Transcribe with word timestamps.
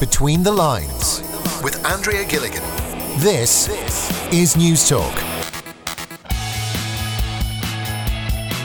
Between 0.00 0.44
the 0.44 0.52
Lines 0.52 1.22
with 1.60 1.84
Andrea 1.84 2.24
Gilligan. 2.24 2.62
This 3.18 3.68
is 4.32 4.54
Newstalk. 4.54 5.12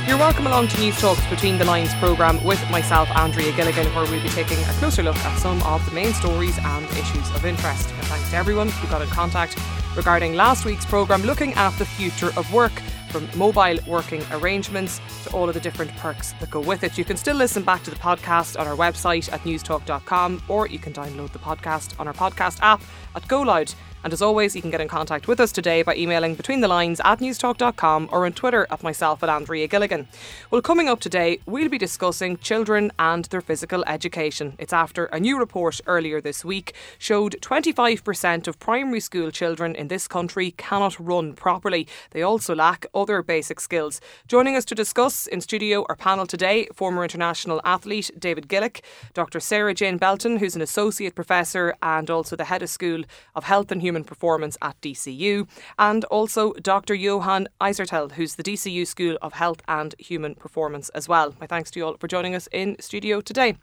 You're 0.08 0.20
welcome 0.20 0.46
along 0.46 0.68
to 0.68 0.78
Newstalk's 0.78 1.28
Between 1.32 1.58
the 1.58 1.66
Lines 1.66 1.92
programme 1.96 2.44
with 2.44 2.62
myself, 2.70 3.10
Andrea 3.16 3.52
Gilligan, 3.54 3.88
where 3.96 4.06
we'll 4.12 4.22
be 4.22 4.30
taking 4.30 4.60
a 4.60 4.74
closer 4.74 5.02
look 5.02 5.16
at 5.16 5.40
some 5.40 5.60
of 5.64 5.84
the 5.86 5.92
main 5.92 6.14
stories 6.14 6.56
and 6.60 6.86
issues 6.92 7.28
of 7.32 7.46
interest. 7.46 7.90
And 7.90 8.04
thanks 8.04 8.30
to 8.30 8.36
everyone 8.36 8.70
who 8.70 8.88
got 8.90 9.02
in 9.02 9.08
contact 9.08 9.58
regarding 9.98 10.36
last 10.36 10.66
week's 10.66 10.86
programme 10.86 11.24
looking 11.24 11.54
at 11.54 11.72
the 11.80 11.86
future 11.86 12.32
of 12.38 12.54
work 12.54 12.74
from 13.14 13.30
mobile 13.38 13.78
working 13.88 14.24
arrangements 14.32 15.00
to 15.24 15.30
all 15.34 15.48
of 15.48 15.54
the 15.54 15.60
different 15.60 15.96
perks 15.98 16.34
that 16.40 16.50
go 16.50 16.60
with 16.60 16.84
it. 16.84 16.98
You 16.98 17.06
can 17.06 17.16
still 17.16 17.36
listen 17.36 17.62
back 17.62 17.84
to 17.84 17.92
the 17.92 17.96
podcast 17.96 18.60
on 18.60 18.66
our 18.68 18.76
website 18.76 19.32
at 19.32 19.42
newstalk.com 19.42 20.42
or 20.48 20.68
you 20.68 20.80
can 20.80 20.94
download 20.94 21.32
the 21.32 21.38
podcast 21.40 22.00
on 22.00 22.08
our 22.08 22.14
podcast 22.14 22.58
app 22.62 22.82
at 23.16 23.22
GoLoud. 23.28 23.76
And 24.04 24.12
as 24.12 24.22
always, 24.22 24.54
you 24.54 24.62
can 24.62 24.72
get 24.72 24.82
in 24.82 24.90
contact 24.90 25.28
with 25.28 25.40
us 25.40 25.54
today 25.54 25.82
by 25.82 25.96
emailing 25.96 26.36
between 26.36 26.60
the 26.60 26.68
lines 26.68 27.00
at 27.06 27.20
newstalk.com 27.20 28.10
or 28.12 28.26
on 28.26 28.34
Twitter 28.34 28.68
at 28.70 28.84
myself 28.84 29.24
at 29.24 29.30
Andrea 29.30 29.68
Gilligan. 29.68 30.08
Well, 30.52 30.62
coming 30.62 30.90
up 30.90 31.00
today, 31.00 31.40
we'll 31.46 31.70
be 31.70 31.78
discussing 31.78 32.38
children 32.38 32.92
and 33.00 33.26
their 33.26 33.40
physical 33.40 33.84
education. 33.88 34.56
It's 34.60 34.74
after 34.74 35.06
a 35.06 35.22
new 35.22 35.40
report 35.40 35.80
earlier 35.88 36.20
this 36.20 36.44
week 36.44 36.74
showed 36.98 37.38
25% 37.40 38.48
of 38.48 38.60
primary 38.60 39.00
school 39.00 39.32
children 39.32 39.74
in 39.74 39.88
this 39.88 40.08
country 40.08 40.52
cannot 40.52 41.00
run 41.00 41.34
properly. 41.34 41.88
They 42.12 42.24
also 42.24 42.54
lack 42.54 42.86
other 42.94 43.24
basic 43.24 43.62
skills. 43.62 44.02
Joining 44.28 44.58
us 44.58 44.66
to 44.66 44.76
discuss 44.76 45.28
in 45.28 45.40
studio 45.40 45.86
our 45.88 45.96
panel 45.96 46.26
today, 46.26 46.68
former 46.74 47.04
international 47.04 47.62
athlete 47.64 48.12
David 48.20 48.50
Gillick, 48.50 48.82
Dr. 49.14 49.40
Sarahjane 49.40 50.00
Belton, 50.00 50.38
who's 50.38 50.56
an 50.56 50.62
associate 50.62 51.16
professor 51.16 51.76
and 51.82 52.10
also 52.10 52.36
the 52.36 52.46
head 52.46 52.62
of 52.62 52.70
School 52.70 53.04
of 53.34 53.46
Health 53.46 53.72
and 53.72 53.82
Human 53.82 53.93
Performance 54.02 54.58
at 54.62 54.80
DCU, 54.82 55.48
and 55.78 56.06
also 56.06 56.54
Dr. 56.54 56.96
Johann 56.96 57.48
Issartel, 57.62 58.14
who's 58.14 58.36
the 58.36 58.44
DCU 58.44 58.88
School 58.88 59.18
of 59.22 59.34
Health 59.34 59.62
and 59.68 59.94
Human 60.00 60.36
Performance 60.36 60.88
as 60.90 61.10
well. 61.10 61.36
My 61.42 61.48
thanks 61.48 61.70
to 61.72 61.80
you 61.80 61.86
all 61.86 61.98
for 61.98 62.08
joining 62.08 62.34
us 62.34 62.48
in 62.54 62.78
studio 62.80 63.20
today. 63.20 63.58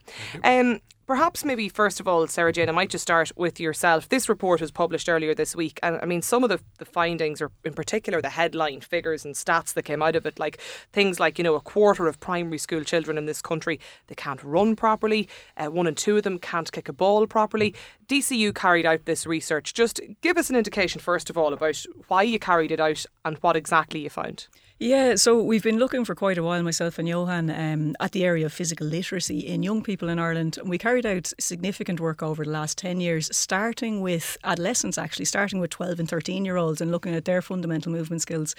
Um, 0.44 0.80
Perhaps, 1.11 1.44
maybe 1.44 1.69
first 1.69 1.98
of 1.98 2.06
all, 2.06 2.25
Sarahjane, 2.28 2.69
I 2.69 2.70
might 2.70 2.91
just 2.91 3.03
start 3.03 3.33
with 3.34 3.58
yourself. 3.58 4.08
This 4.08 4.28
report 4.28 4.61
was 4.61 4.70
published 4.70 5.08
earlier 5.08 5.34
this 5.34 5.56
week, 5.56 5.80
and 5.83 5.98
I 6.00 6.05
mean, 6.05 6.22
some 6.22 6.44
of 6.44 6.50
the, 6.50 6.61
the 6.78 6.84
findings, 6.84 7.42
or 7.42 7.50
in 7.64 7.72
particular 7.72 8.22
the 8.22 8.28
headline 8.28 8.80
figures 8.80 9.25
and 9.25 9.34
stats 9.34 9.75
that 9.75 9.83
came 9.83 10.02
out 10.02 10.14
of 10.14 10.25
it, 10.25 10.39
like 10.39 10.61
things 10.92 11.19
like, 11.19 11.36
you 11.36 11.42
know, 11.42 11.56
a 11.56 11.61
quarter 11.61 12.06
of 12.06 12.20
primary 12.20 12.58
school 12.58 12.84
children 12.84 13.19
in 13.19 13.27
this 13.27 13.42
country, 13.42 13.80
they 14.06 14.14
can't 14.14 14.41
run 14.44 14.77
properly, 14.77 15.28
uh, 15.56 15.67
one 15.67 15.89
in 15.89 15.97
two 15.97 16.17
of 16.17 16.22
them 16.22 16.39
can't 16.39 16.70
kick 16.70 16.89
a 16.89 16.92
ball 16.92 17.27
properly. 17.27 17.74
DCU 18.06 18.55
carried 18.55 18.86
out 18.86 19.05
this 19.05 19.27
research. 19.27 19.74
Just 19.74 20.00
give 20.20 20.36
us 20.36 20.48
an 20.48 20.55
indication, 20.55 21.00
first 21.00 21.28
of 21.28 21.36
all, 21.36 21.52
about 21.52 21.84
why 22.06 22.22
you 22.22 22.39
carried 22.39 22.70
it 22.70 22.78
out 22.78 23.05
and 23.24 23.36
what 23.39 23.56
exactly 23.56 23.98
you 23.98 24.11
found. 24.11 24.47
Yeah, 24.83 25.17
so 25.17 25.42
we've 25.42 25.62
been 25.62 25.78
looking 25.78 26.06
for 26.06 26.14
quite 26.14 26.39
a 26.39 26.42
while, 26.42 26.62
myself 26.62 26.98
and 26.98 27.06
Johann, 27.06 27.50
um, 27.50 27.95
at 28.00 28.12
the 28.12 28.25
area 28.25 28.47
of 28.47 28.53
physical 28.55 28.86
literacy 28.86 29.41
in 29.41 29.62
young 29.62 29.83
people 29.83 30.09
in 30.09 30.19
Ireland. 30.19 30.56
And 30.56 30.70
we 30.70 30.78
carried 30.78 31.05
out 31.05 31.34
significant 31.39 32.00
work 32.00 32.23
over 32.23 32.47
the 32.47 32.50
last 32.50 32.78
10 32.78 32.98
years, 32.98 33.28
starting 33.36 34.01
with 34.01 34.39
adolescents, 34.42 34.97
actually, 34.97 35.27
starting 35.27 35.61
with 35.61 35.69
12 35.69 36.01
and 36.01 36.08
13 36.08 36.47
year 36.47 36.56
olds 36.56 36.81
and 36.81 36.91
looking 36.91 37.14
at 37.14 37.27
their 37.27 37.42
fundamental 37.42 37.92
movement 37.92 38.23
skills. 38.23 38.55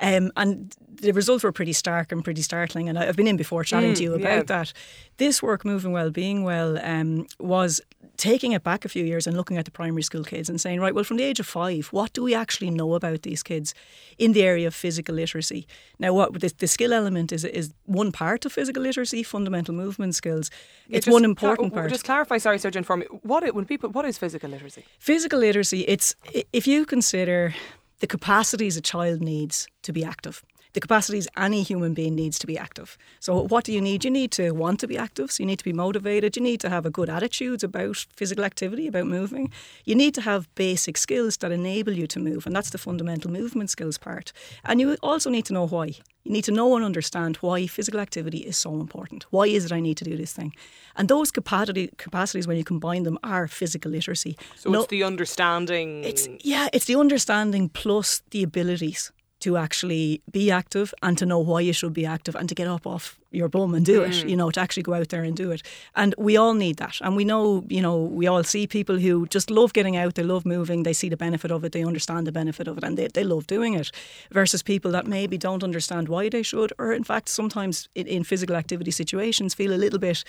Um, 0.00 0.30
and 0.36 0.74
the 1.00 1.12
results 1.12 1.42
were 1.44 1.52
pretty 1.52 1.72
stark 1.72 2.12
and 2.12 2.22
pretty 2.22 2.42
startling. 2.42 2.88
And 2.88 2.98
I've 2.98 3.16
been 3.16 3.26
in 3.26 3.36
before 3.36 3.64
chatting 3.64 3.92
Mm, 3.92 3.96
to 3.96 4.02
you 4.02 4.14
about 4.14 4.28
yeah. 4.36 4.42
that. 4.42 4.72
This 5.16 5.42
work, 5.42 5.64
Moving 5.64 5.92
Well, 5.92 6.10
Being 6.10 6.44
Well, 6.44 6.78
um, 6.84 7.26
was 7.40 7.80
taking 8.18 8.52
it 8.52 8.62
back 8.62 8.84
a 8.84 8.88
few 8.88 9.04
years 9.04 9.26
and 9.26 9.36
looking 9.36 9.56
at 9.58 9.64
the 9.64 9.70
primary 9.70 10.02
school 10.02 10.24
kids 10.24 10.48
and 10.48 10.58
saying, 10.60 10.80
right, 10.80 10.94
well, 10.94 11.04
from 11.04 11.16
the 11.18 11.22
age 11.22 11.40
of 11.40 11.46
five, 11.46 11.88
what 11.92 12.12
do 12.14 12.22
we 12.22 12.34
actually 12.34 12.70
know 12.70 12.94
about 12.94 13.22
these 13.22 13.42
kids 13.42 13.74
in 14.18 14.32
the 14.32 14.42
area 14.42 14.66
of 14.66 14.74
physical 14.74 15.14
literacy? 15.14 15.66
Now, 15.98 16.12
what 16.14 16.32
the, 16.40 16.52
the 16.58 16.66
skill 16.66 16.92
element 16.92 17.32
is 17.32 17.44
is 17.44 17.72
one 17.84 18.12
part 18.12 18.44
of 18.46 18.52
physical 18.52 18.82
literacy, 18.82 19.22
fundamental 19.22 19.74
movement 19.74 20.14
skills. 20.14 20.50
Yeah, 20.88 20.98
It's 20.98 21.06
one 21.06 21.24
important 21.24 21.72
part. 21.74 21.90
Just 21.90 22.04
clarify, 22.04 22.38
sorry, 22.38 22.58
Jane, 22.58 22.84
for 22.84 22.96
me. 22.96 23.06
What 23.22 23.42
it, 23.42 23.54
when 23.54 23.64
people, 23.64 23.90
what 23.90 24.04
is 24.04 24.18
physical 24.18 24.50
literacy? 24.50 24.84
Physical 24.98 25.38
literacy, 25.38 25.80
it's 25.88 26.14
if 26.52 26.66
you 26.66 26.84
consider 26.86 27.54
the 28.00 28.06
capacities 28.06 28.76
a 28.76 28.80
child 28.80 29.20
needs 29.20 29.68
to 29.82 29.92
be 29.92 30.04
active. 30.04 30.42
The 30.76 30.80
capacities 30.80 31.26
any 31.38 31.62
human 31.62 31.94
being 31.94 32.14
needs 32.14 32.38
to 32.38 32.46
be 32.46 32.58
active. 32.58 32.98
So, 33.18 33.46
what 33.46 33.64
do 33.64 33.72
you 33.72 33.80
need? 33.80 34.04
You 34.04 34.10
need 34.10 34.30
to 34.32 34.50
want 34.50 34.78
to 34.80 34.86
be 34.86 34.98
active. 34.98 35.32
So, 35.32 35.42
you 35.42 35.46
need 35.46 35.58
to 35.60 35.64
be 35.64 35.72
motivated. 35.72 36.36
You 36.36 36.42
need 36.42 36.60
to 36.60 36.68
have 36.68 36.84
a 36.84 36.90
good 36.90 37.08
attitude 37.08 37.64
about 37.64 38.04
physical 38.14 38.44
activity, 38.44 38.86
about 38.86 39.06
moving. 39.06 39.50
You 39.86 39.94
need 39.94 40.12
to 40.16 40.20
have 40.20 40.54
basic 40.54 40.98
skills 40.98 41.38
that 41.38 41.50
enable 41.50 41.94
you 41.94 42.06
to 42.08 42.20
move, 42.20 42.44
and 42.46 42.54
that's 42.54 42.68
the 42.68 42.76
fundamental 42.76 43.30
movement 43.30 43.70
skills 43.70 43.96
part. 43.96 44.34
And 44.66 44.78
you 44.78 44.98
also 45.02 45.30
need 45.30 45.46
to 45.46 45.54
know 45.54 45.66
why. 45.66 45.86
You 46.24 46.32
need 46.32 46.44
to 46.44 46.52
know 46.52 46.76
and 46.76 46.84
understand 46.84 47.36
why 47.36 47.66
physical 47.66 47.98
activity 48.00 48.40
is 48.40 48.58
so 48.58 48.74
important. 48.74 49.24
Why 49.30 49.46
is 49.46 49.64
it 49.64 49.72
I 49.72 49.80
need 49.80 49.96
to 49.96 50.04
do 50.04 50.14
this 50.14 50.34
thing? 50.34 50.52
And 50.94 51.08
those 51.08 51.30
capacity, 51.30 51.88
capacities, 51.96 52.46
when 52.46 52.58
you 52.58 52.64
combine 52.64 53.04
them, 53.04 53.18
are 53.22 53.48
physical 53.48 53.92
literacy. 53.92 54.36
So 54.56 54.70
No- 54.70 54.80
it's 54.80 54.90
the 54.90 55.04
understanding. 55.04 56.04
it's 56.04 56.28
yeah, 56.44 56.68
it's 56.74 56.84
the 56.84 56.96
understanding 56.96 57.70
plus 57.70 58.20
the 58.30 58.42
abilities 58.42 59.10
to 59.46 59.56
actually 59.56 60.20
be 60.32 60.50
active 60.50 60.92
and 61.04 61.16
to 61.16 61.24
know 61.24 61.38
why 61.38 61.60
you 61.60 61.72
should 61.72 61.92
be 61.92 62.04
active 62.04 62.34
and 62.34 62.48
to 62.48 62.54
get 62.54 62.66
up 62.66 62.84
off 62.84 63.16
your 63.30 63.48
bum 63.48 63.74
and 63.74 63.86
do 63.86 64.02
it, 64.02 64.10
mm. 64.10 64.28
you 64.28 64.36
know, 64.36 64.50
to 64.50 64.60
actually 64.60 64.82
go 64.82 64.92
out 64.92 65.08
there 65.10 65.22
and 65.22 65.36
do 65.36 65.52
it. 65.52 65.62
And 65.94 66.16
we 66.18 66.36
all 66.36 66.54
need 66.54 66.78
that. 66.78 66.96
And 67.00 67.14
we 67.14 67.24
know, 67.24 67.64
you 67.68 67.80
know, 67.80 67.96
we 67.96 68.26
all 68.26 68.42
see 68.42 68.66
people 68.66 68.98
who 68.98 69.28
just 69.28 69.48
love 69.48 69.72
getting 69.72 69.96
out, 69.96 70.16
they 70.16 70.24
love 70.24 70.44
moving, 70.44 70.82
they 70.82 70.92
see 70.92 71.08
the 71.08 71.16
benefit 71.16 71.52
of 71.52 71.62
it, 71.62 71.70
they 71.70 71.84
understand 71.84 72.26
the 72.26 72.32
benefit 72.32 72.66
of 72.66 72.76
it, 72.76 72.82
and 72.82 72.98
they, 72.98 73.06
they 73.06 73.22
love 73.22 73.46
doing 73.46 73.74
it, 73.74 73.92
versus 74.32 74.64
people 74.64 74.90
that 74.90 75.06
maybe 75.06 75.38
don't 75.38 75.62
understand 75.62 76.08
why 76.08 76.28
they 76.28 76.42
should, 76.42 76.72
or 76.76 76.92
in 76.92 77.04
fact, 77.04 77.28
sometimes 77.28 77.88
in, 77.94 78.08
in 78.08 78.24
physical 78.24 78.56
activity 78.56 78.90
situations 78.90 79.54
feel 79.54 79.72
a 79.72 79.78
little 79.78 80.00
bit 80.00 80.24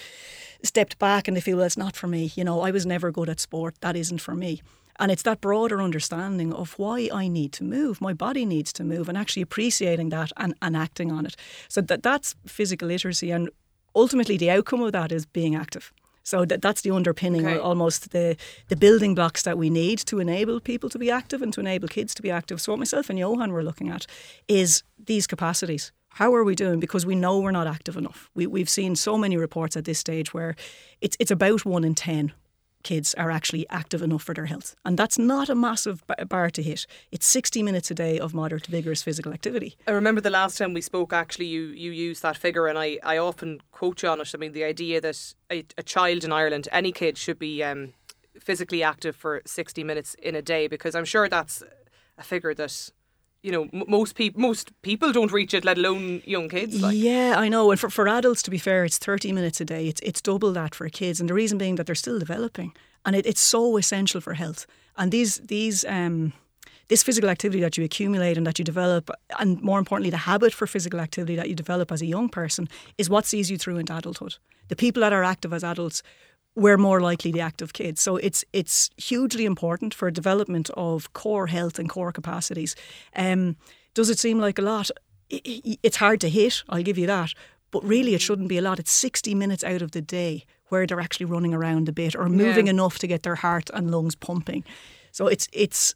stepped 0.62 1.00
back 1.00 1.28
and 1.28 1.36
they 1.36 1.42
feel, 1.42 1.58
well, 1.58 1.66
it's 1.66 1.76
not 1.76 1.96
for 1.96 2.08
me. 2.08 2.32
You 2.36 2.44
know, 2.44 2.62
I 2.62 2.70
was 2.70 2.86
never 2.86 3.12
good 3.12 3.30
at 3.30 3.40
sport, 3.40 3.82
that 3.82 3.96
isn't 3.96 4.22
for 4.22 4.36
me. 4.36 4.62
And 5.00 5.12
it's 5.12 5.24
that 5.24 5.42
broader 5.42 5.82
understanding 5.82 6.54
of 6.54 6.74
why 6.80 7.10
I 7.14 7.28
need 7.28 7.52
to 7.54 7.64
move, 7.64 8.02
my 8.02 8.14
body 8.14 8.46
needs 8.46 8.74
to 8.74 8.84
move, 8.84 9.10
and 9.10 9.18
actually 9.18 9.44
appreciating 9.44 10.10
that 10.10 10.32
and, 10.38 10.54
and 10.62 10.76
acting 10.76 11.12
on 11.12 11.26
it. 11.26 11.36
So 11.68 11.82
that 11.82 12.02
that's 12.04 12.36
physical 12.46 12.88
literacy, 12.88 13.32
and 13.32 13.50
ultimately 13.94 14.38
the 14.38 14.52
outcome 14.52 14.82
of 14.82 14.92
that 14.92 15.12
is 15.12 15.26
being 15.26 15.56
active. 15.56 15.92
So 16.24 16.44
that, 16.46 16.62
that's 16.62 16.82
the 16.82 16.92
underpinning, 16.92 17.48
Okay. 17.48 17.58
almost 17.60 18.10
the 18.12 18.36
the 18.68 18.76
building 18.76 19.16
blocks 19.16 19.44
that 19.44 19.58
we 19.58 19.70
need 19.70 20.00
to 20.06 20.20
enable 20.20 20.60
people 20.60 20.90
to 20.90 21.00
be 21.00 21.12
active 21.12 21.42
and 21.44 21.54
to 21.54 21.62
enable 21.62 21.88
kids 21.88 22.14
to 22.16 22.22
be 22.22 22.32
active. 22.32 22.60
So 22.60 22.72
what 22.72 22.80
myself 22.80 23.10
and 23.10 23.20
Johann 23.20 23.52
were 23.54 23.64
looking 23.64 23.90
at 23.90 24.08
is 24.48 24.84
these 25.06 25.28
capacities. 25.28 25.92
How 26.10 26.34
are 26.36 26.44
we 26.44 26.56
doing? 26.56 26.80
Because 26.80 27.06
we 27.06 27.16
know 27.16 27.40
we're 27.40 27.52
not 27.52 27.68
active 27.68 27.96
enough. 28.00 28.30
We, 28.36 28.48
we've 28.48 28.70
seen 28.70 28.96
so 28.96 29.18
many 29.18 29.38
reports 29.38 29.78
at 29.78 29.86
this 29.86 30.00
stage 30.00 30.34
where 30.34 30.56
it's 31.00 31.16
it's 31.20 31.32
about 31.32 31.66
one 31.66 31.88
in 31.88 31.96
ten 31.96 32.34
kids 32.84 33.14
are 33.16 33.32
actually 33.32 33.68
active 33.70 34.02
enough 34.02 34.24
for 34.24 34.34
their 34.34 34.46
health. 34.46 34.76
And 34.86 34.98
that's 34.98 35.18
not 35.18 35.50
a 35.50 35.56
massive 35.56 36.04
bar 36.28 36.50
to 36.52 36.64
hit. 36.64 36.86
It's 37.12 37.26
60 37.26 37.64
minutes 37.64 37.92
a 37.92 37.96
day 37.96 38.20
of 38.20 38.34
moderate 38.34 38.64
to 38.64 38.72
vigorous 38.72 39.04
physical 39.04 39.34
activity. 39.34 39.76
I 39.88 39.92
remember 39.92 40.22
the 40.22 40.30
last 40.30 40.58
time 40.58 40.74
we 40.74 40.82
spoke, 40.82 41.14
actually, 41.14 41.48
you, 41.48 41.68
you 41.68 41.92
used 41.92 42.22
that 42.24 42.38
figure, 42.38 42.68
and 42.68 42.78
I, 42.78 43.00
I 43.04 43.18
often 43.18 43.62
quote 43.72 44.04
you 44.04 44.10
on 44.10 44.22
it. 44.22 44.32
I 44.34 44.38
mean, 44.38 44.54
the 44.54 44.64
idea 44.64 45.02
that 45.02 45.34
a, 45.52 45.66
a 45.78 45.84
child 45.84 46.24
in 46.24 46.32
Ireland, 46.32 46.68
any 46.72 46.92
kid, 46.92 47.18
should 47.18 47.40
be 47.40 47.64
um, 47.64 47.94
physically 48.40 48.84
active 48.84 49.16
for 49.16 49.42
60 49.46 49.84
minutes 49.84 50.16
in 50.16 50.36
a 50.36 50.42
day, 50.42 50.68
because 50.68 50.96
I'm 50.96 51.06
sure 51.06 51.28
that's 51.28 51.64
a 52.18 52.24
figure 52.24 52.54
that, 52.54 52.92
you 53.48 53.54
know, 53.54 53.70
m- 53.74 53.86
most, 53.88 54.16
peop- 54.16 54.38
most 54.38 54.74
people 54.82 55.14
don't 55.14 55.32
reach 55.32 55.54
it, 55.54 55.64
let 55.64 55.78
alone 55.78 56.22
young 56.26 56.50
kids. 56.50 56.82
Like. 56.82 56.98
Yeah, 56.98 57.36
I 57.38 57.48
know. 57.48 57.72
And 57.72 57.80
for, 57.80 57.90
for 57.90 58.06
adults, 58.10 58.44
to 58.44 58.52
be 58.52 58.58
fair, 58.58 58.84
it's 58.84 58.98
30 58.98 59.32
minutes 59.32 59.62
a 59.62 59.66
day. 59.66 59.88
It's, 59.88 60.02
it's 60.02 60.22
double 60.22 60.52
that 60.52 60.76
for 60.76 60.90
kids. 60.90 61.22
And 61.22 61.30
the 61.30 61.34
reason 61.34 61.58
being 61.58 61.76
that 61.76 61.86
they're 61.86 61.96
still 61.96 62.20
developing. 62.20 62.74
And 63.06 63.16
it, 63.16 63.26
it's 63.26 63.40
so 63.40 63.78
essential 63.78 64.20
for 64.20 64.34
health. 64.34 64.68
And 64.98 65.14
these, 65.14 65.38
these, 65.38 65.86
um, 65.86 66.34
this 66.90 67.04
physical 67.04 67.30
activity 67.30 67.62
that 67.62 67.78
you 67.78 67.86
accumulate 67.86 68.38
and 68.38 68.46
that 68.46 68.60
you 68.60 68.66
develop, 68.66 69.10
and 69.40 69.62
more 69.62 69.80
importantly, 69.80 70.10
the 70.10 70.18
habit 70.18 70.54
for 70.54 70.68
physical 70.68 71.00
activity 71.00 71.38
that 71.38 71.48
you 71.48 71.56
develop 71.56 71.90
as 71.90 72.02
a 72.02 72.06
young 72.06 72.28
person, 72.28 72.68
is 72.98 73.10
what 73.10 73.26
sees 73.26 73.50
you 73.50 73.58
through 73.58 73.78
into 73.78 73.96
adulthood. 73.96 74.36
The 74.68 74.76
people 74.76 75.00
that 75.02 75.14
are 75.14 75.24
active 75.24 75.54
as 75.54 75.64
adults 75.64 76.04
we're 76.58 76.78
more 76.78 77.00
likely 77.10 77.32
the 77.32 77.42
active 77.42 77.72
kids. 77.72 78.02
So 78.02 78.18
it's 78.18 78.44
it's 78.52 78.90
hugely 78.98 79.46
important 79.46 79.94
for 79.94 80.12
development 80.12 80.70
of 80.76 81.14
core 81.14 81.48
health 81.48 81.80
and 81.80 81.88
core 81.90 82.12
capacities. 82.12 82.76
Um, 83.16 83.56
does 83.94 84.10
it 84.10 84.20
seem 84.20 84.40
like 84.40 84.58
a 84.60 84.64
lot? 84.64 84.90
It's 85.30 85.98
hard 85.98 86.20
to 86.22 86.30
hit. 86.30 86.64
I'll 86.70 86.84
give 86.84 86.98
you 86.98 87.08
that. 87.08 87.34
But 87.72 87.84
really, 87.84 88.14
it 88.14 88.22
shouldn't 88.22 88.48
be 88.48 88.58
a 88.58 88.62
lot. 88.62 88.80
It's 88.80 88.92
60 88.92 89.36
minutes 89.36 89.64
out 89.64 89.82
of 89.82 89.92
the 89.92 90.02
day 90.02 90.46
where 90.70 90.88
they're 90.88 91.02
actually 91.02 91.26
running 91.26 91.54
around 91.54 91.90
a 91.90 91.92
bit 91.92 92.16
or 92.16 92.30
moving 92.30 92.68
Yeah. 92.68 92.72
enough 92.74 92.98
to 93.00 93.08
get 93.08 93.22
their 93.24 93.36
heart 93.36 93.70
and 93.74 93.92
lungs 93.92 94.16
pumping. 94.16 94.64
So 95.12 95.28
it's 95.28 95.48
it's 95.54 95.96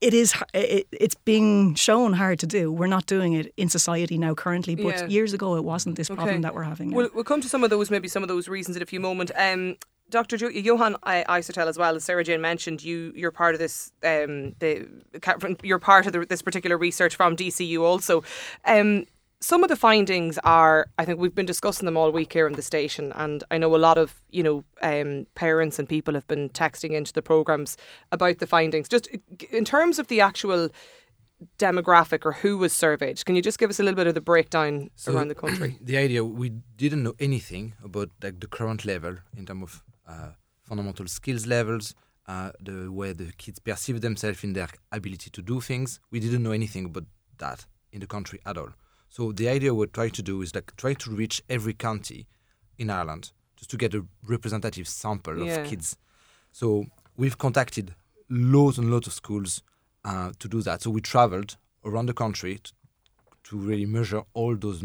it 0.00 0.12
is 0.14 0.34
it, 0.54 0.86
it's 0.92 1.14
being 1.24 1.74
shown 1.74 2.12
hard 2.12 2.38
to 2.40 2.46
do. 2.46 2.70
We're 2.70 2.86
not 2.96 3.06
doing 3.06 3.32
it 3.32 3.52
in 3.56 3.68
society 3.70 4.18
now 4.18 4.34
currently, 4.34 4.74
but 4.76 4.94
Yeah. 4.94 5.06
years 5.08 5.32
ago 5.32 5.56
it 5.56 5.64
wasn't 5.64 5.96
this 5.96 6.08
problem 6.08 6.28
Okay. 6.28 6.42
that 6.42 6.54
we're 6.54 6.64
having 6.68 6.90
now. 6.90 6.96
We'll, 6.96 7.10
we'll 7.14 7.24
come 7.24 7.40
to 7.40 7.48
some 7.48 7.64
of 7.64 7.70
those, 7.70 7.90
maybe 7.90 8.08
some 8.08 8.22
of 8.22 8.28
those 8.28 8.46
reasons 8.48 8.76
in 8.76 8.82
a 8.82 8.86
few 8.86 9.00
moments. 9.00 9.32
Um, 9.36 9.76
Dr. 10.10 10.36
Jo- 10.36 10.48
Johann 10.48 10.96
I- 11.02 11.24
Issartel 11.28 11.66
as 11.66 11.76
well 11.78 11.96
as 11.96 12.04
Sarahjane 12.04 12.40
mentioned, 12.40 12.84
you 12.84 13.12
you're 13.16 13.30
part 13.32 13.54
of 13.54 13.58
this. 13.58 13.90
Um, 14.04 14.54
the 14.60 14.86
you're 15.62 15.78
part 15.78 16.06
of 16.06 16.12
the, 16.12 16.24
this 16.26 16.42
particular 16.42 16.78
research 16.78 17.16
from 17.16 17.36
DCU 17.36 17.80
also. 17.82 18.22
Um, 18.64 19.06
some 19.38 19.62
of 19.62 19.68
the 19.68 19.76
findings 19.76 20.38
are, 20.44 20.86
I 20.98 21.04
think 21.04 21.20
we've 21.20 21.34
been 21.34 21.44
discussing 21.44 21.84
them 21.84 21.96
all 21.96 22.10
week 22.10 22.32
here 22.32 22.46
in 22.46 22.54
the 22.54 22.62
station, 22.62 23.12
and 23.16 23.44
I 23.50 23.58
know 23.58 23.74
a 23.74 23.78
lot 23.78 23.98
of 23.98 24.22
you 24.30 24.42
know 24.42 24.64
um, 24.80 25.26
parents 25.34 25.78
and 25.78 25.88
people 25.88 26.14
have 26.14 26.26
been 26.28 26.48
texting 26.50 26.92
into 26.92 27.12
the 27.12 27.22
programs 27.22 27.76
about 28.12 28.38
the 28.38 28.46
findings. 28.46 28.88
Just 28.88 29.08
in 29.50 29.64
terms 29.64 29.98
of 29.98 30.06
the 30.06 30.20
actual 30.20 30.70
demographic 31.58 32.24
or 32.24 32.32
who 32.32 32.56
was 32.56 32.72
surveyed, 32.72 33.22
can 33.24 33.36
you 33.36 33.42
just 33.42 33.58
give 33.58 33.70
us 33.70 33.78
a 33.80 33.82
little 33.82 33.96
bit 33.96 34.06
of 34.06 34.14
the 34.14 34.20
breakdown 34.22 34.88
So, 34.96 35.14
around 35.14 35.28
the 35.28 35.34
country? 35.34 35.78
the 35.82 35.98
idea 35.98 36.24
we 36.24 36.50
didn't 36.76 37.02
know 37.02 37.14
anything 37.18 37.74
about 37.84 38.10
like 38.22 38.40
the 38.40 38.46
current 38.46 38.84
level 38.86 39.16
in 39.36 39.44
terms 39.44 39.62
of 39.64 39.82
fundamental 40.62 41.06
skills 41.06 41.46
levels, 41.46 41.94
uh, 42.26 42.50
the 42.60 42.90
way 42.90 43.12
the 43.12 43.32
kids 43.38 43.58
perceive 43.58 44.00
themselves 44.00 44.42
in 44.44 44.52
their 44.52 44.68
ability 44.92 45.30
to 45.30 45.42
do 45.42 45.60
things. 45.60 46.00
We 46.10 46.20
didn't 46.20 46.42
know 46.42 46.52
anything 46.52 46.86
about 46.86 47.04
that 47.38 47.66
in 47.92 48.00
the 48.00 48.06
country 48.06 48.40
at 48.44 48.58
all. 48.58 48.70
So 49.08 49.32
the 49.32 49.48
idea 49.48 49.72
we're 49.72 49.86
trying 49.86 50.10
to 50.10 50.22
do 50.22 50.42
is 50.42 50.54
like 50.54 50.74
try 50.76 50.94
to 50.94 51.10
reach 51.10 51.42
every 51.48 51.72
county 51.72 52.26
in 52.78 52.90
Ireland 52.90 53.32
just 53.56 53.70
to 53.70 53.76
get 53.76 53.94
a 53.94 54.04
representative 54.26 54.88
sample 54.88 55.38
Yeah. 55.38 55.60
of 55.62 55.68
kids. 55.70 55.96
So 56.52 56.86
we've 57.16 57.38
contacted 57.38 57.94
loads 58.28 58.78
and 58.78 58.90
loads 58.90 59.06
of 59.06 59.12
schools 59.12 59.62
uh, 60.04 60.32
to 60.38 60.48
do 60.48 60.60
that. 60.62 60.82
So 60.82 60.90
we 60.90 61.00
traveled 61.00 61.56
around 61.84 62.06
the 62.06 62.12
country 62.14 62.58
to, 62.64 62.72
to 63.44 63.56
really 63.56 63.86
measure 63.86 64.22
all 64.34 64.56
those 64.56 64.82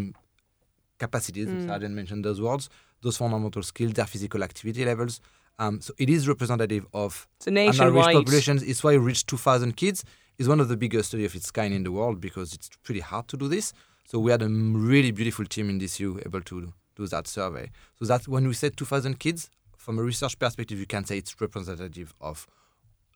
capacities. 0.99 1.49
I 1.67 1.77
didn't 1.79 1.95
mention 1.95 2.21
those 2.21 2.39
words, 2.39 2.69
those 3.01 3.17
fundamental 3.17 3.63
skills, 3.63 3.93
their 3.93 4.05
physical 4.05 4.43
activity 4.43 4.85
levels. 4.85 5.19
Um, 5.59 5.81
so 5.81 5.93
it 5.97 6.09
is 6.09 6.27
representative 6.27 6.85
of 6.93 7.27
It's 7.37 7.47
a 7.47 7.49
an 7.49 7.57
average 7.57 7.77
nationwide. 7.79 8.15
population. 8.15 8.59
It's 8.65 8.83
why 8.83 8.93
it 8.93 8.97
reached 8.97 9.27
2,000 9.27 9.75
kids. 9.75 10.03
It's 10.37 10.47
one 10.49 10.59
of 10.59 10.69
the 10.69 10.77
biggest 10.77 11.09
study 11.09 11.25
of 11.25 11.35
its 11.35 11.51
kind 11.51 11.73
in 11.73 11.83
the 11.83 11.91
world 11.91 12.19
because 12.19 12.53
it's 12.53 12.69
pretty 12.83 13.01
hard 13.01 13.27
to 13.29 13.37
do 13.37 13.47
this. 13.47 13.73
So 14.07 14.19
we 14.19 14.31
had 14.31 14.41
a 14.41 14.47
really 14.49 15.11
beautiful 15.11 15.45
team 15.45 15.69
in 15.69 15.79
DCU 15.79 16.25
able 16.25 16.41
to 16.41 16.73
do 16.95 17.07
that 17.07 17.27
survey. 17.27 17.69
So 17.99 18.05
that 18.05 18.27
when 18.27 18.47
we 18.47 18.53
said 18.53 18.75
2,000 18.77 19.19
kids, 19.19 19.49
from 19.77 19.97
a 19.99 20.03
research 20.03 20.37
perspective, 20.37 20.79
you 20.79 20.85
can 20.85 21.05
say 21.05 21.17
it's 21.17 21.39
representative 21.41 22.13
of 22.21 22.47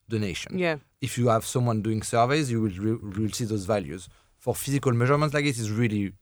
the 0.07 0.19
nation. 0.19 0.57
Yeah. 0.57 0.77
If 1.01 1.17
you 1.17 1.27
have 1.29 1.45
someone 1.45 1.81
doing 1.81 2.01
surveys, 2.03 2.51
you 2.51 2.61
will, 2.61 2.71
re- 2.71 3.21
will 3.23 3.31
see 3.31 3.45
those 3.45 3.65
values. 3.65 4.07
For 4.37 4.53
physical 4.55 4.91
measurements 4.93 5.33
like 5.33 5.45
this, 5.45 5.59
it's 5.59 5.69
really 5.69 6.13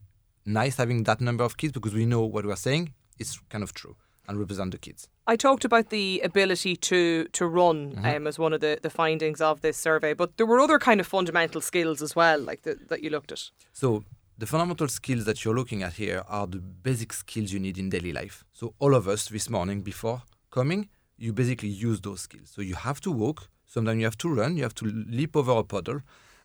nice 0.46 0.78
having 0.78 1.04
that 1.04 1.22
number 1.22 1.44
of 1.44 1.58
kids 1.58 1.74
because 1.74 1.94
we 1.94 2.06
know 2.06 2.22
what 2.26 2.46
we're 2.46 2.56
saying 2.56 2.94
is 3.20 3.40
kind 3.50 3.64
of 3.64 3.74
true 3.74 3.96
and 4.28 4.38
represent 4.40 4.72
the 4.72 4.78
kids. 4.78 5.08
I 5.28 5.36
talked 5.36 5.66
about 5.66 5.90
the 5.90 6.22
ability 6.24 6.76
to 6.78 7.26
to 7.32 7.46
run 7.48 7.92
Mm-hmm. 7.96 8.06
um, 8.18 8.28
as 8.28 8.40
one 8.40 8.54
of 8.56 8.62
the, 8.62 8.78
the 8.82 8.90
findings 8.90 9.42
of 9.42 9.60
this 9.62 9.78
survey, 9.78 10.14
but 10.14 10.30
there 10.38 10.46
were 10.48 10.60
other 10.64 10.80
kind 10.80 11.00
of 11.00 11.08
fundamental 11.08 11.62
skills 11.62 12.02
as 12.02 12.16
well, 12.16 12.40
like 12.40 12.62
the, 12.64 12.76
that 12.90 13.02
you 13.04 13.10
looked 13.10 13.32
at. 13.32 13.52
So 13.72 14.04
the 14.40 14.46
fundamental 14.46 14.88
skills 14.88 15.26
that 15.26 15.38
you're 15.44 15.56
looking 15.56 15.84
at 15.84 15.94
here 15.94 16.24
are 16.28 16.48
the 16.48 16.60
basic 16.60 17.14
skills 17.14 17.52
you 17.54 17.60
need 17.60 17.78
in 17.78 17.90
daily 17.90 18.14
life. 18.14 18.44
So 18.54 18.74
all 18.80 18.96
of 18.96 19.08
us 19.08 19.30
this 19.30 19.50
morning 19.50 19.82
before 19.84 20.22
coming, 20.52 20.90
you 21.18 21.34
basically 21.34 21.70
use 21.70 22.02
those 22.02 22.22
skills. 22.22 22.50
So 22.56 22.62
you 22.62 22.76
have 22.76 23.00
to 23.02 23.12
walk. 23.12 23.48
Sometimes 23.66 24.00
you 24.00 24.06
have 24.06 24.18
to 24.18 24.30
run. 24.30 24.58
You 24.58 24.64
have 24.64 24.76
to 24.76 24.86
leap 24.86 25.36
over 25.36 25.52
a 25.52 25.64
puddle. 25.64 26.02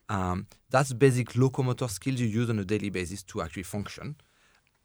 Um, 0.07 0.47
that's 0.69 0.93
basic 0.93 1.35
locomotor 1.35 1.87
skills 1.87 2.19
you 2.19 2.27
use 2.27 2.49
on 2.49 2.59
a 2.59 2.65
daily 2.65 2.89
basis 2.89 3.23
to 3.23 3.41
actually 3.41 3.63
function. 3.63 4.15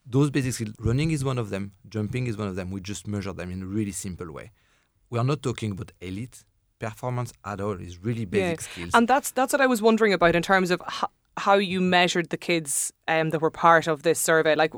Those 0.06 0.30
basic 0.30 0.52
skills, 0.54 0.74
running 0.78 1.10
is 1.10 1.24
one 1.24 1.38
of 1.38 1.50
them. 1.50 1.72
Jumping 1.88 2.26
is 2.26 2.36
one 2.36 2.48
of 2.48 2.56
them. 2.56 2.70
We 2.70 2.80
just 2.80 3.06
measure 3.06 3.32
them 3.32 3.50
in 3.50 3.62
a 3.62 3.66
really 3.66 3.92
simple 3.92 4.30
way. 4.32 4.52
We 5.10 5.18
are 5.18 5.24
not 5.24 5.42
talking 5.42 5.72
about 5.72 5.92
elite 6.00 6.44
performance 6.78 7.32
at 7.44 7.60
all. 7.60 7.80
It's 7.80 7.98
really 7.98 8.24
basic 8.24 8.60
skills. 8.62 8.90
And 8.94 9.08
that's 9.08 9.30
that's 9.30 9.52
what 9.52 9.60
I 9.60 9.66
was 9.66 9.80
wondering 9.80 10.12
about 10.12 10.36
in 10.36 10.42
terms 10.42 10.70
of 10.70 10.80
ho- 10.80 11.08
how 11.36 11.54
you 11.54 11.80
measured 11.80 12.30
the 12.30 12.36
kids 12.36 12.92
um, 13.08 13.30
that 13.30 13.40
were 13.40 13.50
part 13.50 13.86
of 13.86 14.02
this 14.02 14.18
survey. 14.18 14.54
Like, 14.54 14.72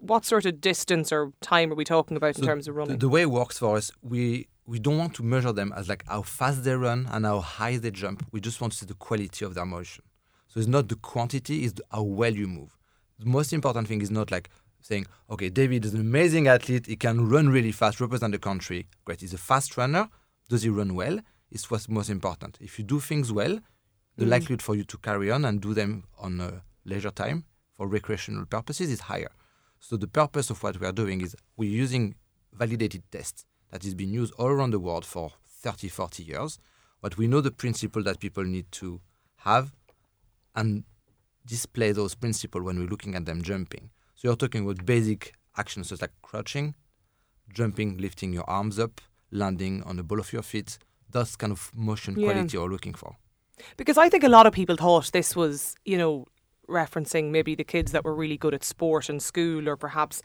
what 0.00 0.24
sort 0.24 0.46
of 0.46 0.60
distance 0.60 1.12
or 1.12 1.32
time 1.40 1.72
are 1.72 1.74
we 1.74 1.84
talking 1.84 2.16
about 2.16 2.38
in 2.38 2.44
terms 2.44 2.68
of 2.68 2.76
running? 2.76 2.98
The, 2.98 3.08
way 3.08 3.22
it 3.22 3.30
works 3.30 3.58
for 3.58 3.76
us, 3.76 3.90
we 4.02 4.48
we 4.66 4.78
don't 4.78 4.98
want 4.98 5.14
to 5.14 5.22
measure 5.22 5.52
them 5.52 5.72
as 5.76 5.88
like 5.88 6.04
how 6.06 6.22
fast 6.22 6.64
they 6.64 6.74
run 6.74 7.08
and 7.10 7.24
how 7.24 7.40
high 7.40 7.76
they 7.78 7.90
jump. 7.90 8.26
We 8.32 8.40
just 8.40 8.60
want 8.60 8.72
to 8.74 8.78
see 8.78 8.86
the 8.86 8.94
quality 8.94 9.44
of 9.44 9.54
their 9.54 9.66
motion. 9.66 10.04
So 10.48 10.60
it's 10.60 10.68
not 10.68 10.88
the 10.88 10.96
quantity, 10.96 11.64
it's 11.64 11.74
the, 11.74 11.84
how 11.90 12.02
well 12.02 12.32
you 12.32 12.46
move. 12.46 12.76
The 13.18 13.26
most 13.26 13.52
important 13.52 13.88
thing 13.88 14.00
is 14.00 14.10
not 14.10 14.30
like 14.30 14.50
saying, 14.80 15.06
okay, 15.30 15.48
David 15.48 15.84
is 15.84 15.94
an 15.94 16.00
amazing 16.00 16.48
athlete. 16.48 16.86
He 16.86 16.96
can 16.96 17.28
run 17.28 17.48
really 17.48 17.72
fast, 17.72 18.00
represent 18.00 18.32
the 18.32 18.38
country. 18.38 18.86
Great. 19.04 19.20
He's 19.20 19.34
a 19.34 19.38
fast 19.38 19.76
runner. 19.76 20.08
Does 20.48 20.62
he 20.62 20.68
run 20.68 20.94
well? 20.94 21.20
It's 21.50 21.70
what's 21.70 21.88
most 21.88 22.10
important. 22.10 22.58
If 22.60 22.78
you 22.78 22.84
do 22.84 23.00
things 23.00 23.32
well, 23.32 23.58
the 24.16 24.26
likelihood 24.26 24.62
for 24.62 24.74
you 24.74 24.84
to 24.84 24.98
carry 24.98 25.30
on 25.30 25.44
and 25.44 25.60
do 25.60 25.74
them 25.74 26.04
on 26.18 26.40
uh, 26.40 26.60
leisure 26.84 27.10
time 27.10 27.44
for 27.72 27.86
recreational 27.86 28.46
purposes 28.46 28.90
is 28.90 29.00
higher. 29.00 29.30
So 29.80 29.96
the 29.96 30.08
purpose 30.08 30.50
of 30.50 30.62
what 30.62 30.80
we 30.80 30.86
are 30.86 30.92
doing 30.92 31.20
is 31.20 31.36
we're 31.56 31.70
using 31.70 32.16
validated 32.52 33.02
tests 33.12 33.44
that 33.70 33.84
has 33.84 33.94
been 33.94 34.12
used 34.12 34.34
all 34.34 34.48
around 34.48 34.72
the 34.72 34.80
world 34.80 35.04
for 35.04 35.32
30, 35.46 35.88
40 35.88 36.22
years. 36.22 36.58
But 37.00 37.16
we 37.16 37.28
know 37.28 37.40
the 37.40 37.52
principle 37.52 38.02
that 38.02 38.18
people 38.18 38.44
need 38.44 38.70
to 38.72 39.00
have 39.36 39.72
and 40.56 40.84
display 41.46 41.92
those 41.92 42.14
principles 42.14 42.64
when 42.64 42.78
we're 42.78 42.88
looking 42.88 43.14
at 43.14 43.24
them 43.24 43.42
jumping. 43.42 43.90
So 44.18 44.26
you're 44.26 44.36
talking 44.36 44.64
about 44.64 44.84
basic 44.84 45.34
actions 45.56 45.90
such 45.90 46.00
like 46.02 46.10
crouching, 46.22 46.74
jumping, 47.54 47.98
lifting 47.98 48.32
your 48.32 48.42
arms 48.50 48.76
up, 48.76 49.00
landing 49.30 49.80
on 49.84 49.94
the 49.96 50.02
ball 50.02 50.18
of 50.18 50.32
your 50.32 50.42
feet. 50.42 50.76
That's 51.08 51.36
kind 51.36 51.52
of 51.52 51.70
motion 51.72 52.18
Yeah. 52.18 52.32
quality 52.32 52.56
you're 52.56 52.68
looking 52.68 52.94
for. 52.94 53.16
Because 53.76 53.96
I 53.96 54.08
think 54.08 54.24
a 54.24 54.28
lot 54.28 54.44
of 54.44 54.52
people 54.52 54.74
thought 54.74 55.12
this 55.12 55.36
was, 55.36 55.76
you 55.84 55.96
know, 55.96 56.26
referencing 56.68 57.30
maybe 57.30 57.54
the 57.54 57.62
kids 57.62 57.92
that 57.92 58.04
were 58.04 58.12
really 58.14 58.36
good 58.36 58.54
at 58.54 58.64
sport 58.64 59.08
in 59.08 59.20
school 59.20 59.68
or 59.68 59.76
perhaps 59.76 60.20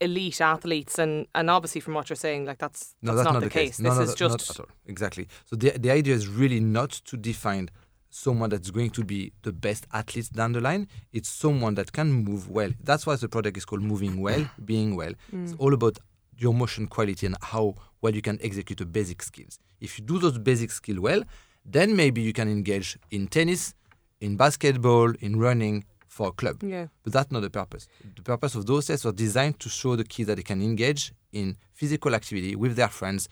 elite 0.00 0.40
athletes 0.42 0.98
and 0.98 1.26
and 1.34 1.50
obviously 1.50 1.80
from 1.80 1.94
what 1.94 2.08
you're 2.08 2.16
saying 2.16 2.44
like 2.44 2.58
that's 2.58 2.94
No, 3.02 3.14
that's, 3.14 3.24
that's 3.24 3.32
not, 3.34 3.42
the 3.42 3.50
case. 3.50 3.80
No, 3.80 3.88
this 3.88 3.98
no, 3.98 4.04
is 4.04 4.14
just 4.14 4.38
not 4.38 4.50
at 4.50 4.60
all. 4.60 4.70
Exactly. 4.86 5.26
So 5.46 5.56
the 5.56 5.70
the 5.70 5.90
idea 5.90 6.14
is 6.14 6.28
really 6.28 6.60
not 6.60 6.90
to 6.90 7.16
define 7.16 7.70
someone 8.10 8.50
that's 8.50 8.70
going 8.70 8.90
to 8.90 9.04
be 9.04 9.32
the 9.42 9.52
best 9.52 9.86
athlete 9.92 10.30
down 10.32 10.52
the 10.52 10.60
line. 10.60 10.88
It's 11.12 11.28
someone 11.28 11.74
that 11.74 11.92
can 11.92 12.12
move 12.12 12.48
well. 12.48 12.70
That's 12.82 13.06
why 13.06 13.16
the 13.16 13.28
product 13.28 13.56
is 13.56 13.64
called 13.64 13.82
Moving 13.82 14.20
Well, 14.20 14.48
Being 14.64 14.96
Well. 14.96 15.12
Mm. 15.32 15.44
It's 15.44 15.54
all 15.58 15.74
about 15.74 15.98
your 16.36 16.54
motion 16.54 16.86
quality 16.86 17.26
and 17.26 17.36
how 17.42 17.74
well 18.00 18.14
you 18.14 18.22
can 18.22 18.38
execute 18.42 18.78
the 18.78 18.86
basic 18.86 19.22
skills. 19.22 19.58
If 19.80 19.98
you 19.98 20.04
do 20.04 20.18
those 20.18 20.38
basic 20.38 20.70
skills 20.70 21.00
well, 21.00 21.22
then 21.64 21.96
maybe 21.96 22.20
you 22.22 22.32
can 22.32 22.48
engage 22.48 22.98
in 23.10 23.28
tennis, 23.28 23.74
in 24.20 24.36
basketball, 24.36 25.12
in 25.20 25.38
running 25.38 25.84
for 26.06 26.28
a 26.28 26.32
club. 26.32 26.62
Yeah. 26.62 26.86
But 27.02 27.12
that's 27.12 27.30
not 27.30 27.40
the 27.40 27.50
purpose. 27.50 27.88
The 28.16 28.22
purpose 28.22 28.54
of 28.54 28.66
those 28.66 28.86
tests 28.86 29.04
are 29.04 29.12
designed 29.12 29.60
to 29.60 29.68
show 29.68 29.94
the 29.96 30.04
kids 30.04 30.28
that 30.28 30.36
they 30.36 30.42
can 30.42 30.62
engage 30.62 31.12
in 31.32 31.56
physical 31.74 32.14
activity 32.14 32.56
with 32.56 32.74
their 32.76 32.88
friends 32.88 33.28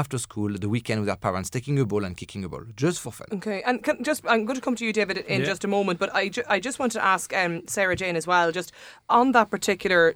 after 0.00 0.18
school, 0.18 0.50
the 0.64 0.68
weekend 0.68 1.00
with 1.00 1.06
their 1.10 1.16
parents, 1.26 1.48
taking 1.50 1.78
a 1.78 1.84
ball 1.92 2.04
and 2.04 2.16
kicking 2.16 2.42
a 2.44 2.48
ball, 2.48 2.64
just 2.84 2.98
for 3.00 3.12
fun. 3.12 3.28
Okay, 3.38 3.62
and 3.68 3.82
can, 3.84 4.02
just 4.02 4.20
I'm 4.32 4.44
going 4.46 4.56
to 4.60 4.64
come 4.66 4.76
to 4.76 4.84
you, 4.86 4.92
David, 4.92 5.18
in 5.18 5.40
Yeah. 5.40 5.46
just 5.52 5.64
a 5.64 5.68
moment. 5.68 5.98
But 5.98 6.10
I, 6.14 6.28
ju- 6.28 6.48
I 6.56 6.58
just 6.68 6.78
want 6.80 6.92
to 6.92 7.04
ask 7.14 7.32
um, 7.42 7.54
Sarahjane 7.74 8.16
as 8.16 8.26
well, 8.26 8.50
just 8.52 8.72
on 9.08 9.32
that 9.32 9.48
particular 9.50 10.14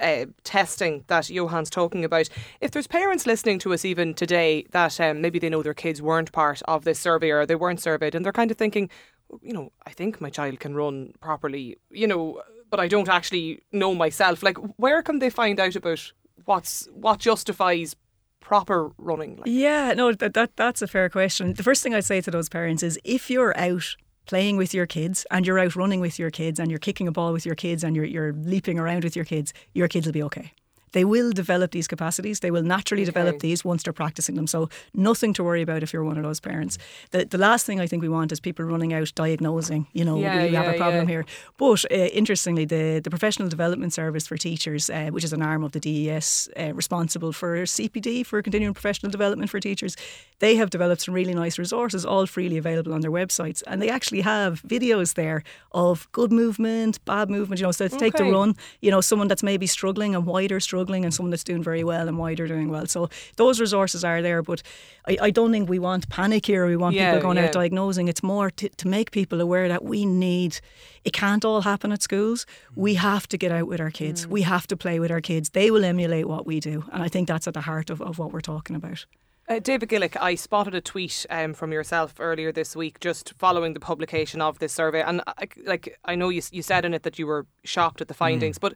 uh, 0.00 0.24
testing 0.44 1.04
that 1.08 1.24
Johann's 1.36 1.70
talking 1.70 2.04
about. 2.04 2.28
If 2.60 2.70
there's 2.72 2.86
parents 2.86 3.26
listening 3.26 3.58
to 3.60 3.72
us 3.74 3.84
even 3.84 4.14
today 4.14 4.64
that 4.70 4.98
um, 5.00 5.20
maybe 5.20 5.38
they 5.38 5.50
know 5.50 5.62
their 5.62 5.74
kids 5.84 6.00
weren't 6.00 6.32
part 6.32 6.62
of 6.66 6.84
this 6.84 6.98
survey 6.98 7.30
or 7.30 7.44
they 7.46 7.54
weren't 7.62 7.80
surveyed, 7.80 8.14
and 8.14 8.24
they're 8.24 8.32
kind 8.40 8.50
of 8.50 8.56
thinking, 8.56 8.88
you 9.42 9.52
know, 9.52 9.66
I 9.86 9.90
think 9.90 10.20
my 10.20 10.30
child 10.30 10.58
can 10.60 10.74
run 10.74 11.12
properly, 11.20 11.76
you 11.90 12.06
know, 12.06 12.42
but 12.70 12.80
I 12.80 12.88
don't 12.88 13.08
actually 13.08 13.62
know 13.72 13.94
myself. 13.94 14.42
Like, 14.42 14.56
where 14.76 15.02
can 15.02 15.18
they 15.18 15.30
find 15.30 15.60
out 15.60 15.76
about 15.76 16.12
what's 16.46 16.88
what 16.94 17.18
justifies 17.20 17.94
proper 18.40 18.90
running? 18.98 19.36
Like, 19.36 19.46
Yeah, 19.46 19.92
no, 19.94 20.12
that, 20.12 20.34
that 20.34 20.56
that's 20.56 20.82
a 20.82 20.86
fair 20.86 21.08
question. 21.08 21.54
The 21.54 21.62
first 21.62 21.82
thing 21.82 21.94
I'd 21.94 22.04
say 22.04 22.20
to 22.20 22.30
those 22.30 22.48
parents 22.48 22.82
is 22.82 22.98
if 23.04 23.30
you're 23.30 23.56
out 23.58 23.96
playing 24.26 24.56
with 24.56 24.74
your 24.74 24.86
kids 24.86 25.26
and 25.30 25.46
you're 25.46 25.58
out 25.58 25.76
running 25.76 26.00
with 26.00 26.18
your 26.18 26.30
kids 26.30 26.60
and 26.60 26.70
you're 26.70 26.78
kicking 26.78 27.08
a 27.08 27.12
ball 27.12 27.32
with 27.32 27.44
your 27.44 27.54
kids 27.54 27.82
and 27.82 27.96
you're 27.96 28.04
you're 28.04 28.32
leaping 28.32 28.78
around 28.78 29.04
with 29.04 29.16
your 29.16 29.24
kids, 29.24 29.52
your 29.74 29.88
kids 29.88 30.06
will 30.06 30.12
be 30.12 30.22
okay. 30.22 30.52
They 30.92 31.04
will 31.04 31.32
develop 31.32 31.70
these 31.70 31.88
capacities. 31.88 32.40
They 32.40 32.50
will 32.50 32.62
naturally 32.62 33.04
develop 33.04 33.40
these 33.40 33.64
once 33.64 33.82
they're 33.82 33.92
practicing 33.92 34.34
them. 34.34 34.46
So 34.46 34.68
nothing 34.94 35.32
to 35.34 35.44
worry 35.44 35.62
about 35.62 35.82
if 35.82 35.92
you're 35.92 36.04
one 36.04 36.16
of 36.16 36.24
those 36.24 36.40
parents. 36.40 36.78
The 37.10 37.24
the 37.24 37.38
last 37.38 37.66
thing 37.66 37.80
I 37.80 37.86
think 37.86 38.02
we 38.02 38.08
want 38.08 38.32
is 38.32 38.40
people 38.40 38.64
running 38.64 38.92
out 38.92 39.12
diagnosing. 39.14 39.86
You 39.92 40.04
know, 40.04 40.18
Yeah, 40.18 40.42
we 40.42 40.54
have 40.54 40.74
a 40.74 40.76
problem 40.76 41.08
yeah. 41.08 41.14
here. 41.14 41.24
But 41.56 41.84
uh, 41.90 41.94
interestingly, 41.94 42.64
the 42.64 43.00
the 43.00 43.10
professional 43.10 43.48
development 43.48 43.92
service 43.92 44.26
for 44.26 44.36
teachers, 44.36 44.90
uh, 44.90 45.10
which 45.10 45.24
is 45.24 45.32
an 45.32 45.42
arm 45.42 45.64
of 45.64 45.72
the 45.72 45.80
DES 45.80 46.48
uh, 46.58 46.74
responsible 46.74 47.32
for 47.32 47.66
CPD 47.66 48.26
for 48.26 48.42
continuing 48.42 48.74
professional 48.74 49.10
development 49.10 49.50
for 49.50 49.60
teachers, 49.60 49.96
they 50.38 50.56
have 50.56 50.70
developed 50.70 51.02
some 51.02 51.14
really 51.14 51.34
nice 51.34 51.58
resources, 51.58 52.04
all 52.04 52.26
freely 52.26 52.58
available 52.58 52.92
on 52.92 53.00
their 53.00 53.12
websites, 53.12 53.62
and 53.66 53.80
they 53.80 53.90
actually 53.90 54.22
have 54.22 54.62
videos 54.62 55.14
there 55.14 55.42
of 55.70 56.08
good 56.12 56.32
movement, 56.32 57.04
bad 57.04 57.30
movement. 57.30 57.60
You 57.60 57.66
know, 57.66 57.72
so 57.72 57.88
to 57.88 57.98
take 57.98 58.14
the 58.14 58.24
run, 58.24 58.54
you 58.80 58.90
know, 58.90 59.00
someone 59.00 59.28
that's 59.28 59.42
maybe 59.42 59.66
struggling 59.66 60.14
and 60.14 60.26
why 60.26 60.46
they're 60.46 60.60
struggling 60.60 60.79
struggling 60.80 61.04
and 61.04 61.12
someone 61.12 61.30
that's 61.30 61.44
doing 61.44 61.62
very 61.62 61.84
well 61.84 62.08
and 62.08 62.16
why 62.18 62.34
they're 62.34 62.46
doing 62.48 62.70
well. 62.70 62.86
So 62.86 63.08
those 63.36 63.60
resources 63.60 64.02
are 64.04 64.22
there, 64.22 64.42
but 64.42 64.62
I, 65.06 65.16
I 65.26 65.30
don't 65.30 65.52
think 65.52 65.68
we 65.68 65.78
want 65.78 66.08
panic 66.08 66.46
here. 66.46 66.66
We 66.66 66.76
want 66.76 66.96
Yeah, 66.96 67.12
people 67.12 67.28
going 67.28 67.36
yeah. 67.36 67.46
out 67.46 67.52
diagnosing. 67.52 68.08
It's 68.08 68.22
more 68.22 68.50
to, 68.50 68.68
to 68.68 68.88
make 68.88 69.10
people 69.10 69.40
aware 69.40 69.68
that 69.68 69.84
we 69.84 70.06
need. 70.06 70.60
It 71.04 71.12
can't 71.12 71.44
all 71.44 71.60
happen 71.62 71.92
at 71.92 72.02
schools. 72.02 72.46
We 72.74 72.94
have 72.94 73.26
to 73.28 73.36
get 73.36 73.52
out 73.52 73.66
with 73.68 73.80
our 73.80 73.90
kids. 73.90 74.26
We 74.26 74.42
have 74.42 74.66
to 74.68 74.76
play 74.76 74.98
with 75.00 75.10
our 75.10 75.20
kids. 75.20 75.50
They 75.50 75.70
will 75.70 75.84
emulate 75.84 76.26
what 76.26 76.46
we 76.46 76.60
do, 76.60 76.84
and 76.92 77.02
I 77.02 77.08
think 77.08 77.28
that's 77.28 77.46
at 77.46 77.54
the 77.54 77.60
heart 77.62 77.90
of, 77.90 78.00
of 78.00 78.18
what 78.18 78.32
we're 78.32 78.40
talking 78.40 78.76
about. 78.76 79.06
Uh, 79.48 79.58
David 79.58 79.88
Gillick, 79.88 80.16
I 80.20 80.36
spotted 80.36 80.74
a 80.76 80.80
tweet 80.80 81.26
um, 81.28 81.54
from 81.54 81.72
yourself 81.72 82.14
earlier 82.20 82.52
this 82.52 82.76
week, 82.76 83.00
just 83.00 83.34
following 83.36 83.74
the 83.74 83.80
publication 83.80 84.40
of 84.40 84.58
this 84.60 84.72
survey, 84.72 85.02
and 85.02 85.22
I, 85.26 85.48
like 85.66 85.98
I 86.04 86.14
know 86.14 86.28
you 86.30 86.42
you 86.52 86.62
said 86.62 86.84
in 86.84 86.94
it 86.94 87.02
that 87.02 87.18
you 87.18 87.26
were 87.26 87.46
shocked 87.64 88.00
at 88.00 88.06
the 88.08 88.14
findings, 88.14 88.58
but 88.58 88.74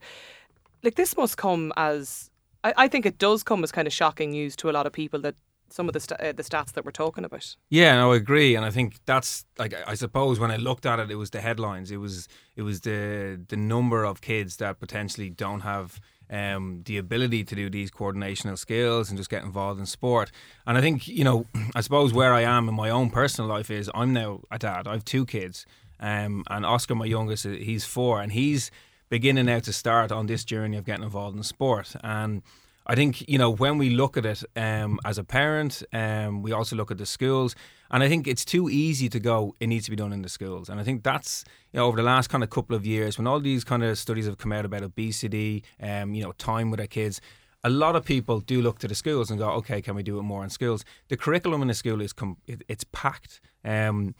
like 0.84 0.94
this 0.94 1.16
must 1.16 1.36
come 1.36 1.72
as 1.76 2.30
I, 2.62 2.74
I 2.76 2.88
think 2.88 3.06
it 3.06 3.18
does 3.18 3.42
come 3.42 3.64
as 3.64 3.72
kind 3.72 3.86
of 3.86 3.92
shocking 3.92 4.30
news 4.30 4.54
to 4.56 4.70
a 4.70 4.72
lot 4.72 4.86
of 4.86 4.92
people 4.92 5.20
that 5.20 5.34
some 5.70 5.88
of 5.88 5.92
the 5.92 6.00
sta 6.00 6.14
uh, 6.20 6.32
the 6.32 6.42
stats 6.42 6.72
that 6.72 6.84
we're 6.84 6.92
talking 6.92 7.24
about. 7.24 7.56
Yeah, 7.68 7.96
no, 7.96 8.12
I 8.12 8.16
agree, 8.16 8.54
and 8.54 8.64
I 8.64 8.70
think 8.70 8.98
that's 9.06 9.44
like 9.58 9.74
I 9.74 9.92
I 9.92 9.94
suppose 9.94 10.38
when 10.38 10.50
I 10.50 10.56
looked 10.56 10.86
at 10.86 11.00
it, 11.00 11.10
it 11.10 11.16
was 11.16 11.30
the 11.30 11.40
headlines. 11.40 11.90
It 11.90 11.96
was 11.96 12.28
it 12.54 12.62
was 12.62 12.80
the 12.82 13.40
the 13.48 13.56
number 13.56 14.04
of 14.04 14.20
kids 14.20 14.56
that 14.58 14.78
potentially 14.78 15.30
don't 15.30 15.60
have 15.60 16.00
um, 16.30 16.82
the 16.84 16.96
ability 16.98 17.44
to 17.44 17.54
do 17.54 17.68
these 17.68 17.90
coordinational 17.90 18.58
skills 18.58 19.10
and 19.10 19.18
just 19.18 19.30
get 19.30 19.42
involved 19.42 19.80
in 19.80 19.86
sport. 19.86 20.30
And 20.66 20.78
I 20.78 20.80
think 20.80 21.08
you 21.08 21.24
know, 21.24 21.46
I 21.74 21.80
suppose 21.80 22.12
where 22.12 22.32
I 22.32 22.42
am 22.42 22.68
in 22.68 22.74
my 22.74 22.90
own 22.90 23.10
personal 23.10 23.48
life 23.48 23.70
is 23.70 23.90
I'm 23.94 24.12
now 24.12 24.40
a 24.50 24.58
dad. 24.58 24.86
I 24.86 24.92
have 24.92 25.04
two 25.04 25.26
kids, 25.26 25.66
um, 25.98 26.44
and 26.48 26.64
Oscar, 26.64 26.94
my 26.94 27.06
youngest, 27.06 27.44
he's 27.44 27.84
four, 27.84 28.20
and 28.20 28.32
he's 28.32 28.70
beginning 29.14 29.47
now 29.47 29.61
to 29.61 29.73
start 29.73 30.11
on 30.11 30.26
this 30.26 30.44
journey 30.44 30.76
of 30.76 30.85
getting 30.85 31.04
involved 31.04 31.37
in 31.37 31.42
sport 31.44 31.94
and. 32.02 32.42
I 32.87 32.94
think 32.94 33.26
you 33.26 33.38
know 33.38 33.49
when 33.49 33.78
we 33.78 33.88
look 33.88 34.18
at 34.18 34.26
it 34.26 34.44
um, 34.56 35.00
as 35.06 35.16
a 35.16 35.25
parent, 35.25 35.83
um, 35.90 36.42
we 36.42 36.52
also 36.52 36.76
look 36.76 36.90
at 36.90 36.99
the 36.99 37.06
schools, 37.06 37.56
and 37.90 38.02
I 38.02 38.09
think 38.11 38.26
it's 38.26 38.44
too 38.44 38.68
easy 38.68 39.09
to 39.09 39.18
go. 39.18 39.54
It 39.59 39.68
needs 39.68 39.87
to 39.87 39.90
be 39.90 39.97
done 39.97 40.12
in 40.12 40.21
the 40.21 40.28
schools, 40.28 40.68
and 40.68 40.78
I 40.78 40.85
think 40.85 41.02
that's 41.02 41.44
you 41.73 41.78
know 41.78 41.87
over 41.87 41.97
the 41.97 42.02
last 42.02 42.28
kind 42.28 42.44
of 42.44 42.50
couple 42.50 42.76
of 42.76 42.85
years 42.85 43.16
when 43.16 43.26
all 43.26 43.40
these 43.40 43.64
kind 43.64 43.83
of 43.83 43.97
studies 43.97 44.26
have 44.26 44.37
come 44.37 44.52
out 44.52 44.66
about 44.66 44.83
obesity, 44.83 45.64
um, 45.80 46.14
you 46.14 46.23
know, 46.23 46.33
time 46.33 46.71
with 46.71 46.78
our 46.78 46.87
kids. 46.87 47.23
A 47.66 47.71
lot 47.71 47.97
of 47.97 48.04
people 48.04 48.40
do 48.40 48.61
look 48.61 48.78
to 48.80 48.88
the 48.88 48.94
schools 48.94 49.30
and 49.30 49.38
go, 49.38 49.49
okay, 49.61 49.80
can 49.80 49.94
we 49.94 50.02
do 50.02 50.18
it 50.18 50.23
more 50.23 50.44
in 50.44 50.50
schools? 50.50 50.85
The 51.09 51.16
curriculum 51.16 51.62
in 51.62 51.68
the 51.68 51.75
school 51.75 52.02
is 52.02 52.12
com- 52.12 52.37
it, 52.47 52.62
it's 52.68 52.85
packed. 52.92 53.40
Um, 53.64 54.14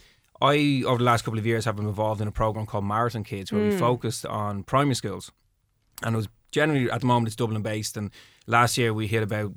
I 0.45 0.83
over 0.87 0.99
the 0.99 1.05
last 1.05 1.25
couple 1.25 1.39
of 1.39 1.47
years 1.47 1.65
have 1.65 1.77
been 1.77 1.89
involved 1.89 2.21
in 2.21 2.29
a 2.29 2.33
program 2.33 2.67
called 2.67 2.85
Marathon 2.85 3.25
Kids, 3.25 3.53
where 3.53 3.63
we 3.63 3.73
hmm. 3.73 3.79
focused 3.79 4.27
on 4.27 4.63
primary 4.63 4.95
schools 4.95 5.33
and 6.03 6.15
it 6.15 6.17
was 6.17 6.29
generally 6.51 6.91
at 6.91 7.01
the 7.01 7.07
moment 7.07 7.29
it's 7.29 7.37
Dublin 7.37 7.63
based, 7.63 7.97
and 7.97 8.11
last 8.47 8.79
year 8.79 8.93
we 8.93 9.07
hit 9.07 9.23
about 9.23 9.53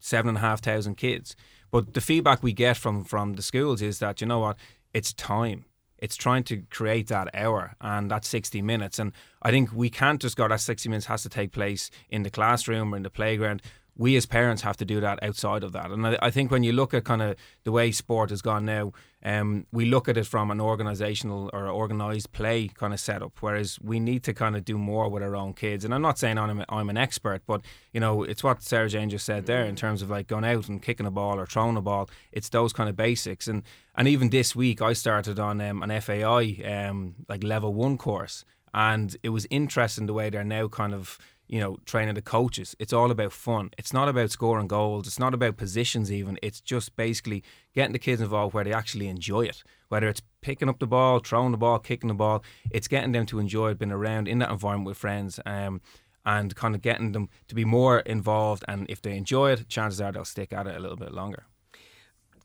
seven 0.00 0.30
and 0.30 0.38
a 0.38 0.40
half 0.40 0.60
thousand 0.60 0.96
kids. 0.96 1.36
But 1.70 1.94
the 1.94 2.00
feedback 2.00 2.42
we 2.42 2.52
get 2.52 2.76
from 2.76 3.04
from 3.04 3.34
the 3.34 3.42
schools 3.42 3.82
is 3.82 3.98
that 3.98 4.20
you 4.20 4.26
know 4.26 4.40
what, 4.40 4.56
it's 4.92 5.12
time. 5.12 5.64
It's 5.98 6.14
trying 6.14 6.44
to 6.44 6.62
create 6.70 7.08
that 7.08 7.28
hour 7.34 7.74
and 7.80 8.08
that 8.12 8.24
60 8.24 8.62
minutes. 8.62 9.00
And 9.00 9.10
I 9.42 9.50
think 9.50 9.72
we 9.72 9.90
can't 9.90 10.22
just 10.22 10.36
go, 10.36 10.46
that 10.46 10.60
60 10.60 10.88
minutes 10.88 11.06
has 11.06 11.24
to 11.24 11.28
take 11.28 11.50
place 11.50 11.90
in 12.08 12.22
the 12.22 12.30
classroom 12.30 12.94
or 12.94 12.96
in 12.96 13.02
the 13.02 13.10
playground. 13.10 13.62
We 13.98 14.16
as 14.16 14.24
parents 14.24 14.62
have 14.62 14.76
to 14.78 14.84
do 14.84 15.00
that 15.00 15.22
outside 15.22 15.62
of 15.64 15.72
that. 15.72 15.90
And 15.90 16.06
I, 16.06 16.18
I 16.22 16.30
think 16.30 16.50
when 16.50 16.62
you 16.62 16.72
look 16.72 16.94
at 16.94 17.04
kind 17.04 17.20
of 17.20 17.36
the 17.64 17.72
way 17.72 17.90
sport 17.90 18.30
has 18.30 18.40
gone 18.40 18.64
now, 18.64 18.92
um, 19.24 19.66
we 19.72 19.84
look 19.84 20.08
at 20.08 20.16
it 20.16 20.26
from 20.26 20.50
an 20.50 20.58
organisational 20.58 21.50
or 21.52 21.68
organised 21.68 22.32
play 22.32 22.68
kind 22.68 22.94
of 22.94 23.00
setup, 23.00 23.32
whereas 23.40 23.78
we 23.82 23.98
need 23.98 24.22
to 24.22 24.32
kind 24.32 24.56
of 24.56 24.64
do 24.64 24.78
more 24.78 25.08
with 25.08 25.22
our 25.22 25.34
own 25.34 25.52
kids. 25.52 25.84
And 25.84 25.92
I'm 25.92 26.02
not 26.02 26.18
saying 26.18 26.38
I'm, 26.38 26.64
I'm 26.68 26.88
an 26.88 26.96
expert, 26.96 27.42
but 27.44 27.62
you 27.92 27.98
know, 27.98 28.22
it's 28.22 28.44
what 28.44 28.60
Sarahjane 28.60 29.10
just 29.10 29.26
said 29.26 29.46
there 29.46 29.64
in 29.64 29.74
terms 29.74 30.02
of 30.02 30.10
like 30.10 30.28
going 30.28 30.44
out 30.44 30.68
and 30.68 30.80
kicking 30.80 31.06
a 31.06 31.10
ball 31.10 31.40
or 31.40 31.46
throwing 31.46 31.76
a 31.76 31.82
ball. 31.82 32.08
It's 32.30 32.48
those 32.48 32.72
kind 32.72 32.88
of 32.88 32.96
basics. 32.96 33.48
And 33.48 33.64
and 33.96 34.06
even 34.06 34.30
this 34.30 34.54
week, 34.54 34.80
I 34.80 34.92
started 34.92 35.40
on 35.40 35.60
um, 35.60 35.82
an 35.82 36.00
FAI 36.00 36.62
um, 36.64 37.16
like 37.28 37.42
level 37.42 37.74
one 37.74 37.98
course, 37.98 38.44
and 38.72 39.16
it 39.24 39.30
was 39.30 39.46
interesting 39.50 40.06
the 40.06 40.12
way 40.12 40.30
they're 40.30 40.44
now 40.44 40.68
kind 40.68 40.94
of 40.94 41.18
you 41.48 41.58
know, 41.60 41.78
training 41.84 42.14
the 42.14 42.22
coaches. 42.22 42.76
It's 42.78 42.92
all 42.92 43.10
about 43.10 43.32
fun. 43.32 43.70
It's 43.78 43.92
not 43.92 44.08
about 44.08 44.30
scoring 44.30 44.68
goals. 44.68 45.06
It's 45.06 45.18
not 45.18 45.34
about 45.34 45.56
positions 45.56 46.12
even. 46.12 46.38
It's 46.42 46.60
just 46.60 46.94
basically 46.96 47.42
getting 47.74 47.92
the 47.92 47.98
kids 47.98 48.20
involved 48.20 48.54
where 48.54 48.64
they 48.64 48.72
actually 48.72 49.08
enjoy 49.08 49.42
it. 49.42 49.62
Whether 49.88 50.08
it's 50.08 50.22
picking 50.42 50.68
up 50.68 50.78
the 50.78 50.86
ball, 50.86 51.20
throwing 51.20 51.52
the 51.52 51.58
ball, 51.58 51.78
kicking 51.78 52.08
the 52.08 52.14
ball, 52.14 52.44
it's 52.70 52.88
getting 52.88 53.12
them 53.12 53.26
to 53.26 53.38
enjoy 53.38 53.70
it, 53.70 53.78
being 53.78 53.92
around 53.92 54.28
in 54.28 54.38
that 54.38 54.50
environment 54.50 54.88
with 54.88 54.98
friends. 54.98 55.40
Um, 55.44 55.80
and 56.26 56.54
kind 56.54 56.74
of 56.74 56.82
getting 56.82 57.12
them 57.12 57.30
to 57.46 57.54
be 57.54 57.64
more 57.64 58.00
involved, 58.00 58.62
and 58.68 58.84
if 58.90 59.00
they 59.00 59.16
enjoy 59.16 59.52
it, 59.52 59.66
chances 59.66 59.98
are 59.98 60.12
they'll 60.12 60.26
stick 60.26 60.52
at 60.52 60.66
it 60.66 60.76
a 60.76 60.78
little 60.78 60.96
bit 60.96 61.12
longer. 61.12 61.46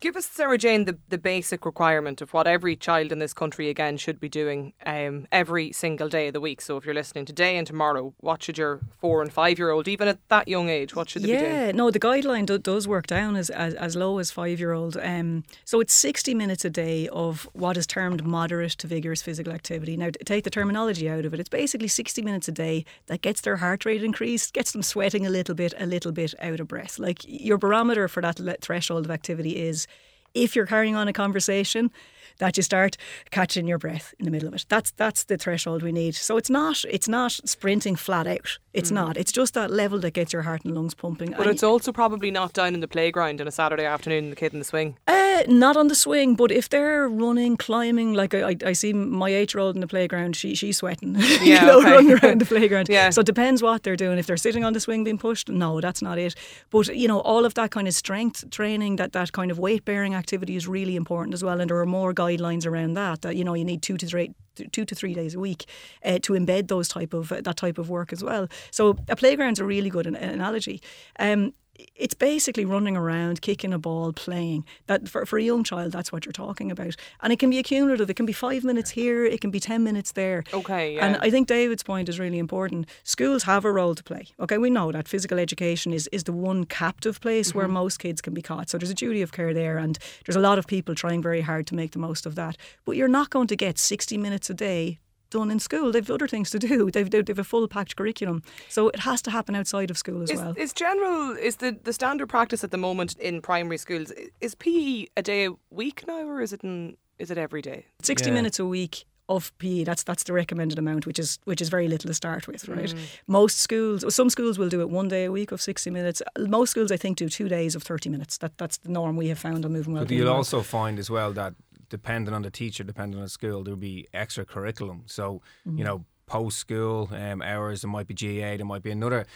Give 0.03 0.17
us, 0.17 0.27
Sarahjane, 0.27 0.85
the, 0.85 0.97
the 1.07 1.17
basic 1.17 1.65
requirement 1.65 2.21
of 2.21 2.33
what 2.33 2.45
every 2.45 2.75
child 2.75 3.13
in 3.13 3.19
this 3.19 3.33
country, 3.33 3.69
again, 3.69 3.95
should 3.95 4.19
be 4.19 4.27
doing 4.27 4.73
um, 4.85 5.27
every 5.31 5.71
single 5.71 6.09
day 6.09 6.27
of 6.27 6.33
the 6.33 6.41
week. 6.41 6.59
So 6.59 6.75
if 6.75 6.83
you're 6.83 6.93
listening 6.93 7.23
today 7.23 7.55
and 7.55 7.65
tomorrow, 7.65 8.13
what 8.17 8.43
should 8.43 8.57
your 8.57 8.81
four 8.99 9.21
and 9.21 9.31
five 9.31 9.57
year 9.57 9.69
old, 9.69 9.87
even 9.87 10.09
at 10.09 10.19
that 10.27 10.49
young 10.49 10.67
age, 10.67 10.93
what 10.93 11.09
should 11.09 11.21
they 11.21 11.27
be 11.27 11.39
doing? 11.39 11.45
Yeah, 11.45 11.71
no, 11.71 11.89
the 11.89 12.01
guideline 12.01 12.45
do, 12.45 12.57
does 12.57 12.85
work 12.85 13.07
down 13.07 13.37
as, 13.37 13.49
as, 13.49 13.75
as 13.75 13.95
low 13.95 14.17
as 14.17 14.29
five 14.29 14.59
year 14.59 14.73
old. 14.73 14.97
Um, 15.01 15.45
so 15.63 15.79
it's 15.79 15.93
60 15.93 16.33
minutes 16.33 16.65
a 16.65 16.69
day 16.69 17.07
of 17.07 17.47
what 17.53 17.77
is 17.77 17.87
termed 17.87 18.25
moderate 18.25 18.71
to 18.71 18.87
vigorous 18.87 19.21
physical 19.21 19.53
activity. 19.53 19.95
Now, 19.95 20.09
take 20.25 20.43
the 20.43 20.49
terminology 20.49 21.07
out 21.07 21.23
of 21.23 21.33
it, 21.33 21.39
it's 21.39 21.47
basically 21.47 21.87
60 21.87 22.21
minutes 22.23 22.49
a 22.49 22.51
day 22.51 22.83
that 23.05 23.21
gets 23.21 23.39
their 23.39 23.55
heart 23.55 23.85
rate 23.85 24.03
increased, 24.03 24.53
gets 24.53 24.73
them 24.73 24.83
sweating 24.83 25.25
a 25.25 25.29
little 25.29 25.55
bit, 25.55 25.73
a 25.79 25.85
little 25.85 26.11
bit 26.11 26.33
out 26.41 26.59
of 26.59 26.67
breath. 26.67 26.99
Like 26.99 27.21
your 27.25 27.57
barometer 27.57 28.09
for 28.09 28.19
that 28.21 28.59
threshold 28.59 29.05
of 29.05 29.09
activity 29.09 29.61
is 29.61 29.87
if 30.33 30.55
you're 30.55 30.65
carrying 30.65 30.95
on 30.95 31.07
a 31.07 31.13
conversation, 31.13 31.91
that 32.39 32.57
you 32.57 32.63
start 32.63 32.97
catching 33.31 33.67
your 33.67 33.77
breath 33.77 34.13
in 34.19 34.25
the 34.25 34.31
middle 34.31 34.47
of 34.47 34.53
it. 34.53 34.65
That's 34.69 34.91
that's 34.91 35.25
the 35.25 35.37
threshold 35.37 35.83
we 35.83 35.91
need. 35.91 36.15
So 36.15 36.37
it's 36.37 36.49
not 36.49 36.83
it's 36.89 37.07
not 37.07 37.31
sprinting 37.45 37.95
flat 37.95 38.27
out. 38.27 38.57
It's 38.73 38.89
not. 38.91 39.17
It's 39.17 39.31
just 39.31 39.53
that 39.53 39.69
level 39.69 39.99
that 39.99 40.11
gets 40.13 40.33
your 40.33 40.41
heart 40.41 40.65
and 40.65 40.73
lungs 40.73 40.95
pumping. 40.95 41.31
But 41.31 41.41
And- 41.41 41.51
it's 41.51 41.61
also 41.63 41.91
probably 41.91 42.31
not 42.31 42.53
down 42.53 42.73
in 42.73 42.79
the 42.79 42.87
playground 42.87 43.39
on 43.39 43.47
a 43.47 43.51
Saturday 43.51 43.85
afternoon, 43.85 44.29
the 44.31 44.35
kid 44.35 44.51
in 44.53 44.59
the 44.59 44.65
swing. 44.65 44.97
uh, 45.07 45.43
not 45.47 45.75
on 45.77 45.87
the 45.89 45.95
swing, 45.95 46.35
but 46.35 46.51
if 46.51 46.69
they're 46.69 47.07
running, 47.07 47.57
climbing, 47.57 48.13
like 48.13 48.33
I, 48.33 48.55
I, 48.65 48.73
see 48.73 48.93
my 48.93 49.29
eight-year-old 49.29 49.75
in 49.75 49.81
the 49.81 49.87
playground, 49.87 50.35
she 50.35 50.55
she's 50.55 50.77
sweating, 50.77 51.15
you 51.19 51.37
Yeah, 51.41 51.65
know, 51.65 51.79
okay. 51.79 51.91
running 51.91 52.11
around 52.13 52.41
the 52.41 52.45
playground. 52.45 52.87
Yeah. 52.93 53.09
So 53.11 53.21
it 53.21 53.25
depends 53.27 53.61
what 53.61 53.83
they're 53.83 53.95
doing. 53.95 54.17
If 54.19 54.25
they're 54.27 54.37
sitting 54.37 54.63
on 54.63 54.73
the 54.73 54.79
swing 54.79 55.03
being 55.03 55.17
pushed, 55.17 55.49
no, 55.49 55.79
that's 55.81 56.01
not 56.01 56.17
it. 56.17 56.35
But 56.71 56.87
you 56.95 57.07
know, 57.07 57.19
all 57.21 57.45
of 57.45 57.53
that 57.55 57.71
kind 57.71 57.87
of 57.87 57.93
strength 57.93 58.49
training, 58.51 58.95
that 58.97 59.11
that 59.13 59.31
kind 59.31 59.51
of 59.51 59.57
weight-bearing 59.59 60.13
activity 60.15 60.55
is 60.55 60.67
really 60.67 60.95
important 60.95 61.33
as 61.33 61.43
well. 61.43 61.59
And 61.61 61.69
there 61.69 61.77
are 61.79 61.85
more 61.85 62.13
guidelines 62.13 62.65
around 62.65 62.93
that. 62.95 63.21
That 63.21 63.35
you 63.35 63.43
know, 63.43 63.53
you 63.55 63.65
need 63.65 63.81
two 63.81 63.97
to 63.97 64.05
three 64.07 64.33
two 64.71 64.85
to 64.85 64.95
three 64.95 65.13
days 65.13 65.35
a 65.35 65.39
week 65.39 65.65
uh, 66.05 66.19
to 66.19 66.33
embed 66.33 66.67
those 66.67 66.87
type 66.87 67.13
of 67.13 67.29
that 67.29 67.57
type 67.57 67.77
of 67.77 67.89
work 67.89 68.13
as 68.13 68.23
well. 68.23 68.47
So 68.71 68.97
a 69.09 69.15
playground's 69.15 69.59
a 69.59 69.65
really 69.65 69.89
good 69.89 70.07
an- 70.07 70.15
analogy. 70.15 70.81
Um, 71.19 71.53
it's 71.95 72.13
basically 72.13 72.65
running 72.65 72.95
around, 72.95 73.41
kicking 73.41 73.73
a 73.73 73.79
ball, 73.79 74.13
playing. 74.13 74.65
That 74.87 75.09
for, 75.09 75.25
for 75.25 75.39
a 75.39 75.43
young 75.43 75.63
child, 75.63 75.91
that's 75.91 76.11
what 76.11 76.25
you're 76.25 76.33
talking 76.33 76.71
about. 76.71 76.95
And 77.21 77.33
it 77.33 77.39
can 77.39 77.49
be 77.49 77.57
accumulative. 77.57 78.09
It 78.09 78.15
can 78.15 78.25
be 78.25 78.33
five 78.33 78.63
minutes 78.63 78.91
here, 78.91 79.25
it 79.25 79.41
can 79.41 79.51
be 79.51 79.59
ten 79.59 79.83
minutes 79.83 80.11
there. 80.11 80.43
Okay, 80.53 80.95
yeah. 80.95 81.05
And 81.05 81.17
I 81.21 81.29
think 81.29 81.47
David's 81.47 81.83
point 81.83 82.09
is 82.09 82.19
really 82.19 82.37
important. 82.37 82.87
Schools 83.03 83.43
have 83.43 83.65
a 83.65 83.71
role 83.71 83.95
to 83.95 84.03
play. 84.03 84.27
Okay, 84.39 84.57
we 84.57 84.69
know 84.69 84.91
that 84.91 85.07
physical 85.07 85.39
education 85.39 85.93
is, 85.93 86.07
is 86.11 86.25
the 86.25 86.33
one 86.33 86.65
captive 86.65 87.19
place 87.21 87.55
where 87.55 87.65
mm-hmm. 87.65 87.73
most 87.73 87.99
kids 87.99 88.21
can 88.21 88.33
be 88.33 88.41
caught. 88.41 88.69
So 88.69 88.77
there's 88.77 88.91
a 88.91 88.95
duty 88.95 89.21
of 89.21 89.31
care 89.31 89.53
there, 89.53 89.77
and 89.77 89.97
there's 90.25 90.35
a 90.35 90.41
lot 90.41 90.59
of 90.59 90.67
people 90.67 90.95
trying 90.95 91.21
very 91.21 91.41
hard 91.41 91.67
to 91.67 91.75
make 91.75 91.91
the 91.91 91.99
most 91.99 92.25
of 92.25 92.35
that. 92.35 92.57
But 92.85 92.97
you're 92.97 93.07
not 93.07 93.29
going 93.29 93.47
to 93.47 93.55
get 93.55 93.79
60 93.79 94.17
minutes 94.17 94.49
a 94.49 94.53
day 94.53 94.99
done 95.33 95.51
in 95.51 95.59
school. 95.59 95.91
They've 95.91 96.09
other 96.09 96.27
things 96.27 96.49
to 96.51 96.59
do. 96.59 96.89
They've, 96.93 97.09
they've, 97.09 97.25
they've 97.25 97.39
a 97.39 97.43
full 97.43 97.67
packed 97.67 97.95
curriculum. 97.95 98.41
So 98.69 98.89
it 98.89 98.99
has 99.01 99.21
to 99.23 99.31
happen 99.31 99.55
outside 99.55 99.91
of 99.91 99.97
school 99.97 100.21
as 100.21 100.29
Is, 100.31 100.39
well. 100.39 100.53
is 100.57 100.73
general 100.73 101.31
is 101.31 101.57
the, 101.57 101.77
the 101.83 101.93
standard 101.93 102.29
practice 102.29 102.63
at 102.63 102.71
the 102.71 102.77
moment 102.77 103.17
in 103.17 103.41
primary 103.41 103.77
schools 103.77 104.11
is 104.39 104.55
PE 104.55 105.07
a 105.17 105.21
day 105.21 105.47
a 105.47 105.51
week 105.69 106.05
now 106.07 106.25
or 106.27 106.41
is 106.41 106.53
it 106.53 106.63
in, 106.63 106.97
is 107.19 107.29
it 107.31 107.37
every 107.37 107.61
day? 107.61 107.85
60 108.01 108.29
Yeah. 108.29 108.33
minutes 108.33 108.59
a 108.59 108.65
week 108.65 109.05
of 109.29 109.57
PE 109.57 109.85
that's 109.85 110.03
that's 110.03 110.23
the 110.23 110.33
recommended 110.33 110.77
amount 110.77 111.05
which 111.07 111.17
is 111.17 111.39
which 111.45 111.61
is 111.61 111.69
very 111.69 111.87
little 111.87 112.09
to 112.09 112.13
start 112.13 112.45
with 112.45 112.67
right 112.67 112.93
mm. 112.93 112.99
most 113.25 113.57
schools 113.57 114.03
some 114.13 114.29
schools 114.29 114.59
will 114.59 114.67
do 114.67 114.81
it 114.81 114.89
one 114.89 115.07
day 115.07 115.23
a 115.23 115.31
week 115.31 115.53
of 115.53 115.61
60 115.61 115.89
minutes 115.89 116.21
most 116.37 116.71
schools 116.71 116.91
I 116.91 116.97
think 116.97 117.17
do 117.17 117.29
two 117.29 117.47
days 117.47 117.73
of 117.73 117.83
30 117.83 118.09
minutes 118.09 118.37
that 118.39 118.57
that's 118.57 118.77
the 118.79 118.89
norm 118.89 119.15
we 119.15 119.29
have 119.29 119.39
found 119.39 119.63
on 119.63 119.71
moving 119.71 119.93
well 119.93 120.03
But 120.03 120.11
you'll 120.11 120.29
also 120.29 120.61
find 120.61 120.99
as 120.99 121.09
well 121.09 121.31
that 121.33 121.53
depending 121.93 122.33
on 122.33 122.41
the 122.41 122.49
teacher, 122.49 122.83
depending 122.83 123.19
on 123.19 123.23
the 123.23 123.29
school, 123.29 123.63
there'll 123.63 123.77
be 123.93 124.07
extra 124.15 124.43
curriculum. 124.43 125.03
So, 125.05 125.43
you 125.77 125.83
know, 125.83 125.97
post 126.25 126.57
school 126.57 127.07
um, 127.11 127.39
hours, 127.43 127.83
there 127.83 127.91
might 127.91 128.07
be 128.07 128.15
GA, 128.15 128.57
there 128.57 128.65
might 128.65 128.81
be 128.81 128.89
another. 128.89 129.27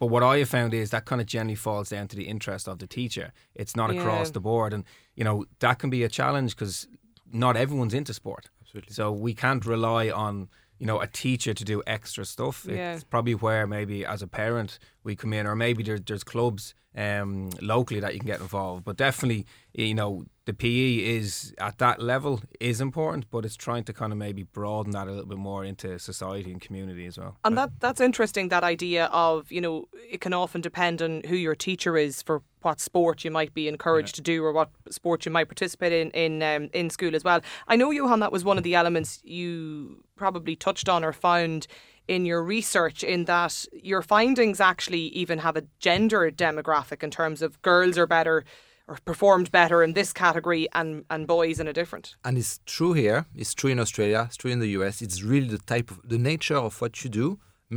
But 0.00 0.08
what 0.08 0.24
I 0.24 0.38
have 0.38 0.48
found 0.48 0.74
is 0.74 0.90
that 0.90 1.04
kind 1.04 1.20
of 1.20 1.28
generally 1.28 1.54
falls 1.54 1.90
down 1.90 2.08
to 2.08 2.16
the 2.16 2.24
interest 2.24 2.66
of 2.66 2.80
the 2.80 2.88
teacher. 2.88 3.32
It's 3.54 3.76
not 3.76 3.88
across 3.94 4.30
the 4.30 4.40
board. 4.40 4.72
And, 4.74 4.82
you 5.14 5.22
know, 5.22 5.44
that 5.60 5.78
can 5.78 5.90
be 5.90 6.02
a 6.02 6.08
challenge 6.08 6.56
because 6.56 6.88
not 7.32 7.56
everyone's 7.56 7.94
into 7.94 8.12
sport. 8.12 8.50
Absolutely. 8.62 8.94
So 8.94 9.12
we 9.12 9.32
can't 9.32 9.64
rely 9.64 10.10
on, 10.10 10.48
you 10.82 10.86
know, 10.88 11.00
a 11.00 11.06
teacher 11.06 11.54
to 11.54 11.64
do 11.64 11.80
extra 11.86 12.24
stuff. 12.24 12.66
Yeah. 12.68 12.94
It's 12.94 13.04
probably 13.04 13.36
where 13.36 13.68
maybe 13.68 14.04
as 14.04 14.20
a 14.20 14.26
parent 14.26 14.80
we 15.04 15.14
come 15.14 15.32
in, 15.32 15.46
or 15.46 15.54
maybe 15.54 15.84
there, 15.84 15.96
there's 15.96 16.24
clubs 16.24 16.74
um, 16.96 17.50
locally 17.60 18.00
that 18.00 18.14
you 18.14 18.18
can 18.18 18.26
get 18.26 18.40
involved. 18.40 18.84
But 18.84 18.96
definitely, 18.96 19.46
you 19.74 19.94
know, 19.94 20.24
the 20.44 20.52
PE 20.52 20.96
is 20.96 21.54
at 21.58 21.78
that 21.78 22.02
level 22.02 22.40
is 22.58 22.80
important, 22.80 23.30
but 23.30 23.44
it's 23.44 23.54
trying 23.54 23.84
to 23.84 23.92
kind 23.92 24.12
of 24.12 24.18
maybe 24.18 24.42
broaden 24.42 24.90
that 24.90 25.06
a 25.06 25.10
little 25.10 25.26
bit 25.26 25.38
more 25.38 25.64
into 25.64 26.00
society 26.00 26.50
and 26.50 26.60
community 26.60 27.06
as 27.06 27.16
well. 27.16 27.36
And 27.44 27.56
that 27.56 27.70
that's 27.78 28.00
interesting. 28.00 28.48
That 28.48 28.64
idea 28.64 29.04
of 29.06 29.52
you 29.52 29.60
know 29.60 29.86
it 30.10 30.20
can 30.20 30.32
often 30.32 30.60
depend 30.60 31.00
on 31.00 31.22
who 31.28 31.36
your 31.36 31.54
teacher 31.54 31.96
is 31.96 32.22
for 32.22 32.42
what 32.62 32.80
sport 32.80 33.24
you 33.24 33.30
might 33.30 33.54
be 33.54 33.68
encouraged 33.68 34.14
to 34.16 34.20
do 34.20 34.44
or 34.44 34.52
what 34.52 34.70
sport 34.90 35.26
you 35.26 35.32
might 35.32 35.48
participate 35.48 35.92
in 35.92 36.10
in 36.10 36.42
um, 36.42 36.70
in 36.72 36.90
school 36.90 37.14
as 37.14 37.22
well. 37.22 37.40
I 37.68 37.76
know, 37.76 37.92
Johann, 37.92 38.18
that 38.18 38.32
was 38.32 38.44
one 38.44 38.58
of 38.58 38.64
the 38.64 38.74
elements 38.74 39.20
you 39.22 40.02
probably 40.22 40.54
touched 40.54 40.88
on 40.88 41.04
or 41.04 41.12
found 41.12 41.66
in 42.06 42.24
your 42.24 42.42
research. 42.56 43.02
In 43.02 43.24
that 43.24 43.54
your 43.90 44.02
findings 44.02 44.60
actually 44.60 45.06
even 45.22 45.38
have 45.46 45.56
a 45.56 45.64
gender 45.80 46.30
demographic 46.30 47.02
in 47.02 47.10
terms 47.10 47.42
of 47.42 47.60
girls 47.62 47.98
are 47.98 48.06
better 48.06 48.44
or 48.86 48.98
performed 49.04 49.50
better 49.50 49.82
in 49.82 49.94
this 49.94 50.12
category 50.12 50.64
and 50.78 50.90
and 51.12 51.26
boys 51.26 51.58
in 51.62 51.66
a 51.66 51.72
different. 51.80 52.06
And 52.26 52.38
it's 52.38 52.60
true 52.76 52.92
here. 53.04 53.20
It's 53.34 53.54
true 53.60 53.72
in 53.74 53.80
Australia. 53.84 54.20
It's 54.28 54.36
true 54.42 54.52
in 54.56 54.60
the 54.60 54.72
US. 54.78 55.02
It's 55.02 55.18
really 55.32 55.48
the 55.56 55.64
type 55.74 55.88
of 55.90 55.98
the 56.14 56.20
nature 56.30 56.60
of 56.68 56.80
what 56.80 56.92
you 57.02 57.10
do 57.22 57.26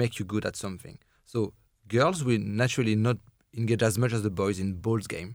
make 0.01 0.13
you 0.19 0.25
good 0.33 0.45
at 0.45 0.55
something. 0.55 0.99
So 1.33 1.53
girls 1.87 2.23
will 2.27 2.43
naturally 2.63 2.95
not 3.07 3.17
engage 3.57 3.83
as 3.89 3.97
much 3.97 4.13
as 4.13 4.21
the 4.21 4.35
boys 4.41 4.59
in 4.59 4.69
balls 4.85 5.07
game, 5.15 5.31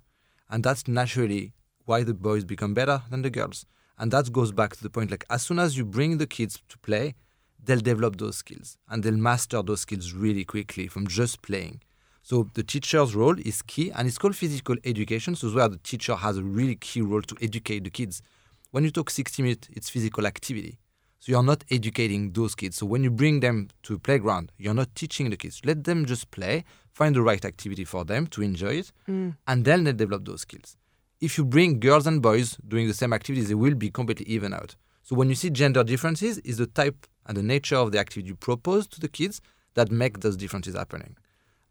and 0.49 0.62
that's 0.67 0.87
naturally 1.00 1.55
why 1.88 2.05
the 2.05 2.14
boys 2.29 2.45
become 2.45 2.73
better 2.81 3.02
than 3.11 3.23
the 3.23 3.31
girls. 3.38 3.67
And 4.00 4.11
that 4.12 4.33
goes 4.33 4.50
back 4.50 4.75
to 4.76 4.83
the 4.83 4.88
point 4.88 5.11
like 5.11 5.26
as 5.28 5.42
soon 5.42 5.59
as 5.59 5.76
you 5.76 5.85
bring 5.85 6.16
the 6.16 6.26
kids 6.26 6.59
to 6.71 6.78
play, 6.78 7.14
they'll 7.62 7.78
develop 7.80 8.16
those 8.16 8.38
skills 8.38 8.78
and 8.88 9.02
they'll 9.02 9.12
master 9.12 9.62
those 9.62 9.83
skills 9.83 10.14
really 10.14 10.45
quickly 10.45 10.88
from 10.88 11.07
just 11.07 11.42
playing. 11.42 11.83
So 12.23 12.49
the 12.54 12.62
teacher's 12.62 13.14
role 13.14 13.38
is 13.38 13.62
key, 13.62 13.90
and 13.90 14.07
it's 14.07 14.19
called 14.19 14.37
physical 14.37 14.76
education. 14.85 15.35
So 15.35 15.50
where 15.50 15.69
the 15.69 15.78
teacher 15.78 16.14
has 16.14 16.38
a 16.38 16.42
really 16.42 16.76
key 16.76 17.02
role 17.02 17.23
to 17.23 17.37
educate 17.42 17.85
the 17.85 17.90
kids. 17.90 18.23
When 18.71 18.85
you 18.85 18.90
talk 18.90 19.11
60 19.11 19.42
minutes, 19.42 19.69
it's 19.73 19.90
physical 19.90 20.26
activity. 20.26 20.78
So 21.19 21.33
you're 21.33 21.42
not 21.42 21.64
educating 21.71 22.33
those 22.33 22.54
kids. 22.54 22.76
So 22.76 22.87
when 22.87 23.04
you 23.04 23.11
bring 23.11 23.40
them 23.40 23.69
to 23.83 23.95
a 23.95 23.99
playground, 23.99 24.52
you're 24.57 24.75
not 24.75 24.95
teaching 24.95 25.28
the 25.28 25.37
kids. 25.37 25.61
Let 25.64 25.85
them 25.85 26.07
just 26.07 26.30
play, 26.30 26.64
find 26.92 27.14
the 27.14 27.23
right 27.23 27.45
activity 27.45 27.85
for 27.85 28.04
them 28.04 28.26
to 28.28 28.42
enjoy 28.42 28.76
it, 28.76 28.92
mm. 29.09 29.37
and 29.47 29.64
then 29.64 29.85
they 29.85 29.92
develop 29.92 30.25
those 30.25 30.42
skills. 30.42 30.76
If 31.21 31.37
you 31.37 31.45
bring 31.45 31.81
girls 31.81 32.07
and 32.07 32.23
boys 32.23 32.57
doing 32.67 32.89
the 32.89 32.95
same 32.95 33.12
activities, 33.12 33.49
they 33.49 33.55
will 33.55 33.75
be 33.75 33.91
completely 33.91 34.27
even 34.27 34.55
out. 34.55 34.75
So 35.03 35.15
when 35.17 35.29
you 35.29 35.35
see 35.35 35.50
gender 35.50 35.85
differences, 35.85 36.39
is 36.39 36.57
the 36.57 36.67
type 36.67 37.07
and 37.27 37.37
the 37.37 37.43
nature 37.43 37.77
of 37.77 37.93
the 37.93 37.99
activity 37.99 38.29
you 38.29 38.37
propose 38.37 38.87
to 38.89 39.00
the 39.00 39.09
kids 39.09 39.41
that 39.75 39.91
make 39.91 40.21
those 40.21 40.37
differences 40.37 40.75
happening. 40.75 41.17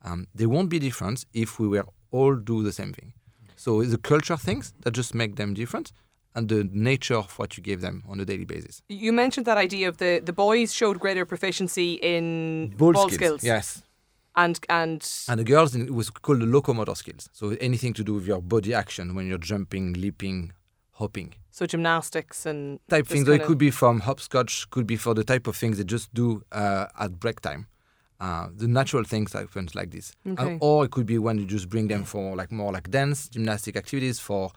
Um, 0.04 0.28
they 0.36 0.46
won't 0.46 0.70
be 0.70 0.80
different 0.80 1.26
if 1.34 1.60
we 1.60 1.68
were 1.68 1.86
all 2.12 2.36
do 2.36 2.64
the 2.64 2.72
same 2.72 2.94
thing. 2.94 3.14
So 3.56 3.82
it's 3.82 3.92
the 3.92 3.98
culture 3.98 4.38
things 4.38 4.74
that 4.82 4.92
just 4.92 5.14
make 5.14 5.36
them 5.36 5.54
different, 5.54 5.92
and 6.36 6.48
the 6.48 6.70
nature 6.72 7.18
of 7.18 7.38
what 7.40 7.58
you 7.58 7.64
give 7.64 7.82
them 7.82 8.04
on 8.08 8.20
a 8.20 8.26
daily 8.26 8.46
basis. 8.46 8.82
You 8.88 9.12
mentioned 9.12 9.46
that 9.48 9.58
idea 9.58 9.90
of 9.90 9.98
the 9.98 10.22
the 10.24 10.32
boys 10.32 10.74
showed 10.74 11.00
greater 11.00 11.26
proficiency 11.26 11.94
in 12.02 12.74
ball, 12.78 13.10
skills. 13.10 13.44
yes. 13.44 13.84
And 14.36 14.60
and 14.70 15.02
And 15.28 15.40
the 15.40 15.44
girls, 15.44 15.76
it 15.76 15.94
was 15.94 16.10
called 16.10 16.42
the 16.42 16.46
locomotor 16.46 16.96
skills. 16.96 17.30
So 17.34 17.50
anything 17.60 17.94
to 17.94 18.04
do 18.04 18.14
with 18.16 18.28
your 18.28 18.42
body 18.42 18.74
action 18.74 19.16
when 19.16 19.28
you're 19.28 19.38
jumping, 19.38 19.94
leaping, 19.94 20.54
hopping. 20.94 21.34
so 21.52 21.66
gymnastics 21.66 22.46
and 22.46 22.80
Type 22.90 23.08
things. 23.08 23.26
So 23.26 23.34
it 23.34 23.44
could 23.44 23.58
be 23.58 23.72
from 23.72 24.00
hopscotch, 24.02 24.70
could 24.70 24.88
be 24.88 24.96
for 24.98 25.14
the 25.14 25.24
type 25.24 25.48
of 25.48 25.56
things 25.58 25.78
they 25.78 25.84
just 25.84 26.14
do 26.14 26.44
uh, 26.52 26.86
at 27.00 27.20
break 27.20 27.42
time. 27.42 27.68
Uh, 28.22 28.50
the 28.54 28.68
natural 28.68 29.04
things 29.06 29.34
happens 29.34 29.74
like 29.76 29.92
this, 29.92 30.12
Uh, 30.26 30.32
Okay. 30.34 30.58
or 30.60 30.86
it 30.86 30.92
could 30.92 31.06
be 31.06 31.18
when 31.18 31.38
you 31.40 31.46
just 31.46 31.70
bring 31.70 31.88
them 31.88 32.04
for 32.04 32.36
like 32.36 32.52
more 32.52 32.72
like 32.74 32.90
dance, 32.92 33.30
gymnastic 33.30 33.76
activities 33.78 34.20
for 34.20 34.52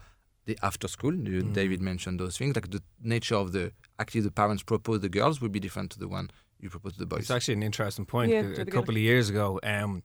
the 0.46 0.58
after 0.62 0.88
school. 0.88 1.14
You, 1.14 1.42
David 1.42 1.80
mentioned 1.80 2.18
those 2.18 2.36
things. 2.36 2.56
Like 2.56 2.70
the 2.70 2.82
nature 3.00 3.36
of 3.36 3.52
the 3.52 3.72
activity 4.00 4.26
the 4.28 4.32
parents 4.32 4.62
propose 4.64 4.98
the 5.00 5.08
girls 5.08 5.40
will 5.40 5.48
be 5.48 5.60
different 5.60 5.90
to 5.92 5.98
the 6.00 6.08
one 6.08 6.30
you 6.62 6.70
propose 6.70 6.94
to 6.94 6.98
the 7.00 7.06
boys. 7.06 7.20
It's 7.20 7.30
actually 7.30 7.54
an 7.54 7.62
interesting 7.62 8.06
point. 8.06 8.30
Yeah, 8.32 8.40
A- 8.40 8.62
a 8.62 8.64
couple 8.66 8.94
of 8.94 9.00
years 9.00 9.28
ago, 9.28 9.60
um, 9.62 10.02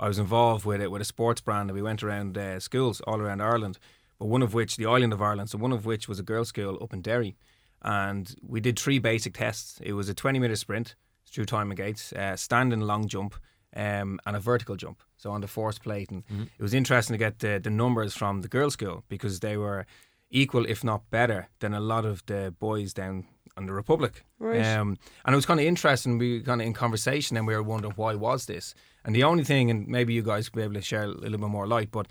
I 0.00 0.08
was 0.08 0.18
involved 0.18 0.64
with 0.64 0.80
it 0.80 0.90
with 0.90 1.02
a 1.02 1.04
sports 1.04 1.40
brand, 1.40 1.70
and 1.70 1.74
we 1.76 1.82
went 1.82 2.02
around 2.02 2.36
uh, 2.38 2.58
schools 2.60 3.00
all 3.02 3.20
around 3.20 3.40
Ireland. 3.42 3.78
But 4.18 4.26
one 4.26 4.42
of 4.42 4.52
which, 4.54 4.76
the 4.76 4.86
island 4.86 5.12
of 5.12 5.22
Ireland, 5.22 5.50
so 5.50 5.58
one 5.58 5.72
of 5.72 5.84
which 5.86 6.08
was 6.08 6.18
a 6.18 6.22
girls' 6.24 6.48
school 6.48 6.78
up 6.82 6.92
in 6.92 7.02
Derry, 7.02 7.36
and 7.82 8.34
we 8.42 8.60
did 8.60 8.78
three 8.78 8.98
basic 8.98 9.34
tests. 9.34 9.78
It 9.82 9.92
was 9.92 10.08
a 10.08 10.14
twenty-meter 10.14 10.56
sprint 10.56 10.96
through 11.30 11.44
timing 11.44 11.76
gates, 11.76 12.12
uh, 12.14 12.36
standing 12.36 12.80
long 12.80 13.06
jump, 13.06 13.34
um, 13.76 14.18
and 14.26 14.34
a 14.34 14.40
vertical 14.40 14.76
jump. 14.76 15.02
So 15.16 15.30
on 15.30 15.40
the 15.40 15.46
force 15.48 15.78
plate, 15.78 16.10
and 16.10 16.24
it 16.58 16.62
was 16.62 16.72
interesting 16.74 17.14
to 17.14 17.18
get 17.18 17.38
the, 17.40 17.60
the 17.62 17.70
numbers 17.70 18.14
from 18.16 18.40
the 18.42 18.48
girls' 18.48 18.72
school 18.74 19.04
because 19.08 19.40
they 19.40 19.56
were 19.56 19.84
equal, 20.30 20.64
if 20.66 20.82
not 20.82 21.10
better, 21.10 21.48
than 21.60 21.74
a 21.74 21.80
lot 21.80 22.04
of 22.04 22.24
the 22.26 22.54
boys 22.58 22.92
down 22.94 23.26
the 23.66 23.72
Republic. 23.72 24.24
Right. 24.38 24.64
Um, 24.64 24.98
and 25.24 25.34
it 25.34 25.36
was 25.36 25.46
kind 25.46 25.60
of 25.60 25.66
interesting. 25.66 26.18
We 26.18 26.38
were 26.38 26.44
kind 26.44 26.60
of 26.60 26.66
in 26.66 26.74
conversation, 26.74 27.36
and 27.36 27.46
we 27.46 27.54
were 27.54 27.62
wondering 27.62 27.94
why 27.96 28.14
was 28.14 28.46
this. 28.46 28.74
And 29.04 29.14
the 29.14 29.24
only 29.24 29.44
thing, 29.44 29.70
and 29.70 29.86
maybe 29.88 30.12
you 30.12 30.22
guys 30.22 30.48
could 30.48 30.56
be 30.56 30.62
able 30.62 30.74
to 30.74 30.82
share 30.82 31.04
a 31.04 31.08
little 31.08 31.38
bit 31.38 31.48
more 31.48 31.66
light, 31.66 31.90
but 31.90 32.08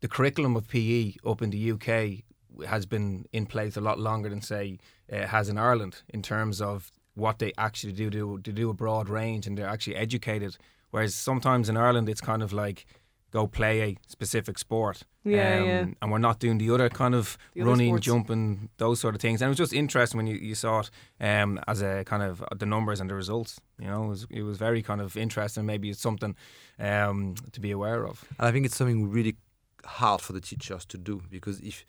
the 0.00 0.08
curriculum 0.08 0.56
of 0.56 0.68
PE 0.68 1.14
up 1.26 1.42
in 1.42 1.50
the 1.50 1.72
UK 1.72 2.24
has 2.68 2.86
been 2.86 3.26
in 3.32 3.46
place 3.46 3.76
a 3.76 3.80
lot 3.80 3.98
longer 3.98 4.28
than 4.28 4.42
say 4.42 4.78
uh, 5.12 5.26
has 5.26 5.48
in 5.48 5.58
Ireland 5.58 6.02
in 6.08 6.22
terms 6.22 6.60
of 6.60 6.90
what 7.14 7.38
they 7.38 7.52
actually 7.58 7.92
do 7.92 8.10
to, 8.10 8.40
to 8.40 8.52
do 8.52 8.70
a 8.70 8.74
broad 8.74 9.08
range, 9.08 9.46
and 9.46 9.56
they're 9.56 9.68
actually 9.68 9.96
educated. 9.96 10.56
Whereas 10.90 11.14
sometimes 11.14 11.68
in 11.68 11.76
Ireland, 11.76 12.08
it's 12.08 12.20
kind 12.20 12.42
of 12.42 12.52
like 12.52 12.86
go 13.30 13.46
play 13.46 13.80
a 13.82 13.96
specific 14.06 14.58
sport. 14.58 15.02
Yeah, 15.24 15.62
yeah. 15.62 15.86
And 16.00 16.10
we're 16.10 16.18
not 16.18 16.38
doing 16.38 16.58
the 16.58 16.70
other 16.70 16.88
kind 16.88 17.14
of 17.14 17.36
The 17.54 17.60
other 17.62 17.70
running, 17.70 17.88
sports. 17.90 18.06
jumping, 18.06 18.68
those 18.78 19.00
sort 19.00 19.14
of 19.14 19.20
things. 19.20 19.40
And 19.42 19.48
it 19.48 19.50
was 19.50 19.58
just 19.58 19.72
interesting 19.72 20.16
when 20.18 20.26
you, 20.26 20.36
you 20.36 20.54
saw 20.54 20.80
it 20.80 20.90
um, 21.20 21.60
as 21.68 21.82
a 21.82 22.04
kind 22.04 22.22
of 22.22 22.42
the 22.56 22.66
numbers 22.66 23.00
and 23.00 23.10
the 23.10 23.14
results. 23.14 23.60
You 23.78 23.88
know, 23.88 24.04
it 24.04 24.08
was, 24.08 24.26
it 24.30 24.42
was 24.42 24.58
very 24.58 24.82
kind 24.82 25.00
of 25.00 25.16
interesting. 25.16 25.66
Maybe 25.66 25.90
it's 25.90 26.00
something 26.00 26.34
um, 26.78 27.34
to 27.52 27.60
be 27.60 27.70
aware 27.70 28.06
of. 28.06 28.24
And 28.38 28.48
I 28.48 28.52
think 28.52 28.64
it's 28.66 28.76
something 28.76 29.10
really 29.10 29.36
hard 29.84 30.20
for 30.20 30.32
the 30.32 30.40
teachers 30.40 30.84
to 30.86 30.98
do 30.98 31.22
because 31.30 31.60
if 31.60 31.84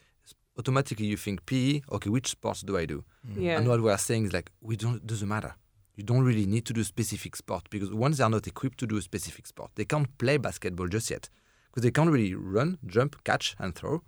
automatically 0.58 1.06
you 1.06 1.17
think 1.17 1.45
PE, 1.45 1.82
okay, 1.91 2.10
which 2.10 2.27
sports 2.27 2.62
do 2.62 2.77
I 2.77 2.86
do? 2.86 3.04
Yeah. 3.38 3.58
And 3.58 3.67
what 3.67 3.82
we 3.82 3.89
are 3.89 3.97
saying 3.97 4.25
is 4.25 4.34
like, 4.34 4.51
we 4.62 4.75
don't, 4.75 5.06
doesn't 5.08 5.27
matter. 5.27 5.56
You 6.01 6.07
don't 6.07 6.23
really 6.23 6.47
need 6.47 6.65
to 6.65 6.73
do 6.73 6.83
specific 6.83 7.35
sport 7.35 7.69
because 7.69 7.93
once 7.93 8.17
they 8.17 8.23
are 8.23 8.29
not 8.29 8.47
equipped 8.47 8.79
to 8.79 8.87
do 8.87 8.97
a 8.97 9.03
specific 9.03 9.45
sport, 9.45 9.69
they 9.75 9.85
can't 9.85 10.17
play 10.17 10.37
basketball 10.37 10.87
just 10.87 11.11
yet 11.11 11.29
because 11.69 11.83
they 11.83 11.91
can't 11.91 12.09
really 12.09 12.33
run, 12.33 12.79
jump, 12.87 13.23
catch, 13.23 13.55
and 13.59 13.75
throw. 13.75 14.01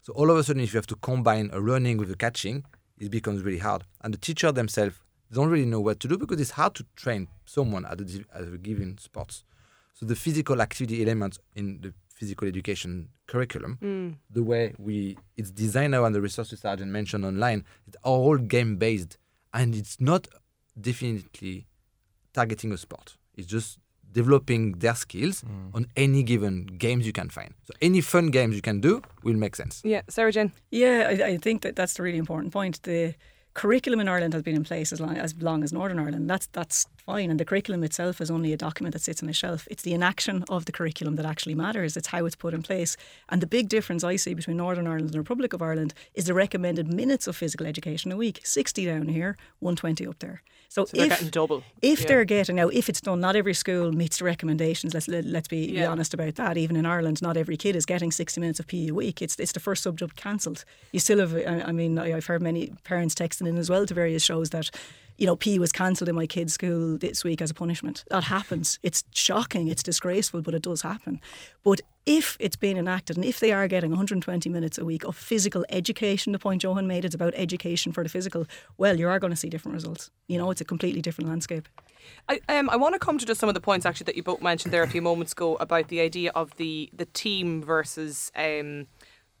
So 0.00 0.14
all 0.14 0.30
of 0.30 0.38
a 0.38 0.42
sudden, 0.42 0.62
if 0.62 0.72
you 0.72 0.78
have 0.78 0.86
to 0.86 0.96
combine 0.96 1.50
a 1.52 1.60
running 1.60 1.98
with 1.98 2.10
a 2.10 2.16
catching, 2.16 2.64
it 2.98 3.10
becomes 3.10 3.42
really 3.42 3.58
hard. 3.58 3.84
And 4.00 4.14
the 4.14 4.16
teacher 4.16 4.52
themselves 4.52 4.96
don't 5.30 5.50
really 5.50 5.66
know 5.66 5.80
what 5.80 6.00
to 6.00 6.08
do 6.08 6.16
because 6.16 6.40
it's 6.40 6.52
hard 6.52 6.74
to 6.76 6.86
train 6.96 7.28
someone 7.44 7.84
at 7.84 8.00
a, 8.00 8.24
at 8.34 8.44
a 8.44 8.56
given 8.56 8.96
sports. 8.96 9.44
So 9.92 10.06
the 10.06 10.16
physical 10.16 10.62
activity 10.62 11.02
elements 11.02 11.38
in 11.54 11.82
the 11.82 11.92
physical 12.08 12.48
education 12.48 13.10
curriculum, 13.26 13.78
mm. 13.82 14.16
the 14.30 14.42
way 14.42 14.72
we 14.78 15.18
it's 15.36 15.50
designed 15.50 15.90
now 15.90 16.06
and 16.06 16.14
the 16.14 16.22
resources 16.22 16.62
Sarahjane 16.62 16.86
mentioned 16.86 17.26
online, 17.26 17.66
it's 17.86 17.98
all 18.02 18.38
game 18.38 18.76
based 18.76 19.18
and 19.52 19.74
it's 19.74 20.00
not 20.00 20.26
definitely 20.80 21.66
targeting 22.32 22.72
a 22.72 22.76
sport. 22.76 23.16
It's 23.36 23.46
just 23.46 23.78
developing 24.12 24.72
their 24.78 24.94
skills 24.94 25.42
mm. 25.42 25.74
on 25.74 25.86
any 25.96 26.22
given 26.22 26.66
games 26.66 27.04
you 27.04 27.12
can 27.12 27.28
find. 27.28 27.52
So 27.64 27.74
any 27.82 28.00
fun 28.00 28.28
games 28.28 28.54
you 28.54 28.62
can 28.62 28.80
do 28.80 29.02
will 29.24 29.34
make 29.34 29.56
sense. 29.56 29.82
Yeah, 29.84 30.02
Sarahjane. 30.08 30.52
Yeah, 30.70 31.06
I, 31.08 31.26
I 31.32 31.36
think 31.36 31.62
that 31.62 31.74
that's 31.74 31.94
the 31.94 32.02
really 32.02 32.18
important 32.18 32.52
point. 32.52 32.82
The 32.84 33.14
curriculum 33.54 34.00
in 34.00 34.08
Ireland 34.08 34.34
has 34.34 34.42
been 34.42 34.56
in 34.56 34.64
place 34.64 34.92
as 34.92 35.00
long 35.00 35.16
as 35.16 35.34
long 35.40 35.62
as 35.64 35.72
Northern 35.72 35.98
Ireland. 35.98 36.28
That's 36.30 36.46
that's 36.48 36.86
fine, 37.06 37.30
and 37.30 37.38
the 37.40 37.44
curriculum 37.44 37.82
itself 37.84 38.20
is 38.20 38.30
only 38.30 38.52
a 38.52 38.56
document 38.56 38.92
that 38.94 39.02
sits 39.02 39.22
on 39.22 39.28
a 39.28 39.32
shelf. 39.32 39.66
It's 39.70 39.82
the 39.82 39.94
inaction 39.94 40.44
of 40.48 40.64
the 40.64 40.72
curriculum 40.72 41.16
that 41.16 41.26
actually 41.26 41.54
matters. 41.54 41.96
It's 41.96 42.08
how 42.08 42.24
it's 42.26 42.36
put 42.36 42.54
in 42.54 42.62
place. 42.62 42.96
And 43.28 43.40
the 43.40 43.46
big 43.46 43.68
difference 43.68 44.04
I 44.04 44.16
see 44.16 44.34
between 44.34 44.56
Northern 44.56 44.86
Ireland 44.86 45.06
and 45.06 45.14
the 45.14 45.20
Republic 45.20 45.52
of 45.52 45.62
Ireland 45.62 45.94
is 46.14 46.24
the 46.26 46.34
recommended 46.34 46.92
minutes 46.92 47.26
of 47.26 47.36
physical 47.36 47.66
education 47.66 48.12
a 48.12 48.16
week. 48.16 48.40
Sixty 48.44 48.86
down 48.86 49.08
here, 49.08 49.36
one 49.60 49.76
twenty 49.76 50.06
up 50.06 50.18
there. 50.18 50.42
So, 50.74 50.84
So 50.86 50.96
they're 50.96 51.06
if 51.06 51.10
getting 51.12 51.28
double. 51.28 51.62
if 51.82 52.00
Yeah. 52.00 52.08
they're 52.08 52.24
getting 52.24 52.56
now, 52.56 52.66
if 52.68 52.88
it's 52.88 53.00
done, 53.00 53.20
not 53.20 53.36
every 53.36 53.54
school 53.54 53.92
meets 53.92 54.18
the 54.18 54.24
recommendations. 54.24 54.92
Let's 54.92 55.06
let, 55.06 55.24
let's 55.24 55.46
be, 55.46 55.70
be 55.70 55.84
honest 55.84 56.12
about 56.14 56.34
that. 56.34 56.56
Even 56.56 56.74
in 56.74 56.84
Ireland, 56.84 57.22
not 57.22 57.36
every 57.36 57.56
kid 57.56 57.76
is 57.76 57.86
getting 57.86 58.10
sixty 58.10 58.40
minutes 58.40 58.58
of 58.58 58.66
PE 58.66 58.88
a 58.88 58.94
week. 58.94 59.22
It's 59.22 59.36
it's 59.38 59.52
the 59.52 59.60
first 59.60 59.84
subject 59.84 60.16
cancelled. 60.16 60.64
You 60.90 60.98
still 60.98 61.20
have. 61.20 61.32
I, 61.36 61.62
I 61.68 61.72
mean, 61.72 61.96
I, 61.96 62.16
I've 62.16 62.26
heard 62.26 62.42
many 62.42 62.72
parents 62.82 63.14
texting 63.14 63.46
in 63.46 63.56
as 63.56 63.70
well 63.70 63.86
to 63.86 63.94
various 63.94 64.24
shows 64.24 64.50
that 64.50 64.68
you 65.16 65.26
know, 65.26 65.36
PE 65.36 65.58
was 65.58 65.72
cancelled 65.72 66.08
in 66.08 66.14
my 66.14 66.26
kids' 66.26 66.54
school 66.54 66.98
this 66.98 67.24
week 67.24 67.40
as 67.40 67.50
a 67.50 67.54
punishment. 67.54 68.04
That 68.10 68.24
happens. 68.24 68.78
It's 68.82 69.04
shocking. 69.12 69.68
It's 69.68 69.82
disgraceful, 69.82 70.42
but 70.42 70.54
it 70.54 70.62
does 70.62 70.82
happen. 70.82 71.20
But 71.62 71.80
if 72.06 72.36
it's 72.38 72.56
being 72.56 72.76
enacted 72.76 73.16
and 73.16 73.24
if 73.24 73.40
they 73.40 73.52
are 73.52 73.66
getting 73.66 73.90
120 73.90 74.48
minutes 74.50 74.76
a 74.76 74.84
week 74.84 75.04
of 75.04 75.16
physical 75.16 75.64
education, 75.70 76.32
the 76.32 76.38
point 76.38 76.62
Johann 76.62 76.86
made, 76.86 77.04
it's 77.04 77.14
about 77.14 77.32
education 77.36 77.92
for 77.92 78.02
the 78.02 78.10
physical, 78.10 78.46
well, 78.76 78.98
you 78.98 79.08
are 79.08 79.18
going 79.18 79.32
to 79.32 79.36
see 79.36 79.48
different 79.48 79.74
results. 79.74 80.10
You 80.26 80.38
know, 80.38 80.50
it's 80.50 80.60
a 80.60 80.64
completely 80.64 81.00
different 81.00 81.30
landscape. 81.30 81.68
I, 82.28 82.40
um, 82.48 82.68
I 82.68 82.76
want 82.76 82.94
to 82.94 82.98
come 82.98 83.18
to 83.18 83.24
just 83.24 83.40
some 83.40 83.48
of 83.48 83.54
the 83.54 83.60
points 83.60 83.86
actually 83.86 84.04
that 84.04 84.16
you 84.16 84.22
both 84.22 84.42
mentioned 84.42 84.74
there 84.74 84.82
a 84.82 84.88
few 84.88 85.00
moments 85.00 85.32
ago 85.32 85.56
about 85.56 85.88
the 85.88 86.00
idea 86.00 86.32
of 86.34 86.54
the 86.56 86.90
the 86.92 87.06
team 87.06 87.62
versus 87.62 88.30
um, 88.36 88.86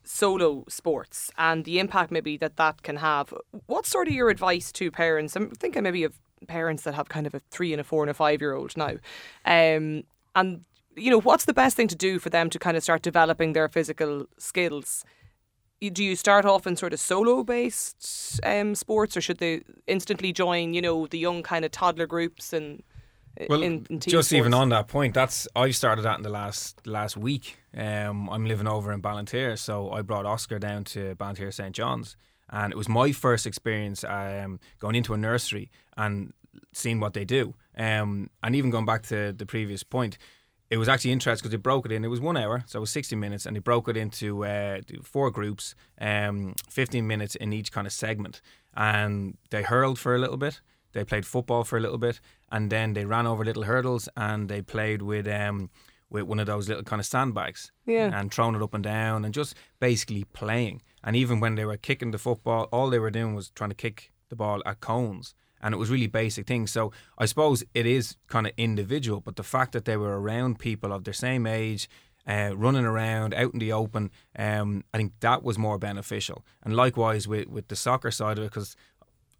solo 0.04 0.64
sports 0.68 1.30
and 1.38 1.64
the 1.64 1.78
impact 1.78 2.10
maybe 2.10 2.36
that 2.36 2.56
that 2.56 2.82
can 2.82 2.96
have. 2.96 3.32
What's 3.66 3.88
sort 3.88 4.08
of 4.08 4.14
your 4.14 4.30
advice 4.30 4.70
to 4.72 4.90
parents? 4.90 5.34
I'm 5.36 5.50
thinking 5.50 5.82
maybe 5.82 6.04
of 6.04 6.14
parents 6.46 6.82
that 6.84 6.94
have 6.94 7.08
kind 7.08 7.26
of 7.26 7.34
a 7.34 7.40
three 7.50 7.72
and 7.72 7.80
a 7.80 7.84
four 7.84 8.02
and 8.02 8.10
a 8.10 8.14
five 8.14 8.40
year 8.40 8.54
old 8.54 8.76
now, 8.76 8.96
um, 9.44 10.04
and 10.34 10.64
you 10.96 11.10
know 11.10 11.20
what's 11.20 11.44
the 11.46 11.54
best 11.54 11.76
thing 11.76 11.88
to 11.88 11.96
do 11.96 12.18
for 12.18 12.30
them 12.30 12.50
to 12.50 12.58
kind 12.58 12.76
of 12.76 12.82
start 12.82 13.02
developing 13.02 13.52
their 13.52 13.68
physical 13.68 14.26
skills 14.38 15.04
do 15.92 16.04
you 16.04 16.16
start 16.16 16.44
off 16.44 16.66
in 16.66 16.76
sort 16.76 16.92
of 16.92 17.00
solo 17.00 17.42
based 17.42 18.40
um, 18.44 18.74
sports 18.74 19.16
or 19.16 19.20
should 19.20 19.38
they 19.38 19.60
instantly 19.86 20.32
join 20.32 20.72
you 20.72 20.80
know 20.80 21.06
the 21.08 21.18
young 21.18 21.42
kind 21.42 21.64
of 21.64 21.70
toddler 21.70 22.06
groups 22.06 22.52
and 22.52 22.82
well, 23.48 23.62
in, 23.62 23.86
in 23.90 24.00
just 24.00 24.28
sports? 24.28 24.32
even 24.32 24.54
on 24.54 24.68
that 24.70 24.88
point, 24.88 25.14
that's 25.14 25.48
I 25.56 25.70
started 25.70 26.02
that 26.02 26.16
in 26.16 26.22
the 26.22 26.30
last 26.30 26.86
last 26.86 27.16
week. 27.16 27.56
Um, 27.76 28.28
I'm 28.30 28.46
living 28.46 28.68
over 28.68 28.92
in 28.92 29.02
Ballinteer, 29.02 29.58
so 29.58 29.90
I 29.90 30.02
brought 30.02 30.26
Oscar 30.26 30.58
down 30.58 30.84
to 30.84 31.14
Ballinteer 31.16 31.52
St 31.52 31.74
John's, 31.74 32.16
and 32.50 32.72
it 32.72 32.76
was 32.76 32.88
my 32.88 33.12
first 33.12 33.46
experience 33.46 34.04
um, 34.04 34.60
going 34.78 34.94
into 34.94 35.14
a 35.14 35.16
nursery 35.16 35.70
and 35.96 36.32
seeing 36.72 37.00
what 37.00 37.14
they 37.14 37.24
do. 37.24 37.54
Um, 37.76 38.30
and 38.42 38.54
even 38.54 38.70
going 38.70 38.86
back 38.86 39.02
to 39.04 39.32
the 39.32 39.46
previous 39.46 39.82
point, 39.82 40.18
it 40.70 40.76
was 40.76 40.88
actually 40.88 41.12
interesting 41.12 41.42
because 41.42 41.50
they 41.50 41.60
broke 41.60 41.86
it 41.86 41.92
in. 41.92 42.04
It 42.04 42.08
was 42.08 42.20
one 42.20 42.36
hour, 42.36 42.64
so 42.66 42.78
it 42.78 42.80
was 42.80 42.90
60 42.90 43.16
minutes, 43.16 43.46
and 43.46 43.54
they 43.54 43.60
broke 43.60 43.88
it 43.88 43.96
into 43.96 44.44
uh, 44.44 44.80
four 45.02 45.30
groups, 45.30 45.74
um, 46.00 46.54
15 46.70 47.06
minutes 47.06 47.34
in 47.34 47.52
each 47.52 47.70
kind 47.70 47.86
of 47.86 47.92
segment. 47.92 48.40
And 48.74 49.36
they 49.50 49.62
hurled 49.62 49.98
for 49.98 50.14
a 50.14 50.18
little 50.18 50.36
bit, 50.36 50.60
they 50.92 51.04
played 51.04 51.26
football 51.26 51.64
for 51.64 51.76
a 51.76 51.80
little 51.80 51.98
bit, 51.98 52.20
and 52.54 52.70
then 52.70 52.94
they 52.94 53.04
ran 53.04 53.26
over 53.26 53.44
little 53.44 53.64
hurdles 53.64 54.08
and 54.16 54.48
they 54.48 54.62
played 54.62 55.02
with 55.02 55.26
um, 55.26 55.70
with 56.08 56.22
one 56.22 56.38
of 56.38 56.46
those 56.46 56.68
little 56.68 56.84
kind 56.84 57.00
of 57.00 57.06
sandbags, 57.06 57.72
yeah. 57.84 58.16
and 58.16 58.32
throwing 58.32 58.54
it 58.54 58.62
up 58.62 58.74
and 58.74 58.84
down, 58.84 59.24
and 59.24 59.34
just 59.34 59.56
basically 59.80 60.22
playing. 60.32 60.80
And 61.02 61.16
even 61.16 61.40
when 61.40 61.56
they 61.56 61.64
were 61.64 61.76
kicking 61.76 62.12
the 62.12 62.18
football, 62.18 62.68
all 62.70 62.90
they 62.90 63.00
were 63.00 63.10
doing 63.10 63.34
was 63.34 63.50
trying 63.50 63.70
to 63.70 63.76
kick 63.76 64.12
the 64.28 64.36
ball 64.36 64.62
at 64.64 64.80
cones 64.80 65.34
and 65.60 65.74
it 65.74 65.78
was 65.78 65.90
really 65.90 66.06
basic 66.06 66.46
things. 66.46 66.70
So 66.70 66.92
I 67.18 67.24
suppose 67.24 67.64
it 67.72 67.86
is 67.86 68.16
kind 68.28 68.46
of 68.46 68.52
individual, 68.56 69.20
but 69.20 69.36
the 69.36 69.42
fact 69.42 69.72
that 69.72 69.86
they 69.86 69.96
were 69.96 70.20
around 70.20 70.58
people 70.58 70.92
of 70.92 71.04
their 71.04 71.14
same 71.14 71.46
age, 71.46 71.88
uh, 72.26 72.52
running 72.54 72.84
around 72.84 73.34
out 73.34 73.52
in 73.52 73.58
the 73.58 73.72
open, 73.72 74.10
um, 74.38 74.84
I 74.92 74.98
think 74.98 75.12
that 75.20 75.42
was 75.42 75.58
more 75.58 75.78
beneficial. 75.78 76.44
And 76.62 76.76
likewise 76.76 77.26
with 77.26 77.48
with 77.48 77.68
the 77.68 77.76
soccer 77.76 78.10
side 78.10 78.38
of 78.38 78.44
it, 78.44 78.50
because 78.50 78.76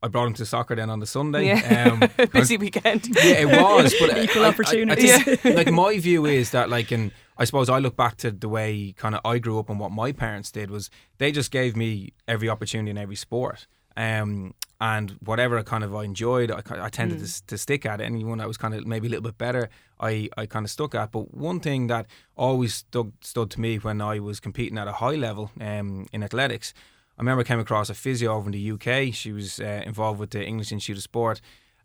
I 0.05 0.09
brought 0.09 0.27
him 0.27 0.35
to 0.35 0.45
soccer 0.45 0.77
then 0.77 0.90
on 0.90 1.01
the 1.01 1.07
Sunday. 1.07 1.47
Yeah. 1.47 1.99
Um, 2.19 2.27
Busy 2.33 2.59
weekend. 2.59 3.09
Yeah, 3.17 3.40
it 3.40 3.47
was. 3.47 3.95
But 3.99 4.19
equal 4.23 4.45
I, 4.45 4.49
opportunity. 4.49 5.11
I, 5.11 5.17
I 5.17 5.19
think, 5.19 5.57
like 5.57 5.73
my 5.73 5.99
view 5.99 6.27
is 6.27 6.51
that 6.51 6.69
like 6.69 6.93
in 6.93 7.11
I 7.38 7.45
suppose 7.45 7.71
I 7.71 7.79
look 7.79 7.97
back 7.97 8.19
to 8.19 8.31
the 8.31 8.49
way 8.49 8.93
kind 8.99 9.14
of 9.14 9.23
I 9.25 9.38
grew 9.38 9.59
up 9.59 9.71
and 9.71 9.81
what 9.81 9.93
my 9.93 10.12
parents 10.12 10.51
did 10.53 10.71
was 10.71 10.90
they 11.17 11.33
just 11.33 11.51
gave 11.51 11.75
me 11.75 12.12
every 12.29 12.51
opportunity 12.51 12.90
in 12.90 12.99
every 12.99 13.17
sport. 13.17 13.67
Um, 13.97 14.55
and 14.79 15.12
whatever 15.25 15.62
kind 15.62 15.85
of 15.85 15.95
I 15.95 16.05
enjoyed, 16.05 16.51
I, 16.51 16.61
I 16.85 16.90
tended 16.90 17.21
mm. 17.21 17.37
to, 17.38 17.47
to 17.47 17.57
stick 17.57 17.87
at 17.87 18.03
it. 18.03 18.05
Anyone 18.05 18.40
I 18.40 18.47
was 18.47 18.59
kind 18.59 18.75
of 18.75 18.87
maybe 18.87 19.07
a 19.07 19.11
little 19.11 19.23
bit 19.23 19.38
better, 19.38 19.71
I, 19.99 20.29
I 20.37 20.45
kind 20.45 20.67
of 20.67 20.71
stuck 20.71 20.95
at. 20.95 21.12
But 21.12 21.33
one 21.33 21.61
thing 21.61 21.87
that 21.87 22.07
always 22.37 22.75
stood, 22.75 23.12
stood 23.23 23.51
to 23.53 23.61
me 23.61 23.79
when 23.79 24.03
I 24.03 24.19
was 24.19 24.38
competing 24.38 24.77
at 24.77 24.87
a 24.87 24.93
high 24.93 25.14
level 25.14 25.51
um, 25.61 26.07
in 26.12 26.23
athletics, 26.23 26.75
I 27.16 27.22
remember 27.22 27.42
I 27.42 27.44
came 27.44 27.61
across 27.61 27.90
a 27.90 27.94
physio 27.94 28.35
over 28.35 28.50
in 28.50 28.53
the 28.53 28.70
UK. 28.72 29.14
She 29.14 29.33
was 29.33 29.61
uh, 29.61 29.83
involved 29.87 30.18
with 30.18 30.31
the 30.31 30.44
English 30.44 30.72
Institute 30.72 30.96
of 30.96 31.03
Sport. 31.03 31.40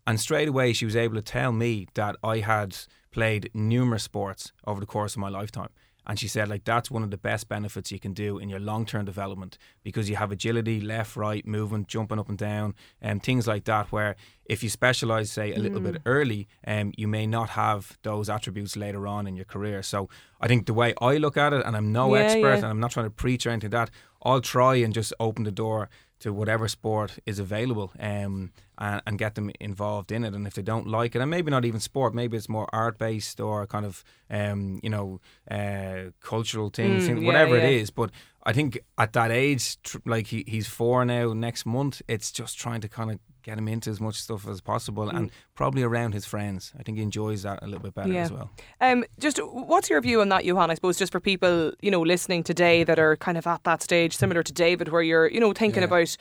And 0.07 0.19
straight 0.19 0.47
away, 0.47 0.73
she 0.73 0.85
was 0.85 0.95
able 0.95 1.15
to 1.15 1.21
tell 1.21 1.51
me 1.51 1.87
that 1.93 2.15
I 2.23 2.39
had 2.39 2.75
played 3.11 3.51
numerous 3.53 4.03
sports 4.03 4.51
over 4.65 4.79
the 4.79 4.87
course 4.87 5.13
of 5.13 5.19
my 5.19 5.29
lifetime. 5.29 5.69
And 6.09 6.19
she 6.19 6.27
said, 6.27 6.47
like, 6.49 6.63
that's 6.63 6.89
one 6.89 7.03
of 7.03 7.11
the 7.11 7.17
best 7.17 7.47
benefits 7.47 7.91
you 7.91 7.99
can 7.99 8.13
do 8.13 8.39
in 8.39 8.49
your 8.49 8.59
long 8.59 8.83
term 8.87 9.05
development 9.05 9.59
because 9.83 10.09
you 10.09 10.15
have 10.15 10.31
agility, 10.31 10.81
left, 10.81 11.15
right, 11.15 11.45
movement, 11.45 11.87
jumping 11.87 12.17
up 12.17 12.29
and 12.29 12.37
down, 12.37 12.73
and 12.99 13.17
um, 13.17 13.19
things 13.19 13.45
like 13.45 13.65
that. 13.65 13.91
Where 13.91 14.15
if 14.45 14.63
you 14.63 14.69
specialize, 14.69 15.29
say, 15.31 15.51
a 15.51 15.57
mm. 15.57 15.61
little 15.61 15.79
bit 15.79 15.95
mm. 15.95 16.01
early, 16.07 16.47
um, 16.65 16.93
you 16.97 17.07
may 17.07 17.27
not 17.27 17.49
have 17.49 17.99
those 18.01 18.27
attributes 18.27 18.75
later 18.75 19.05
on 19.05 19.27
in 19.27 19.35
your 19.35 19.45
career. 19.45 19.83
So 19.83 20.09
I 20.41 20.47
think 20.47 20.65
the 20.65 20.73
way 20.73 20.95
I 20.99 21.17
look 21.17 21.37
at 21.37 21.53
it, 21.53 21.63
and 21.63 21.77
I'm 21.77 21.91
no 21.91 22.15
yeah, 22.15 22.21
expert 22.21 22.41
yeah. 22.41 22.55
and 22.55 22.65
I'm 22.65 22.79
not 22.79 22.89
trying 22.89 23.05
to 23.05 23.11
preach 23.11 23.45
or 23.45 23.51
anything 23.51 23.69
like 23.69 23.89
that, 23.89 23.95
I'll 24.21 24.41
try 24.41 24.75
and 24.75 24.93
just 24.93 25.13
open 25.19 25.43
the 25.43 25.51
door 25.51 25.89
to 26.19 26.34
whatever 26.34 26.67
sport 26.67 27.19
is 27.25 27.39
available. 27.39 27.91
Um, 27.99 28.51
and, 28.79 29.01
and, 29.05 29.19
get 29.19 29.35
them 29.35 29.51
involved 29.59 30.11
in 30.11 30.23
it. 30.23 30.33
And 30.33 30.47
if 30.47 30.53
they 30.53 30.61
don't 30.61 30.87
like 30.87 31.15
it, 31.15 31.21
and 31.21 31.29
maybe 31.29 31.51
not 31.51 31.65
even 31.65 31.79
sport, 31.79 32.15
maybe 32.15 32.37
it's 32.37 32.49
more 32.49 32.67
art 32.73 32.97
based 32.97 33.39
or 33.39 33.67
kind 33.67 33.85
of, 33.85 34.03
um, 34.29 34.79
you 34.81 34.89
know, 34.89 35.19
uh, 35.51 36.11
cultural 36.21 36.69
things, 36.69 37.07
mm, 37.07 37.25
whatever 37.25 37.57
yeah, 37.57 37.63
yeah. 37.63 37.69
it 37.69 37.81
is. 37.81 37.89
But 37.89 38.11
I 38.43 38.53
think 38.53 38.79
at 38.97 39.13
that 39.13 39.31
age, 39.31 39.81
tr- 39.83 39.97
like 40.05 40.27
he, 40.27 40.43
he's 40.47 40.67
four 40.67 41.03
now 41.05 41.33
next 41.33 41.65
month, 41.65 42.01
it's 42.07 42.31
just 42.31 42.57
trying 42.57 42.81
to 42.81 42.87
kind 42.87 43.11
of 43.11 43.19
get 43.43 43.57
him 43.57 43.67
into 43.67 43.89
as 43.89 43.99
much 43.99 44.15
stuff 44.15 44.47
as 44.47 44.61
possible 44.61 45.07
mm. 45.07 45.15
and 45.15 45.31
probably 45.55 45.83
around 45.83 46.13
his 46.13 46.25
friends. 46.25 46.73
I 46.79 46.83
think 46.83 46.97
he 46.97 47.03
enjoys 47.03 47.43
that 47.43 47.61
a 47.61 47.65
little 47.65 47.81
bit 47.81 47.95
better 47.95 48.11
yeah. 48.11 48.21
as 48.21 48.31
well. 48.31 48.49
Um, 48.79 49.03
just 49.19 49.39
what's 49.39 49.89
your 49.89 49.99
view 50.01 50.21
on 50.21 50.29
that, 50.29 50.45
Johann? 50.45 50.71
I 50.71 50.75
suppose 50.75 50.97
just 50.97 51.11
for 51.11 51.19
people 51.19 51.71
you 51.81 51.91
know 51.91 52.01
listening 52.01 52.43
today 52.43 52.83
that 52.83 52.99
are 52.99 53.17
kind 53.17 53.37
of 53.37 53.47
at 53.47 53.63
that 53.63 53.81
stage, 53.81 54.15
similar 54.15 54.43
to 54.43 54.53
David, 54.53 54.89
where 54.89 55.01
you're 55.01 55.27
you 55.27 55.39
know 55.39 55.53
thinking 55.53 55.81
Yeah. 55.81 55.87
about 55.87 56.17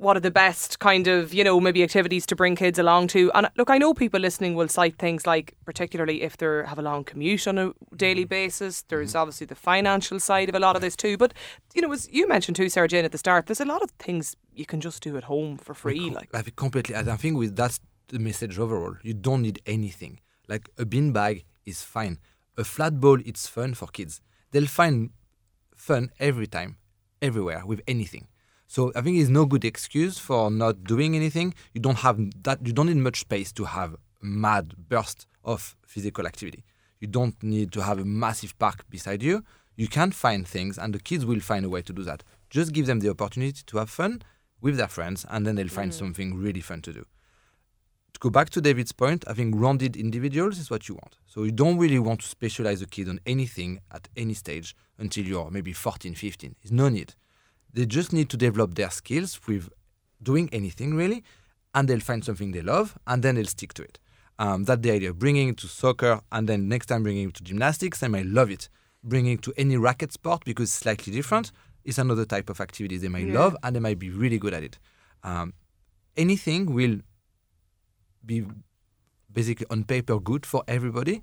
what 0.00 0.16
are 0.16 0.20
the 0.20 0.30
best 0.30 0.78
kind 0.78 1.06
of 1.06 1.34
you 1.34 1.44
know 1.44 1.60
maybe 1.60 1.82
activities 1.82 2.24
to 2.26 2.34
bring 2.34 2.56
kids 2.56 2.78
along 2.78 3.06
to 3.06 3.30
and 3.34 3.48
look 3.56 3.70
i 3.70 3.78
know 3.78 3.92
people 3.92 4.18
listening 4.18 4.54
will 4.54 4.68
cite 4.68 4.96
things 4.96 5.26
like 5.26 5.54
particularly 5.64 6.22
if 6.22 6.36
they 6.38 6.46
have 6.66 6.78
a 6.78 6.82
long 6.82 7.04
commute 7.04 7.46
on 7.46 7.58
a 7.58 7.72
daily 7.96 8.24
mm. 8.24 8.28
basis 8.28 8.82
there's 8.88 9.10
mm-hmm. 9.10 9.18
obviously 9.18 9.46
the 9.46 9.54
financial 9.54 10.18
side 10.18 10.48
of 10.48 10.54
a 10.54 10.58
lot 10.58 10.74
of 10.74 10.82
this 10.82 10.96
too 10.96 11.16
but 11.16 11.34
you 11.74 11.82
know 11.82 11.92
as 11.92 12.08
you 12.10 12.26
mentioned 12.26 12.56
too 12.56 12.66
sarahjane 12.66 13.04
at 13.04 13.12
the 13.12 13.18
start 13.18 13.46
there's 13.46 13.60
a 13.60 13.64
lot 13.64 13.82
of 13.82 13.90
things 13.92 14.36
you 14.54 14.66
can 14.66 14.80
just 14.80 15.02
do 15.02 15.16
at 15.16 15.24
home 15.24 15.56
for 15.56 15.74
free 15.74 15.98
Com- 15.98 16.14
like 16.14 16.28
like 16.32 16.56
completely. 16.56 16.96
I 16.96 17.16
think 17.16 17.36
with 17.36 17.56
that's 17.56 17.80
the 18.10 18.18
message 18.18 18.58
overall. 18.58 18.96
You 19.02 19.14
don't 19.14 19.42
need 19.42 19.60
anything. 19.66 20.20
Like 20.48 20.68
a 20.78 20.84
bean 20.84 21.12
bag 21.12 21.44
is 21.64 21.82
fine. 21.82 22.18
A 22.56 22.64
flat 22.64 23.00
ball, 23.00 23.18
it's 23.24 23.46
fun 23.46 23.74
for 23.74 23.86
kids. 23.86 24.20
They'll 24.50 24.66
find 24.66 25.10
fun 25.76 26.10
every 26.18 26.46
time, 26.46 26.76
everywhere 27.22 27.62
with 27.64 27.80
anything. 27.86 28.26
So 28.70 28.92
I 28.94 29.00
think 29.00 29.18
it's 29.18 29.28
no 29.28 29.46
good 29.46 29.64
excuse 29.64 30.16
for 30.16 30.48
not 30.48 30.84
doing 30.84 31.16
anything. 31.16 31.54
You 31.74 31.80
don't 31.80 31.98
have 31.98 32.16
that. 32.44 32.64
You 32.64 32.72
don't 32.72 32.86
need 32.86 32.98
much 32.98 33.18
space 33.18 33.50
to 33.54 33.64
have 33.64 33.94
a 33.94 33.98
mad 34.22 34.74
burst 34.88 35.26
of 35.42 35.76
physical 35.84 36.24
activity. 36.24 36.62
You 37.00 37.08
don't 37.08 37.34
need 37.42 37.72
to 37.72 37.82
have 37.82 37.98
a 37.98 38.04
massive 38.04 38.56
park 38.60 38.88
beside 38.88 39.24
you. 39.24 39.42
You 39.74 39.88
can 39.88 40.12
find 40.12 40.46
things, 40.46 40.78
and 40.78 40.94
the 40.94 41.00
kids 41.00 41.26
will 41.26 41.40
find 41.40 41.64
a 41.64 41.68
way 41.68 41.82
to 41.82 41.92
do 41.92 42.04
that. 42.04 42.22
Just 42.48 42.72
give 42.72 42.86
them 42.86 43.00
the 43.00 43.10
opportunity 43.10 43.60
to 43.66 43.78
have 43.78 43.90
fun 43.90 44.22
with 44.60 44.76
their 44.76 44.86
friends, 44.86 45.26
and 45.28 45.44
then 45.44 45.56
they'll 45.56 45.66
find 45.80 45.90
mm. 45.90 45.98
something 45.98 46.36
really 46.36 46.60
fun 46.60 46.80
to 46.82 46.92
do. 46.92 47.04
To 48.14 48.20
go 48.20 48.30
back 48.30 48.50
to 48.50 48.60
David's 48.60 48.92
point, 48.92 49.24
I 49.26 49.32
think 49.32 49.56
rounded 49.56 49.96
individuals 49.96 50.58
is 50.58 50.70
what 50.70 50.88
you 50.88 50.94
want. 50.94 51.16
So 51.26 51.42
you 51.42 51.50
don't 51.50 51.78
really 51.78 51.98
want 51.98 52.20
to 52.20 52.28
specialize 52.28 52.80
a 52.82 52.86
kid 52.86 53.08
on 53.08 53.18
anything 53.26 53.80
at 53.90 54.06
any 54.16 54.34
stage 54.34 54.76
until 54.96 55.24
you're 55.24 55.50
maybe 55.50 55.72
14, 55.72 56.14
15. 56.14 56.54
There's 56.62 56.70
no 56.70 56.88
need. 56.88 57.14
They 57.72 57.86
just 57.86 58.12
need 58.12 58.28
to 58.30 58.36
develop 58.36 58.74
their 58.74 58.90
skills 58.90 59.40
with 59.46 59.68
doing 60.22 60.48
anything 60.52 60.94
really, 60.94 61.24
and 61.74 61.88
they'll 61.88 62.00
find 62.00 62.24
something 62.24 62.50
they 62.52 62.62
love, 62.62 62.98
and 63.06 63.22
then 63.22 63.36
they'll 63.36 63.46
stick 63.46 63.72
to 63.74 63.82
it. 63.82 63.98
Um, 64.38 64.64
that's 64.64 64.80
the 64.82 64.90
idea. 64.90 65.12
Bringing 65.12 65.48
it 65.50 65.56
to 65.58 65.68
soccer, 65.68 66.20
and 66.32 66.48
then 66.48 66.68
next 66.68 66.86
time 66.86 67.02
bringing 67.02 67.28
it 67.28 67.34
to 67.34 67.44
gymnastics, 67.44 68.00
they 68.00 68.08
might 68.08 68.26
love 68.26 68.50
it. 68.50 68.68
Bringing 69.04 69.34
it 69.34 69.42
to 69.42 69.52
any 69.56 69.76
racket 69.76 70.12
sport 70.12 70.44
because 70.44 70.64
it's 70.64 70.74
slightly 70.74 71.12
different 71.12 71.52
is 71.84 71.98
another 71.98 72.24
type 72.26 72.50
of 72.50 72.60
activity 72.60 72.96
they 72.98 73.08
might 73.08 73.26
Yeah. 73.28 73.38
love, 73.38 73.56
and 73.62 73.74
they 73.76 73.80
might 73.80 73.98
be 73.98 74.10
really 74.10 74.38
good 74.38 74.52
at 74.54 74.62
it. 74.62 74.78
Um, 75.22 75.54
anything 76.16 76.74
will 76.74 77.00
be 78.24 78.44
basically 79.32 79.66
on 79.70 79.84
paper 79.84 80.18
good 80.18 80.44
for 80.44 80.62
everybody, 80.68 81.22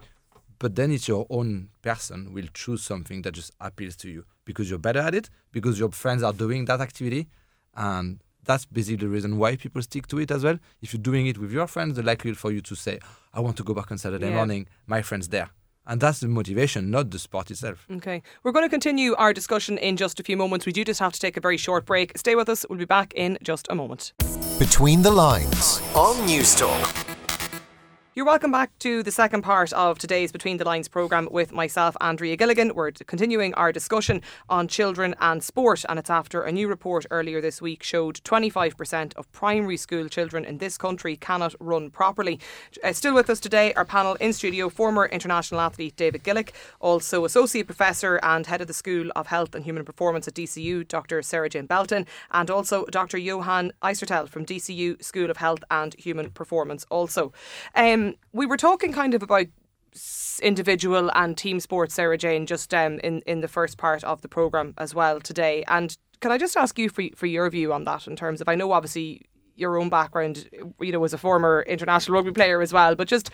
but 0.59 0.75
then 0.75 0.91
it's 0.91 1.07
your 1.07 1.27
own 1.29 1.69
person 1.81 2.33
will 2.33 2.47
choose 2.53 2.83
something 2.83 3.21
that 3.23 3.33
just 3.33 3.51
appeals 3.59 3.95
to 3.97 4.09
you 4.09 4.25
because 4.47 4.65
you're 4.69 4.79
better 4.87 5.03
at 5.09 5.13
it, 5.13 5.29
because 5.51 5.75
your 5.77 5.91
friends 5.91 6.23
are 6.23 6.33
doing 6.43 6.65
that 6.65 6.81
activity, 6.87 7.27
and 7.75 8.07
that's 8.49 8.65
basically 8.65 9.01
the 9.05 9.09
reason 9.15 9.37
why 9.37 9.55
people 9.57 9.81
stick 9.81 10.07
to 10.07 10.17
it 10.23 10.31
as 10.31 10.41
well. 10.43 10.57
If 10.81 10.87
you're 10.93 11.07
doing 11.11 11.27
it 11.27 11.37
with 11.37 11.51
your 11.51 11.67
friends, 11.67 11.97
the 11.97 12.03
likelihood 12.11 12.39
for 12.43 12.51
you 12.55 12.61
to 12.61 12.75
say, 12.75 12.95
"I 13.33 13.39
want 13.45 13.55
to 13.57 13.63
go 13.69 13.73
back 13.79 13.91
on 13.91 13.97
Saturday 13.97 14.29
Yeah. 14.29 14.39
morning," 14.39 14.67
my 14.87 15.01
friend's 15.07 15.27
there, 15.35 15.49
And 15.89 16.01
that's 16.01 16.19
the 16.19 16.27
motivation, 16.27 16.91
not 16.91 17.11
the 17.11 17.17
sport 17.17 17.49
itself. 17.49 17.85
Okay. 17.89 18.21
We're 18.43 18.51
going 18.51 18.65
to 18.65 18.69
continue 18.69 19.15
our 19.15 19.31
discussion 19.31 19.77
in 19.77 19.95
just 19.95 20.19
a 20.19 20.23
few 20.23 20.35
moments. 20.35 20.65
We 20.65 20.73
do 20.73 20.83
just 20.83 20.99
have 20.99 21.13
to 21.13 21.19
take 21.19 21.37
a 21.37 21.41
very 21.41 21.55
short 21.55 21.85
break. 21.85 22.17
Stay 22.17 22.35
with 22.35 22.49
us. 22.49 22.65
We'll 22.69 22.77
be 22.77 22.83
back 22.83 23.13
in 23.15 23.37
just 23.41 23.67
a 23.69 23.75
moment. 23.75 24.11
Between 24.59 25.01
the 25.01 25.11
Lines 25.11 25.81
on 25.95 26.15
Newstalk. 26.27 27.06
You're 28.17 28.25
welcome 28.25 28.51
back 28.51 28.71
to 28.79 29.03
the 29.03 29.11
second 29.11 29.43
part 29.43 29.71
of 29.73 29.99
today's 29.99 30.31
Between 30.31 30.57
the 30.57 30.65
Lines 30.65 30.87
programme 30.87 31.29
with 31.29 31.51
myself, 31.51 31.95
Andrea 32.01 32.35
Gilligan. 32.35 32.73
We're 32.73 32.89
continuing 32.89 33.53
our 33.53 33.71
discussion 33.71 34.23
on 34.49 34.67
children 34.67 35.13
and 35.21 35.43
sport, 35.43 35.85
and 35.87 35.99
it's 35.99 36.09
after 36.09 36.41
a 36.41 36.51
new 36.51 36.67
report 36.67 37.05
earlier 37.11 37.41
this 37.41 37.61
week 37.61 37.83
showed 37.83 38.15
25% 38.23 39.13
of 39.17 39.31
primary 39.33 39.77
school 39.77 40.09
children 40.09 40.45
in 40.45 40.57
this 40.57 40.79
country 40.79 41.15
cannot 41.15 41.53
run 41.59 41.91
properly. 41.91 42.39
Uh, 42.83 42.91
still 42.91 43.13
with 43.13 43.29
us 43.29 43.39
today, 43.39 43.71
our 43.75 43.85
panel 43.85 44.15
in 44.15 44.33
studio, 44.33 44.67
former 44.67 45.05
international 45.05 45.61
athlete 45.61 45.95
David 45.95 46.23
Gillick, 46.23 46.53
also 46.79 47.23
Associate 47.23 47.67
Professor 47.67 48.19
and 48.23 48.47
Head 48.47 48.61
of 48.61 48.67
the 48.67 48.73
School 48.73 49.11
of 49.15 49.27
Health 49.27 49.53
and 49.53 49.63
Human 49.63 49.85
Performance 49.85 50.27
at 50.27 50.33
DCU, 50.33 50.87
Dr. 50.87 51.21
Sarahjane 51.21 51.67
Belton, 51.67 52.07
and 52.31 52.49
also 52.49 52.85
Dr. 52.85 53.19
Johann 53.19 53.73
Issartel 53.83 54.27
from 54.27 54.43
DCU 54.43 55.03
School 55.03 55.29
of 55.29 55.37
Health 55.37 55.63
and 55.69 55.93
Human 55.99 56.31
Performance 56.31 56.83
also. 56.89 57.31
Um, 57.75 58.06
we 58.33 58.45
were 58.45 58.57
talking 58.57 58.93
kind 58.93 59.13
of 59.13 59.23
about 59.23 59.47
individual 60.41 61.09
and 61.15 61.37
team 61.37 61.59
sports, 61.59 61.95
Sarahjane, 61.97 62.45
just 62.45 62.73
um, 62.73 62.99
in 62.99 63.21
in 63.25 63.41
the 63.41 63.47
first 63.47 63.77
part 63.77 64.03
of 64.03 64.21
the 64.21 64.27
program 64.27 64.73
as 64.77 64.93
well 64.93 65.19
today. 65.19 65.63
And 65.67 65.97
can 66.19 66.31
I 66.31 66.37
just 66.37 66.57
ask 66.57 66.77
you 66.77 66.89
for 66.89 67.03
for 67.15 67.25
your 67.25 67.49
view 67.49 67.73
on 67.73 67.83
that 67.85 68.07
in 68.07 68.15
terms 68.15 68.41
of 68.41 68.47
I 68.47 68.55
know 68.55 68.71
obviously 68.71 69.25
your 69.57 69.77
own 69.77 69.89
background, 69.89 70.47
you 70.79 70.91
know, 70.91 71.03
as 71.03 71.13
a 71.13 71.17
former 71.17 71.63
international 71.67 72.15
rugby 72.15 72.31
player 72.31 72.61
as 72.61 72.71
well. 72.71 72.95
But 72.95 73.07
just 73.07 73.29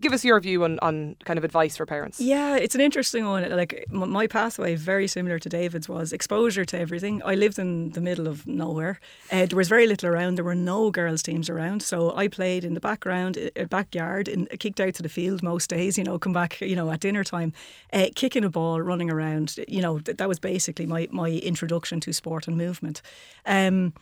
give 0.00 0.12
us 0.12 0.24
your 0.24 0.40
view 0.40 0.64
on, 0.64 0.78
on 0.80 1.16
kind 1.24 1.36
of 1.36 1.44
advice 1.44 1.76
for 1.76 1.84
parents. 1.84 2.20
Yeah, 2.20 2.56
it's 2.56 2.74
an 2.74 2.80
interesting 2.80 3.26
one. 3.26 3.48
Like 3.50 3.84
my 3.90 4.26
pathway, 4.26 4.76
very 4.76 5.08
similar 5.08 5.38
to 5.38 5.48
David's, 5.48 5.88
was 5.88 6.12
exposure 6.12 6.64
to 6.64 6.78
everything. 6.78 7.22
I 7.24 7.34
lived 7.34 7.58
in 7.58 7.90
the 7.90 8.00
middle 8.00 8.28
of 8.28 8.46
nowhere. 8.46 9.00
Uh, 9.30 9.46
there 9.46 9.56
was 9.56 9.68
very 9.68 9.86
little 9.86 10.08
around. 10.08 10.36
There 10.36 10.44
were 10.44 10.54
no 10.54 10.90
girls' 10.90 11.22
teams 11.22 11.50
around, 11.50 11.82
so 11.82 12.14
I 12.16 12.28
played 12.28 12.64
in 12.64 12.74
the 12.74 12.80
background, 12.80 13.38
uh, 13.38 13.64
backyard, 13.64 14.28
and 14.28 14.48
kicked 14.60 14.80
out 14.80 14.94
to 14.94 15.02
the 15.02 15.08
field 15.08 15.42
most 15.42 15.68
days. 15.68 15.98
You 15.98 16.04
know, 16.04 16.18
come 16.18 16.32
back, 16.32 16.60
you 16.60 16.76
know, 16.76 16.90
at 16.90 17.00
dinner 17.00 17.24
time, 17.24 17.52
uh, 17.92 18.06
kicking 18.14 18.44
a 18.44 18.50
ball, 18.50 18.80
running 18.80 19.10
around. 19.10 19.56
You 19.66 19.82
know, 19.82 19.98
th- 19.98 20.18
that 20.18 20.28
was 20.28 20.38
basically 20.38 20.86
my 20.86 21.08
my 21.10 21.30
introduction 21.30 22.00
to 22.00 22.12
sport 22.12 22.46
and 22.46 22.56
movement. 22.56 23.02
Um, 23.44 23.92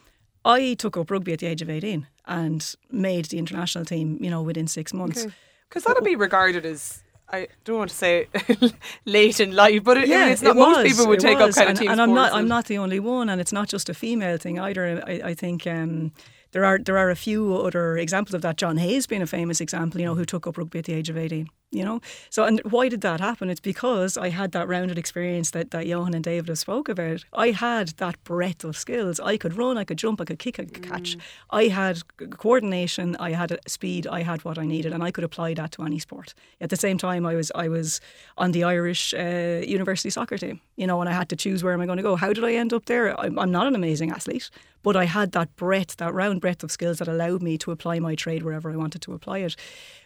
I 0.45 0.75
took 0.75 0.97
up 0.97 1.11
rugby 1.11 1.33
at 1.33 1.41
the 1.41 1.47
age 1.47 1.63
of 1.63 1.71
18 1.71 2.07
and 2.27 2.75
made 2.91 3.27
the 3.27 3.39
international 3.39 3.85
team, 3.85 4.19
you 4.21 4.31
know, 4.31 4.43
within 4.43 4.67
six 4.67 4.93
months. 4.93 5.27
Because 5.69 5.85
okay. 5.85 5.93
that'd 5.93 6.05
be 6.05 6.17
regarded 6.17 6.67
as 6.67 7.03
I 7.31 7.49
don't 7.65 7.79
want 7.79 7.91
to 7.91 7.97
say 7.97 8.29
late 9.07 9.41
in 9.41 9.57
life, 9.57 9.83
but 9.85 9.97
it, 9.97 10.09
yeah, 10.09 10.29
it's 10.29 10.43
not. 10.43 10.57
It 10.57 10.59
most 10.59 10.83
was, 10.83 10.93
people 10.93 11.07
would 11.09 11.21
take 11.21 11.39
was. 11.39 11.57
up 11.57 11.61
kind 11.65 11.71
and, 11.71 11.79
of 11.79 11.81
team 11.81 11.91
And 11.91 12.01
I'm 12.01 12.13
not. 12.13 12.33
And 12.33 12.41
I'm 12.41 12.49
not 12.49 12.67
the 12.67 12.79
only 12.79 13.01
one, 13.01 13.31
and 13.31 13.41
it's 13.41 13.53
not 13.53 13.69
just 13.69 13.89
a 13.89 13.95
female 13.95 14.37
thing 14.37 14.59
either. 14.59 15.03
I, 15.07 15.13
I 15.25 15.35
think. 15.35 15.67
Um, 15.67 16.13
there 16.53 16.67
are 16.67 16.79
there 16.79 16.99
are 16.99 17.09
a 17.09 17.17
few 17.17 17.57
other 17.57 17.97
examples 17.97 18.35
of 18.35 18.43
that. 18.43 18.59
John 18.59 18.77
Hayes 18.77 19.07
being 19.07 19.23
a 19.23 19.27
famous 19.27 19.61
example, 19.61 20.01
you 20.01 20.07
know, 20.07 20.15
who 20.15 20.27
took 20.27 20.47
up 20.47 20.59
rugby 20.59 20.81
at 20.81 20.85
the 20.85 20.93
age 20.93 21.09
of 21.09 21.17
eighteen. 21.17 21.49
You 21.73 21.87
know, 21.87 22.01
so 22.29 22.45
and 22.45 22.61
why 22.65 22.91
did 22.91 23.01
that 23.01 23.19
happen? 23.19 23.49
It's 23.49 23.59
because 23.59 24.19
I 24.19 24.29
had 24.29 24.53
that 24.53 24.69
rounded 24.69 24.99
experience 24.99 25.53
that 25.53 25.71
that 25.71 25.87
Johann 25.87 26.13
and 26.13 26.23
David 26.23 26.49
have 26.49 26.59
spoke 26.59 26.87
about. 26.91 27.25
I 27.33 27.53
had 27.53 27.89
that 27.97 28.23
breadth 28.25 28.63
of 28.63 28.77
skills. 28.77 29.19
I 29.19 29.39
could 29.39 29.57
run, 29.57 29.79
I 29.79 29.85
could 29.85 29.97
jump, 29.97 30.21
I 30.21 30.27
could 30.27 30.39
kick, 30.39 30.61
I 30.61 30.65
could 30.65 30.83
catch. 30.83 31.17
Mm. 31.17 31.21
I 31.49 31.65
had 31.69 32.03
coordination, 32.37 33.17
I 33.17 33.31
had 33.31 33.59
speed, 33.67 34.07
I 34.07 34.23
had 34.23 34.45
what 34.45 34.59
I 34.59 34.67
needed, 34.67 34.93
and 34.93 35.03
I 35.03 35.11
could 35.11 35.25
apply 35.25 35.55
that 35.55 35.73
to 35.73 35.83
any 35.85 35.99
sport. 35.99 36.35
At 36.61 36.69
the 36.69 36.77
same 36.77 36.99
time, 36.99 37.25
I 37.25 37.35
was 37.35 37.51
I 37.55 37.69
was 37.69 38.03
on 38.37 38.53
the 38.53 38.65
Irish 38.65 39.15
uh, 39.15 39.63
university 39.67 40.11
soccer 40.11 40.37
team. 40.37 40.61
You 40.77 40.87
know, 40.87 41.01
and 41.01 41.09
I 41.09 41.13
had 41.13 41.31
to 41.31 41.37
choose 41.37 41.65
where 41.65 41.73
am 41.73 41.81
I 41.81 41.87
going 41.87 41.99
to 41.99 42.03
go. 42.03 42.17
How 42.17 42.35
did 42.35 42.45
I 42.45 42.53
end 42.53 42.73
up 42.75 42.85
there? 42.85 43.19
I'm, 43.19 43.39
I'm 43.39 43.51
not 43.51 43.67
an 43.67 43.75
amazing 43.75 44.11
athlete, 44.11 44.51
but 44.83 44.97
I 44.97 45.05
had 45.05 45.33
that 45.33 45.55
breadth, 45.57 45.97
that 45.97 46.13
round 46.13 46.41
breadth 46.43 46.63
of 46.63 46.71
skills 46.71 46.99
that 46.99 47.09
allowed 47.09 47.43
me 47.43 47.57
to 47.59 47.71
apply 47.71 47.99
my 47.99 48.15
trade 48.15 48.43
wherever 48.43 48.71
I 48.71 48.77
wanted 48.77 49.01
to 49.03 49.15
apply 49.15 49.39
it 49.39 49.57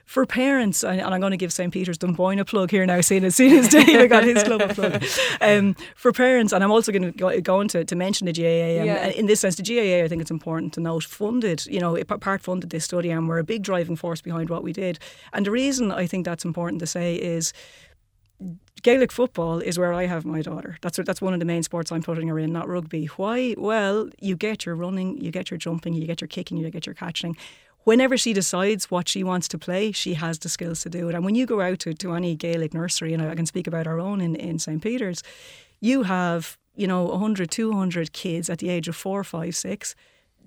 for 0.06 0.24
parents, 0.24 0.84
and 0.84 1.02
I'm 1.02 1.20
going 1.20 1.32
to 1.32 1.36
give 1.36 1.52
St. 1.52 1.72
Peter's 1.72 1.98
Dunboyne 1.98 2.38
a 2.38 2.44
plug 2.44 2.70
here 2.70 2.86
now, 2.86 3.00
seeing 3.00 3.24
as, 3.24 3.34
soon 3.34 3.58
as 3.58 3.68
David 3.68 4.08
got 4.08 4.22
his 4.22 4.42
club 4.44 4.62
a 4.62 4.68
plug. 4.72 5.04
Um, 5.40 5.74
for 5.96 6.12
parents, 6.12 6.52
and 6.52 6.62
I'm 6.62 6.70
also 6.70 6.92
going 6.92 7.02
to 7.02 7.12
go, 7.12 7.40
go 7.40 7.60
on 7.60 7.68
to, 7.68 7.84
to 7.84 7.96
mention 7.96 8.26
the 8.26 8.32
GAA. 8.32 8.80
Um, 8.80 8.86
yeah. 8.86 9.06
In 9.08 9.26
this 9.26 9.40
sense, 9.40 9.56
the 9.56 9.62
GAA, 9.62 10.04
I 10.04 10.08
think 10.08 10.22
it's 10.22 10.30
important 10.30 10.72
to 10.74 10.80
note, 10.80 11.04
funded, 11.04 11.66
you 11.66 11.80
know, 11.80 12.02
part 12.04 12.40
funded 12.40 12.70
this 12.70 12.84
study 12.84 13.10
and 13.10 13.28
were 13.28 13.38
a 13.38 13.44
big 13.44 13.62
driving 13.62 13.96
force 13.96 14.20
behind 14.22 14.48
what 14.48 14.62
we 14.62 14.72
did. 14.72 14.98
And 15.32 15.44
the 15.44 15.50
reason 15.50 15.90
I 15.90 16.06
think 16.06 16.24
that's 16.24 16.44
important 16.44 16.80
to 16.80 16.86
say 16.86 17.16
is 17.16 17.52
Gaelic 18.82 19.10
football 19.10 19.58
is 19.58 19.78
where 19.78 19.92
I 19.92 20.06
have 20.06 20.24
my 20.24 20.42
daughter. 20.42 20.78
That's 20.80 20.98
that's 21.04 21.20
one 21.20 21.32
of 21.34 21.40
the 21.40 21.46
main 21.46 21.62
sports 21.62 21.90
I'm 21.90 22.02
putting 22.02 22.28
her 22.28 22.38
in, 22.38 22.52
not 22.52 22.68
rugby. 22.68 23.06
Why? 23.16 23.54
Well, 23.58 24.08
you 24.20 24.36
get 24.36 24.64
your 24.64 24.76
running, 24.76 25.20
you 25.20 25.30
get 25.30 25.50
your 25.50 25.58
jumping, 25.58 25.94
you 25.94 26.06
get 26.06 26.20
your 26.20 26.28
kicking, 26.28 26.56
you 26.56 26.70
get 26.70 26.86
your 26.86 26.94
catching 26.94 27.36
whenever 27.86 28.16
she 28.16 28.32
decides 28.32 28.90
what 28.90 29.08
she 29.08 29.22
wants 29.22 29.46
to 29.46 29.56
play, 29.56 29.92
she 29.92 30.14
has 30.14 30.40
the 30.40 30.48
skills 30.48 30.80
to 30.80 30.90
do 30.90 31.08
it. 31.08 31.14
And 31.14 31.24
when 31.24 31.36
you 31.36 31.46
go 31.46 31.60
out 31.60 31.78
to, 31.78 31.94
to 31.94 32.14
any 32.14 32.34
Gaelic 32.34 32.74
nursery, 32.74 33.14
and 33.14 33.22
I 33.22 33.36
can 33.36 33.46
speak 33.46 33.68
about 33.68 33.86
our 33.86 34.00
own 34.00 34.20
in, 34.20 34.34
in 34.34 34.58
St. 34.58 34.82
Peter's, 34.82 35.22
you 35.80 36.02
have, 36.02 36.58
you 36.74 36.88
know, 36.88 37.04
100, 37.04 37.48
200 37.48 38.12
kids 38.12 38.50
at 38.50 38.58
the 38.58 38.70
age 38.70 38.88
of 38.88 38.96
four, 38.96 39.22
five, 39.22 39.54
six 39.54 39.94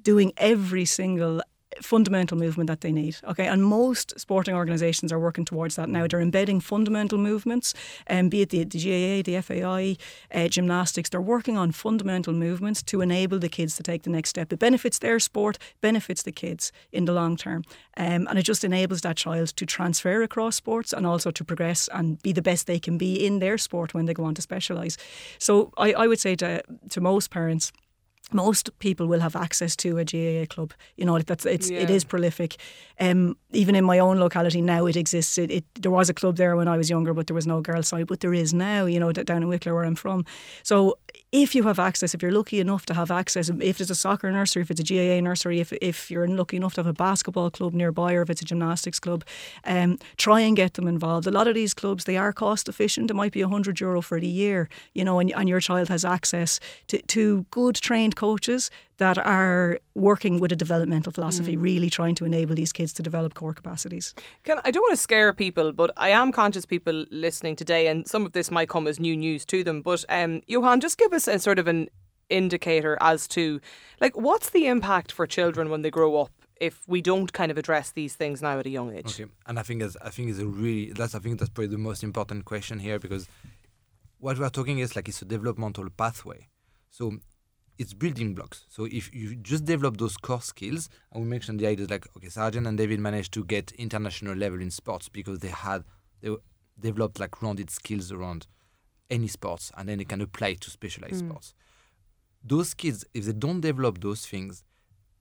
doing 0.01 0.33
every 0.35 0.83
single 0.83 1.41
fundamental 1.81 2.37
movement 2.37 2.67
that 2.67 2.81
they 2.81 2.91
need. 2.91 3.17
Okay, 3.23 3.47
and 3.47 3.63
most 3.63 4.19
sporting 4.19 4.55
organisations 4.55 5.11
are 5.11 5.19
working 5.19 5.45
towards 5.45 5.75
that 5.75 5.89
now. 5.89 6.07
They're 6.07 6.21
embedding 6.21 6.59
fundamental 6.59 7.17
movements, 7.17 7.73
and 8.07 8.25
um, 8.25 8.29
be 8.29 8.41
it 8.41 8.49
the, 8.49 8.63
the 8.63 8.79
GAA, 8.79 9.23
the 9.23 9.41
FAI, 9.41 9.97
uh, 10.33 10.47
gymnastics. 10.47 11.09
They're 11.09 11.21
working 11.21 11.57
on 11.57 11.71
fundamental 11.71 12.33
movements 12.33 12.81
to 12.83 13.01
enable 13.01 13.39
the 13.39 13.49
kids 13.49 13.75
to 13.77 13.83
take 13.83 14.03
the 14.03 14.09
next 14.09 14.29
step. 14.29 14.51
It 14.53 14.59
benefits 14.59 14.99
their 14.99 15.19
sport, 15.19 15.57
benefits 15.81 16.23
the 16.23 16.31
kids 16.31 16.71
in 16.91 17.05
the 17.05 17.13
long 17.13 17.37
term, 17.37 17.63
um, 17.97 18.27
and 18.27 18.37
it 18.37 18.43
just 18.43 18.63
enables 18.63 19.01
that 19.01 19.17
child 19.17 19.49
to 19.49 19.65
transfer 19.65 20.21
across 20.21 20.55
sports 20.55 20.93
and 20.93 21.05
also 21.05 21.31
to 21.31 21.43
progress 21.43 21.89
and 21.93 22.21
be 22.21 22.33
the 22.33 22.41
best 22.41 22.67
they 22.67 22.79
can 22.79 22.97
be 22.97 23.25
in 23.25 23.39
their 23.39 23.57
sport 23.57 23.93
when 23.93 24.05
they 24.05 24.13
go 24.13 24.23
on 24.23 24.35
to 24.35 24.41
specialise. 24.41 24.97
So 25.37 25.71
I, 25.77 25.93
I 25.93 26.07
would 26.07 26.19
say 26.19 26.35
to 26.35 26.63
to 26.89 27.01
most 27.01 27.31
parents 27.31 27.71
most 28.31 28.77
people 28.79 29.07
will 29.07 29.19
have 29.19 29.35
access 29.35 29.75
to 29.77 29.97
a 29.97 30.05
GAA 30.05 30.45
club. 30.53 30.73
You 30.97 31.05
know, 31.05 31.19
that's 31.19 31.45
it's 31.45 31.69
yeah. 31.69 31.79
it 31.79 31.89
is 31.89 32.03
prolific. 32.03 32.57
Um, 32.99 33.37
even 33.51 33.75
in 33.75 33.85
my 33.85 33.99
own 33.99 34.19
locality 34.19 34.61
now, 34.61 34.85
it 34.85 34.95
exists. 34.95 35.37
It, 35.37 35.51
it, 35.51 35.65
there 35.75 35.91
was 35.91 36.09
a 36.09 36.13
club 36.13 36.37
there 36.37 36.55
when 36.55 36.67
I 36.67 36.77
was 36.77 36.89
younger, 36.89 37.13
but 37.13 37.27
there 37.27 37.35
was 37.35 37.47
no 37.47 37.61
girls' 37.61 37.87
side. 37.87 38.07
But 38.07 38.19
there 38.19 38.33
is 38.33 38.53
now. 38.53 38.85
You 38.85 38.99
know, 38.99 39.11
down 39.11 39.43
in 39.43 39.47
Wicklow 39.47 39.73
where 39.73 39.85
I'm 39.85 39.95
from. 39.95 40.25
So 40.63 40.97
if 41.31 41.53
you 41.53 41.63
have 41.63 41.79
access, 41.79 42.13
if 42.13 42.21
you're 42.21 42.31
lucky 42.31 42.59
enough 42.59 42.85
to 42.87 42.93
have 42.93 43.11
access, 43.11 43.49
if 43.49 43.77
there's 43.77 43.91
a 43.91 43.95
soccer 43.95 44.31
nursery, 44.31 44.63
if 44.63 44.71
it's 44.71 44.79
a 44.79 44.83
GAA 44.83 45.21
nursery, 45.21 45.59
if 45.59 45.71
if 45.73 46.09
you're 46.09 46.27
lucky 46.27 46.57
enough 46.57 46.73
to 46.73 46.79
have 46.79 46.87
a 46.87 46.93
basketball 46.93 47.49
club 47.51 47.73
nearby, 47.73 48.13
or 48.13 48.21
if 48.21 48.29
it's 48.29 48.41
a 48.41 48.45
gymnastics 48.45 48.99
club, 48.99 49.23
um, 49.63 49.99
try 50.17 50.39
and 50.39 50.55
get 50.55 50.73
them 50.73 50.87
involved. 50.87 51.27
A 51.27 51.31
lot 51.31 51.47
of 51.47 51.55
these 51.55 51.73
clubs 51.73 52.05
they 52.05 52.17
are 52.17 52.33
cost 52.33 52.67
efficient. 52.67 53.11
It 53.11 53.13
might 53.13 53.31
be 53.31 53.41
hundred 53.41 53.79
euro 53.79 54.01
for 54.01 54.19
the 54.19 54.27
year. 54.27 54.69
You 54.93 55.03
know, 55.03 55.19
and, 55.19 55.31
and 55.33 55.47
your 55.47 55.59
child 55.59 55.89
has 55.89 56.03
access 56.03 56.59
to 56.87 57.01
to 57.01 57.45
good 57.51 57.75
trained 57.75 58.15
coaches 58.19 58.69
that 58.97 59.17
are 59.17 59.79
working 59.95 60.39
with 60.41 60.51
a 60.51 60.55
developmental 60.65 61.11
philosophy, 61.17 61.55
mm. 61.55 61.61
really 61.69 61.89
trying 61.89 62.15
to 62.15 62.25
enable 62.25 62.55
these 62.55 62.73
kids 62.73 62.91
to 62.93 63.01
develop 63.09 63.33
core 63.33 63.53
capacities. 63.53 64.13
Can, 64.43 64.59
I 64.65 64.71
don't 64.71 64.83
want 64.87 64.95
to 64.99 65.03
scare 65.09 65.31
people, 65.45 65.71
but 65.71 65.89
I 65.95 66.09
am 66.09 66.31
conscious 66.31 66.65
people 66.65 67.05
listening 67.11 67.55
today, 67.55 67.87
and 67.87 68.07
some 68.13 68.25
of 68.25 68.31
this 68.33 68.51
might 68.51 68.69
come 68.75 68.87
as 68.87 68.99
new 68.99 69.15
news 69.15 69.45
to 69.45 69.63
them. 69.63 69.81
But 69.81 70.03
um, 70.09 70.41
Johann, 70.47 70.79
just 70.81 70.97
give 70.97 71.13
us 71.13 71.27
a 71.27 71.39
sort 71.39 71.59
of 71.59 71.67
an 71.67 71.87
indicator 72.29 72.97
as 73.01 73.27
to 73.27 73.59
like 74.03 74.15
what's 74.27 74.49
the 74.51 74.67
impact 74.67 75.11
for 75.11 75.25
children 75.37 75.69
when 75.71 75.81
they 75.81 75.89
grow 75.89 76.11
up 76.21 76.31
if 76.59 76.75
we 76.87 77.01
don't 77.01 77.31
kind 77.39 77.51
of 77.51 77.57
address 77.57 77.91
these 77.91 78.13
things 78.15 78.41
now 78.41 78.59
at 78.59 78.65
a 78.65 78.69
young 78.69 78.89
age. 78.93 79.13
Okay, 79.19 79.31
and 79.47 79.57
I 79.61 79.63
think 79.63 79.81
is 79.81 79.97
I 80.09 80.09
think 80.15 80.29
is 80.29 80.39
a 80.39 80.45
really 80.45 80.91
that's 80.91 81.15
I 81.15 81.19
think 81.19 81.39
that's 81.39 81.53
probably 81.55 81.73
the 81.77 81.85
most 81.89 82.03
important 82.03 82.45
question 82.45 82.79
here 82.79 82.99
because 82.99 83.27
what 84.19 84.37
we 84.37 84.45
are 84.45 84.55
talking 84.59 84.79
is 84.79 84.95
like 84.95 85.07
it's 85.07 85.21
a 85.21 85.25
developmental 85.25 85.89
pathway. 85.89 86.41
So 86.89 87.03
it's 87.79 87.93
building 87.93 88.35
blocks. 88.35 88.65
So 88.67 88.85
if 88.85 89.11
you 89.15 89.35
just 89.37 89.63
develop 89.63 89.97
those 89.97 90.17
core 90.17 90.41
skills, 90.41 90.89
and 91.11 91.23
we 91.23 91.29
mentioned 91.29 91.59
the 91.59 91.67
idea 91.67 91.87
like 91.89 92.05
okay, 92.17 92.27
Sarahjane 92.27 92.67
and 92.67 92.77
David 92.77 92.99
managed 92.99 93.33
to 93.33 93.45
get 93.45 93.71
international 93.71 94.35
level 94.35 94.61
in 94.61 94.69
sports 94.69 95.07
because 95.09 95.39
they 95.39 95.47
had 95.47 95.85
they 96.21 96.35
developed 96.79 97.19
like 97.19 97.41
rounded 97.41 97.69
skills 97.69 98.11
around 98.11 98.45
any 99.09 99.27
sports, 99.27 99.71
and 99.77 99.87
then 99.89 99.97
they 99.97 100.05
can 100.05 100.21
apply 100.21 100.53
to 100.55 100.69
specialized 100.69 101.23
mm. 101.23 101.29
sports. 101.29 101.53
Those 102.43 102.73
kids, 102.73 103.05
if 103.13 103.25
they 103.25 103.33
don't 103.33 103.61
develop 103.61 104.01
those 104.01 104.25
things, 104.25 104.63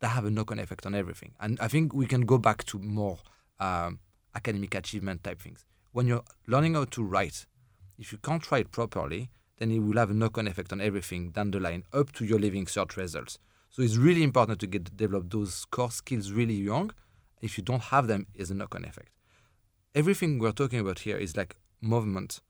they 0.00 0.08
have 0.08 0.24
a 0.24 0.30
knock-on 0.30 0.58
effect 0.58 0.84
on 0.84 0.94
everything. 0.94 1.34
And 1.40 1.58
I 1.60 1.68
think 1.68 1.94
we 1.94 2.06
can 2.06 2.22
go 2.22 2.38
back 2.38 2.64
to 2.66 2.78
more 2.78 3.18
um, 3.58 4.00
academic 4.34 4.74
achievement 4.74 5.24
type 5.24 5.40
things. 5.40 5.64
When 5.92 6.06
you're 6.06 6.22
learning 6.46 6.74
how 6.74 6.84
to 6.84 7.02
write, 7.02 7.46
if 7.98 8.12
you 8.12 8.18
can't 8.18 8.48
write 8.50 8.70
properly, 8.70 9.30
then 9.58 9.70
it 9.70 9.80
will 9.80 9.96
have 9.96 10.10
a 10.10 10.14
knock-on 10.14 10.46
effect 10.46 10.72
on 10.72 10.80
everything 10.80 11.30
down 11.30 11.50
the 11.50 11.60
line 11.60 11.84
up 11.92 12.12
to 12.12 12.24
your 12.24 12.38
Leaving 12.38 12.66
Cert 12.66 12.96
results. 12.96 13.38
So 13.70 13.82
it's 13.82 13.96
really 13.96 14.22
important 14.22 14.60
to 14.60 14.66
get 14.66 14.96
develop 14.96 15.30
those 15.30 15.64
core 15.66 15.90
skills 15.90 16.32
really 16.32 16.54
young. 16.54 16.90
If 17.42 17.58
you 17.58 17.64
don't 17.64 17.82
have 17.82 18.06
them, 18.06 18.26
it's 18.34 18.50
a 18.50 18.54
knock-on 18.54 18.84
effect. 18.84 19.10
Everything 19.94 20.38
we're 20.38 20.52
talking 20.52 20.80
about 20.80 21.00
here 21.00 21.16
is 21.16 21.36
like 21.36 21.56
movement 21.80 22.40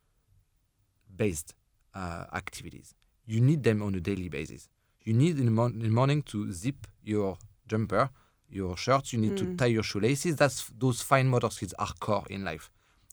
based 1.15 1.55
uh, 1.95 2.25
activities. 2.33 2.95
You 3.27 3.41
need 3.41 3.63
them 3.63 3.83
on 3.83 3.95
a 3.95 4.01
daily 4.01 4.29
basis. 4.29 4.69
You 5.05 5.13
need 5.13 5.39
in 5.39 5.55
the, 5.55 5.63
in 5.63 5.79
the 5.81 5.89
morning 5.89 6.23
to 6.25 6.53
zip 6.53 6.87
your 7.03 7.39
jumper, 7.67 8.11
your 8.51 8.77
shirts. 8.77 9.13
You 9.13 9.19
need 9.19 9.33
mm. 9.33 9.39
to 9.39 9.57
tie 9.57 9.67
your 9.67 9.83
shoelaces. 9.83 10.37
That's 10.37 10.71
those 10.79 11.03
fine 11.03 11.29
motor 11.29 11.51
skills 11.51 11.75
are 11.79 11.93
core 12.01 12.25
in 12.31 12.45
life. 12.45 12.71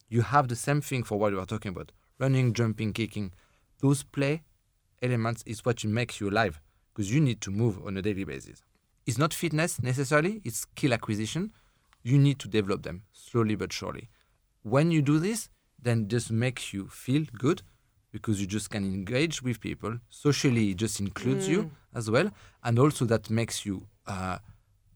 You 0.08 0.22
have 0.22 0.48
the 0.48 0.56
same 0.56 0.80
thing 0.80 1.02
for 1.02 1.18
what 1.18 1.32
we 1.32 1.38
are 1.38 1.46
talking 1.46 1.70
about: 1.70 1.92
running, 2.18 2.52
jumping, 2.52 2.92
kicking. 2.92 3.32
Those 3.80 4.02
play 4.02 4.42
elements 5.02 5.42
is 5.46 5.64
what 5.64 5.84
makes 5.84 6.20
you 6.20 6.30
alive 6.30 6.60
because 6.92 7.12
you 7.12 7.20
need 7.20 7.40
to 7.42 7.50
move 7.50 7.78
on 7.86 7.96
a 7.96 8.02
daily 8.02 8.24
basis. 8.24 8.62
It's 9.06 9.18
not 9.18 9.34
fitness 9.34 9.82
necessarily; 9.82 10.40
it's 10.44 10.58
skill 10.58 10.92
acquisition. 10.92 11.52
You 12.02 12.18
need 12.18 12.38
to 12.40 12.48
develop 12.48 12.82
them 12.82 13.02
slowly 13.12 13.56
but 13.56 13.72
surely. 13.72 14.08
When 14.62 14.90
you 14.90 15.02
do 15.02 15.18
this, 15.18 15.48
then 15.80 16.08
just 16.08 16.30
makes 16.30 16.72
you 16.72 16.88
feel 16.88 17.24
good 17.38 17.62
because 18.12 18.40
you 18.40 18.46
just 18.46 18.70
can 18.70 18.84
engage 18.84 19.42
with 19.42 19.60
people 19.60 19.98
socially 20.08 20.70
it 20.70 20.78
just 20.78 21.00
includes 21.00 21.46
mm. 21.46 21.52
you 21.52 21.70
as 21.94 22.10
well 22.10 22.30
and 22.64 22.78
also 22.78 23.04
that 23.04 23.28
makes 23.28 23.66
you 23.66 23.86
uh, 24.06 24.38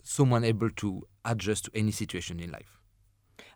someone 0.02 0.42
able 0.42 0.70
to 0.70 1.06
adjust 1.24 1.66
to 1.66 1.70
any 1.74 1.90
situation 1.90 2.40
in 2.40 2.50
life 2.50 2.79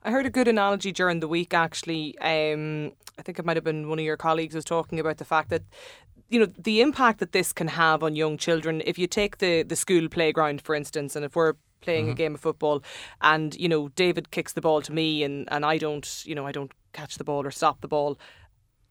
I 0.05 0.11
heard 0.11 0.27
a 0.27 0.31
good 0.31 0.49
analogy 0.49 0.93
during 0.93 1.21
the 1.21 1.29
week 1.29 1.55
actually 1.55 2.19
um, 2.19 2.93
I 3.19 3.23
think 3.23 3.39
it 3.39 3.45
might 3.45 3.57
have 3.57 3.65
been 3.65 3.89
one 3.89 3.99
of 3.99 4.05
your 4.05 4.17
colleagues 4.17 4.55
was 4.55 4.65
talking 4.65 5.01
about 5.01 5.19
the 5.19 5.25
fact 5.25 5.51
that 5.51 5.63
you 6.29 6.41
know 6.41 6.47
the 6.59 6.81
impact 6.81 7.21
that 7.21 7.33
this 7.33 7.53
can 7.53 7.69
have 7.69 8.03
on 8.03 8.17
young 8.17 8.37
children 8.37 8.83
if 8.85 8.99
you 8.99 9.07
take 9.07 9.39
the 9.39 9.63
the 9.63 9.77
school 9.77 10.09
playground 10.09 10.63
for 10.63 10.75
instance 10.75 11.17
and 11.17 11.25
if 11.25 11.37
we're 11.37 11.55
playing 11.81 12.07
mm-hmm. 12.07 12.13
a 12.13 12.17
game 12.17 12.35
of 12.35 12.41
football 12.41 12.83
and 13.21 13.55
you 13.57 13.69
know 13.69 13.89
David 13.89 14.31
kicks 14.31 14.53
the 14.53 14.61
ball 14.61 14.83
to 14.83 14.93
me 14.93 15.23
and 15.23 15.49
and 15.53 15.65
I 15.65 15.79
don't 15.79 16.23
you 16.25 16.35
know 16.35 16.47
I 16.47 16.53
don't 16.53 16.73
catch 16.93 17.17
the 17.17 17.25
ball 17.25 17.47
or 17.47 17.51
stop 17.51 17.81
the 17.81 17.89
ball 17.89 18.19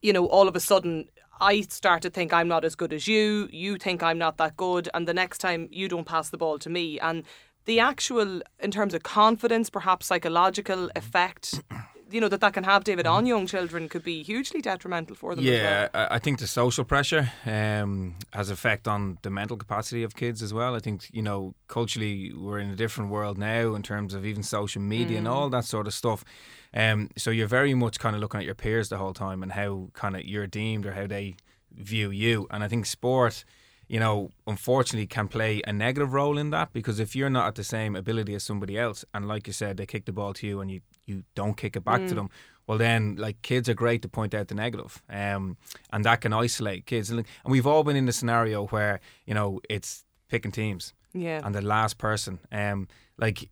you 0.04 0.12
know, 0.12 0.26
all 0.26 0.48
of 0.48 0.54
a 0.54 0.60
sudden 0.60 1.08
I 1.40 1.62
start 1.62 2.02
to 2.02 2.10
think 2.10 2.32
I'm 2.32 2.46
not 2.46 2.62
as 2.62 2.74
good 2.74 2.92
as 2.92 3.08
you, 3.08 3.48
you 3.50 3.78
think 3.78 4.02
I'm 4.02 4.18
not 4.18 4.36
that 4.36 4.54
good, 4.56 4.88
and 4.92 5.08
the 5.08 5.14
next 5.14 5.38
time 5.38 5.66
you 5.72 5.88
don't 5.88 6.06
pass 6.06 6.28
the 6.28 6.36
ball 6.36 6.58
to 6.58 6.68
me. 6.68 7.00
And 7.00 7.24
the 7.64 7.80
actual, 7.80 8.42
in 8.60 8.70
terms 8.70 8.94
of 8.94 9.02
confidence, 9.02 9.70
perhaps 9.70 10.06
psychological 10.06 10.90
effect, 10.94 11.62
you 12.10 12.20
know, 12.20 12.28
that 12.28 12.40
that 12.40 12.52
can 12.52 12.64
have, 12.64 12.84
David, 12.84 13.06
on 13.06 13.26
young 13.26 13.46
children 13.46 13.88
could 13.88 14.04
be 14.04 14.22
hugely 14.22 14.60
detrimental 14.60 15.16
for 15.16 15.34
them. 15.34 15.44
Yeah, 15.44 15.88
well. 15.92 16.08
I 16.10 16.18
think 16.18 16.38
the 16.38 16.46
social 16.46 16.84
pressure 16.84 17.32
um, 17.46 18.16
has 18.32 18.50
effect 18.50 18.86
on 18.86 19.18
the 19.22 19.30
mental 19.30 19.56
capacity 19.56 20.02
of 20.02 20.14
kids 20.14 20.42
as 20.42 20.52
well. 20.52 20.74
I 20.74 20.78
think, 20.78 21.08
you 21.12 21.22
know, 21.22 21.54
culturally 21.68 22.32
we're 22.32 22.58
in 22.58 22.70
a 22.70 22.76
different 22.76 23.10
world 23.10 23.38
now 23.38 23.74
in 23.74 23.82
terms 23.82 24.14
of 24.14 24.24
even 24.24 24.42
social 24.42 24.82
media 24.82 25.16
mm. 25.16 25.18
and 25.18 25.28
all 25.28 25.48
that 25.50 25.64
sort 25.64 25.86
of 25.86 25.94
stuff. 25.94 26.24
Um, 26.74 27.10
so 27.16 27.30
you're 27.30 27.46
very 27.46 27.74
much 27.74 27.98
kind 27.98 28.14
of 28.14 28.20
looking 28.20 28.40
at 28.40 28.46
your 28.46 28.54
peers 28.54 28.88
the 28.88 28.98
whole 28.98 29.14
time 29.14 29.42
and 29.42 29.52
how 29.52 29.88
kind 29.94 30.16
of 30.16 30.24
you're 30.24 30.46
deemed 30.46 30.86
or 30.86 30.92
how 30.92 31.06
they 31.06 31.36
view 31.72 32.10
you. 32.10 32.46
And 32.50 32.62
I 32.62 32.68
think 32.68 32.86
sport, 32.86 33.44
you 33.88 34.00
know, 34.00 34.30
unfortunately 34.46 35.06
can 35.06 35.28
play 35.28 35.62
a 35.66 35.72
negative 35.72 36.12
role 36.12 36.38
in 36.38 36.50
that 36.50 36.72
because 36.72 37.00
if 37.00 37.14
you're 37.14 37.30
not 37.30 37.48
at 37.48 37.54
the 37.54 37.64
same 37.64 37.96
ability 37.96 38.34
as 38.34 38.42
somebody 38.42 38.78
else, 38.78 39.04
and 39.14 39.28
like 39.28 39.46
you 39.46 39.52
said, 39.52 39.76
they 39.76 39.86
kick 39.86 40.04
the 40.04 40.12
ball 40.12 40.32
to 40.34 40.46
you 40.46 40.60
and 40.60 40.70
you, 40.70 40.80
you 41.06 41.24
don't 41.34 41.56
kick 41.56 41.76
it 41.76 41.84
back 41.84 42.00
mm. 42.00 42.08
to 42.08 42.14
them, 42.14 42.30
well 42.66 42.78
then 42.78 43.16
like 43.16 43.40
kids 43.42 43.68
are 43.68 43.74
great 43.74 44.02
to 44.02 44.08
point 44.08 44.34
out 44.34 44.48
the 44.48 44.54
negative 44.54 45.02
um, 45.10 45.56
and 45.92 46.04
that 46.04 46.20
can 46.20 46.32
isolate 46.32 46.86
kids 46.86 47.10
and, 47.10 47.20
and 47.20 47.52
we've 47.52 47.66
all 47.66 47.84
been 47.84 47.96
in 47.96 48.06
the 48.06 48.12
scenario 48.12 48.66
where 48.68 49.00
you 49.26 49.34
know 49.34 49.60
it's 49.68 50.04
picking 50.28 50.52
teams 50.52 50.92
yeah 51.12 51.40
and 51.44 51.54
the 51.54 51.62
last 51.62 51.98
person 51.98 52.38
um, 52.52 52.88
like 53.18 53.48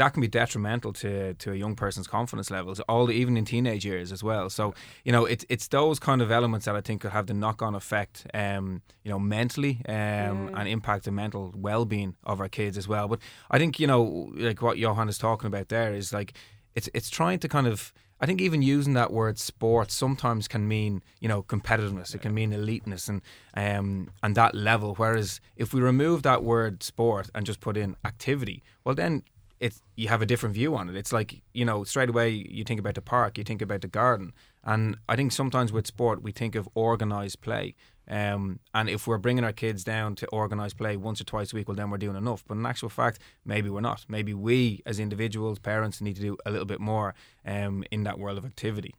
that 0.00 0.14
can 0.14 0.22
be 0.22 0.28
detrimental 0.28 0.94
to 0.94 1.34
to 1.34 1.52
a 1.52 1.54
young 1.54 1.76
person's 1.76 2.06
confidence 2.06 2.50
levels, 2.50 2.80
all 2.88 3.10
even 3.10 3.36
in 3.36 3.44
teenage 3.44 3.84
years 3.84 4.12
as 4.12 4.24
well. 4.24 4.48
So 4.48 4.72
you 5.04 5.12
know, 5.12 5.26
it's 5.26 5.44
it's 5.50 5.68
those 5.68 5.98
kind 5.98 6.22
of 6.22 6.30
elements 6.30 6.64
that 6.64 6.74
I 6.74 6.80
think 6.80 7.02
could 7.02 7.10
have 7.10 7.26
the 7.26 7.34
knock 7.34 7.60
on 7.60 7.74
effect, 7.74 8.26
um, 8.32 8.80
you 9.04 9.10
know, 9.10 9.18
mentally, 9.18 9.82
um, 9.86 9.94
mm. 9.94 10.58
and 10.58 10.66
impact 10.66 11.04
the 11.04 11.10
mental 11.10 11.52
well 11.54 11.84
being 11.84 12.16
of 12.24 12.40
our 12.40 12.48
kids 12.48 12.78
as 12.78 12.88
well. 12.88 13.08
But 13.08 13.20
I 13.50 13.58
think 13.58 13.78
you 13.78 13.86
know, 13.86 14.32
like 14.36 14.62
what 14.62 14.78
Johann 14.78 15.10
is 15.10 15.18
talking 15.18 15.48
about 15.48 15.68
there 15.68 15.92
is 15.92 16.14
like 16.14 16.32
it's 16.74 16.88
it's 16.94 17.10
trying 17.10 17.38
to 17.40 17.48
kind 17.48 17.66
of 17.66 17.92
I 18.22 18.26
think 18.26 18.40
even 18.40 18.62
using 18.62 18.94
that 18.94 19.12
word 19.12 19.38
sport 19.38 19.90
sometimes 19.90 20.48
can 20.48 20.66
mean 20.66 21.02
you 21.20 21.28
know 21.28 21.42
competitiveness. 21.42 22.14
It 22.14 22.22
can 22.22 22.32
mean 22.32 22.52
eliteness 22.52 23.10
and 23.10 23.20
um, 23.52 24.08
and 24.22 24.34
that 24.34 24.54
level. 24.54 24.94
Whereas 24.94 25.42
if 25.56 25.74
we 25.74 25.82
remove 25.82 26.22
that 26.22 26.42
word 26.42 26.82
sport 26.82 27.28
and 27.34 27.44
just 27.44 27.60
put 27.60 27.76
in 27.76 27.96
activity, 28.02 28.62
well 28.82 28.94
then 28.94 29.24
it's 29.60 29.82
you 29.94 30.08
have 30.08 30.22
a 30.22 30.26
different 30.26 30.54
view 30.54 30.74
on 30.74 30.88
it. 30.88 30.96
It's 30.96 31.12
like 31.12 31.42
you 31.52 31.64
know 31.64 31.84
straight 31.84 32.08
away 32.08 32.30
you 32.30 32.64
think 32.64 32.80
about 32.80 32.94
the 32.94 33.02
park, 33.02 33.38
you 33.38 33.44
think 33.44 33.62
about 33.62 33.82
the 33.82 33.88
garden, 33.88 34.32
and 34.64 34.96
I 35.08 35.16
think 35.16 35.32
sometimes 35.32 35.72
with 35.72 35.86
sport 35.86 36.22
we 36.22 36.32
think 36.32 36.54
of 36.54 36.68
organised 36.76 37.40
play. 37.42 37.74
Um, 38.08 38.58
and 38.74 38.88
if 38.88 39.06
we're 39.06 39.18
bringing 39.18 39.44
our 39.44 39.52
kids 39.52 39.84
down 39.84 40.16
to 40.16 40.32
organised 40.32 40.76
play 40.76 40.96
once 40.96 41.20
or 41.20 41.24
twice 41.24 41.52
a 41.52 41.56
week, 41.56 41.68
well 41.68 41.76
then 41.76 41.90
we're 41.90 41.98
doing 41.98 42.16
enough. 42.16 42.42
But 42.44 42.56
in 42.56 42.66
actual 42.66 42.88
fact, 42.88 43.20
maybe 43.44 43.70
we're 43.70 43.82
not. 43.82 44.04
Maybe 44.08 44.34
we 44.34 44.82
as 44.84 44.98
individuals, 44.98 45.60
parents, 45.60 46.00
need 46.00 46.16
to 46.16 46.22
do 46.22 46.36
a 46.44 46.50
little 46.50 46.66
bit 46.66 46.80
more 46.80 47.14
um, 47.46 47.84
in 47.92 48.02
that 48.04 48.18
world 48.18 48.38
of 48.38 48.44
activity. 48.44 48.94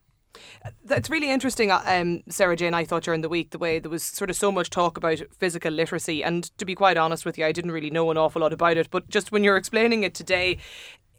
That's 0.84 1.10
really 1.10 1.30
interesting, 1.30 1.72
uh, 1.72 1.82
um, 1.86 2.24
Sarahjane. 2.30 2.74
I 2.74 2.86
thought 2.86 3.04
during 3.04 3.22
the 3.22 3.30
week, 3.30 3.52
the 3.52 3.58
way 3.58 3.80
there 3.80 3.92
was 3.92 4.04
sort 4.04 4.30
of 4.30 4.36
so 4.36 4.52
much 4.52 4.70
talk 4.70 4.98
about 4.98 5.20
physical 5.38 5.72
literacy. 5.72 6.24
And 6.24 6.46
to 6.58 6.66
be 6.66 6.76
quite 6.76 6.98
honest 6.98 7.26
with 7.26 7.38
you, 7.38 7.46
I 7.46 7.52
didn't 7.52 7.72
really 7.72 7.90
know 7.90 8.10
an 8.12 8.18
awful 8.18 8.42
lot 8.42 8.54
about 8.54 8.78
it. 8.78 8.90
But 8.90 9.10
just 9.10 9.32
when 9.32 9.44
you're 9.44 9.58
explaining 9.58 10.04
it 10.04 10.14
today, 10.14 10.58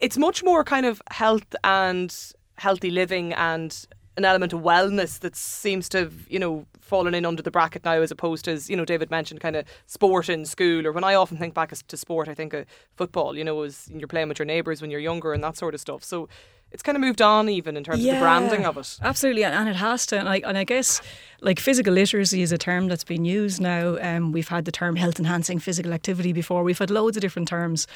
it's 0.01 0.18
much 0.18 0.42
more 0.42 0.64
kind 0.64 0.87
of 0.87 1.01
health 1.11 1.55
and 1.64 2.14
healthy 2.57 2.90
living 2.90 3.33
and 3.33 3.87
an 4.16 4.25
element 4.25 4.53
of 4.53 4.61
wellness 4.61 5.18
that 5.20 5.35
seems 5.35 5.88
to 5.88 5.98
have, 5.98 6.14
you 6.29 6.38
know, 6.38 6.66
fallen 6.81 7.14
in 7.14 7.25
under 7.25 7.42
the 7.42 7.51
bracket 7.51 7.85
now 7.85 7.92
as 8.03 8.11
opposed 8.11 8.44
to, 8.44 8.51
as, 8.51 8.68
you 8.68 8.77
know, 8.77 8.85
David 8.85 9.11
mentioned 9.11 9.40
kind 9.40 9.57
of 9.57 9.64
sport 9.87 10.29
in 10.29 10.44
school 10.44 10.87
or 10.87 10.92
when 10.92 11.05
I 11.05 11.14
often 11.14 11.38
think 11.38 11.55
back 11.55 11.72
to 11.75 11.96
sport, 11.96 12.29
I 12.29 12.35
think 12.35 12.53
of 12.53 12.66
football, 12.96 13.37
you 13.37 13.44
know, 13.44 13.62
as 13.62 13.88
you're 13.90 14.09
playing 14.09 14.29
with 14.29 14.38
your 14.38 14.46
neighbours 14.46 14.83
when 14.83 14.90
you're 14.90 15.01
younger 15.01 15.33
and 15.33 15.42
that 15.42 15.57
sort 15.57 15.72
of 15.72 15.81
stuff. 15.81 16.05
So 16.05 16.29
it's 16.72 16.82
kind 16.82 16.96
of 16.96 17.02
moved 17.02 17.20
on 17.20 17.48
even 17.48 17.76
in 17.76 17.85
terms 17.85 18.00
yeah, 18.00 18.14
of 18.14 18.18
the 18.18 18.24
branding 18.24 18.66
of 18.66 18.76
it. 18.76 18.98
Absolutely, 19.02 19.44
and 19.44 19.68
it 19.68 19.76
has 19.76 20.06
to. 20.06 20.18
And 20.18 20.28
I, 20.28 20.37
and 20.44 20.56
I 20.56 20.64
guess 20.64 21.02
like 21.40 21.61
physical 21.61 21.92
literacy 21.92 22.42
is 22.42 22.52
a 22.52 22.58
term 22.58 22.88
that's 22.88 23.04
been 23.04 23.24
used 23.24 23.61
now. 23.61 23.98
Um, 24.00 24.32
we've 24.32 24.48
had 24.48 24.64
the 24.64 24.72
term 24.72 24.96
health 24.96 25.18
enhancing 25.18 25.58
physical 25.58 25.92
activity 25.92 26.32
before. 26.32 26.62
We've 26.62 26.78
had 26.78 26.90
loads 26.90 27.16
of 27.16 27.20
different 27.20 27.48
terms, 27.48 27.87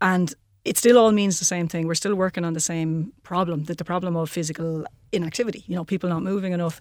and 0.00 0.32
it 0.64 0.78
still 0.78 0.98
all 0.98 1.12
means 1.12 1.38
the 1.38 1.44
same 1.44 1.68
thing. 1.68 1.86
We're 1.86 1.94
still 1.94 2.14
working 2.14 2.44
on 2.44 2.52
the 2.52 2.60
same 2.60 3.12
problem, 3.22 3.64
that 3.64 3.78
the 3.78 3.84
problem 3.84 4.16
of 4.16 4.30
physical 4.30 4.84
inactivity. 5.12 5.64
You 5.66 5.76
know, 5.76 5.84
people 5.84 6.08
not 6.08 6.22
moving 6.22 6.52
enough. 6.52 6.80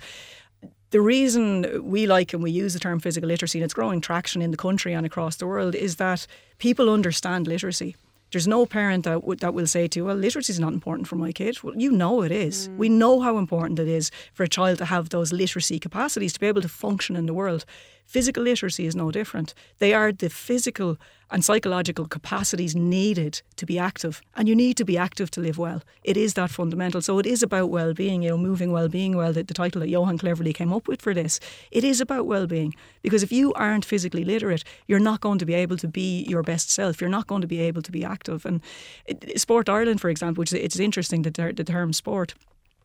The 0.92 1.02
reason 1.02 1.84
we 1.84 2.08
like 2.08 2.34
and 2.34 2.44
we 2.44 2.52
use 2.52 2.74
the 2.74 2.80
term 2.80 3.00
physical 3.00 3.28
literacy 3.28 3.60
and 3.60 3.66
it's 3.66 3.74
growing 3.74 4.02
traction 4.02 4.42
in 4.42 4.52
the 4.52 4.58
country 4.58 4.94
and 4.94 5.06
across 5.06 5.36
the 5.36 5.46
world 5.46 5.76
is 5.76 5.98
that 5.98 6.26
people 6.58 6.92
understand 6.92 7.48
literacy. 7.48 7.96
There's 8.32 8.48
no 8.48 8.66
parent 8.66 9.06
that, 9.06 9.22
w- 9.22 9.36
that 9.38 9.54
will 9.54 9.68
say 9.68 9.88
to 9.88 10.00
you, 10.00 10.06
well, 10.06 10.16
literacy 10.16 10.54
is 10.54 10.60
not 10.60 10.74
important 10.74 11.08
for 11.08 11.16
my 11.16 11.32
kid. 11.32 11.62
Well, 11.64 11.76
you 11.76 11.92
know 11.92 12.22
it 12.22 12.32
is. 12.32 12.70
Mm. 12.70 12.78
We 12.78 12.90
know 12.90 13.20
how 13.22 13.38
important 13.38 13.80
it 13.80 13.88
is 13.88 14.12
for 14.34 14.44
a 14.44 14.48
child 14.48 14.78
to 14.80 14.86
have 14.86 15.10
those 15.10 15.34
literacy 15.34 15.80
capacities 15.80 16.34
to 16.34 16.40
be 16.40 16.48
able 16.48 16.62
to 16.62 16.70
function 16.70 17.16
in 17.16 17.26
the 17.26 17.34
world. 17.34 17.66
Physical 18.10 18.42
literacy 18.42 18.88
is 18.88 18.96
no 18.96 19.12
different. 19.12 19.54
They 19.78 19.94
are 19.94 20.12
the 20.12 20.32
physical 20.32 20.98
and 21.30 21.46
psychological 21.46 22.08
capacities 22.08 22.76
needed 22.76 23.44
to 23.58 23.68
be 23.68 23.78
active. 23.78 24.24
And 24.36 24.50
you 24.50 24.56
need 24.56 24.78
to 24.78 24.84
be 24.84 24.98
active 24.98 25.30
to 25.30 25.42
live 25.42 25.60
well. 25.60 25.84
It 26.04 26.18
is 26.18 26.34
that 26.34 26.50
fundamental. 26.50 27.04
So 27.04 27.20
it 27.20 27.28
is 27.28 27.44
about 27.44 27.70
well 27.70 27.94
being, 27.94 28.24
you 28.24 28.30
know, 28.30 28.38
moving 28.38 28.72
well 28.72 28.88
being 28.88 29.16
well, 29.16 29.32
the, 29.32 29.44
the 29.44 29.54
title 29.54 29.82
that 29.82 29.90
Johann 29.90 30.18
cleverly 30.18 30.54
came 30.54 30.74
up 30.74 30.88
with 30.88 31.04
for 31.04 31.14
this. 31.14 31.40
It 31.70 31.84
is 31.84 32.02
about 32.02 32.26
well 32.26 32.48
being. 32.48 32.74
Because 33.04 33.22
if 33.22 33.32
you 33.32 33.54
aren't 33.54 33.86
physically 33.86 34.26
literate, 34.26 34.64
you're 34.88 34.98
not 34.98 35.22
going 35.22 35.38
to 35.38 35.46
be 35.46 35.54
able 35.54 35.78
to 35.78 35.88
be 35.88 36.24
your 36.24 36.42
best 36.42 36.72
self. 36.72 37.00
You're 37.00 37.12
not 37.12 37.28
going 37.28 37.42
to 37.42 37.48
be 37.48 37.60
able 37.60 37.84
to 37.84 37.92
be 37.92 38.04
active. 38.04 38.44
And 38.44 38.62
it, 39.06 39.40
Sport 39.40 39.70
Ireland, 39.70 40.02
for 40.02 40.10
example, 40.10 40.42
which 40.42 40.52
is, 40.52 40.60
it's 40.60 40.80
interesting 40.80 41.22
the, 41.22 41.54
the 41.56 41.64
term 41.64 41.94
sport 41.94 42.34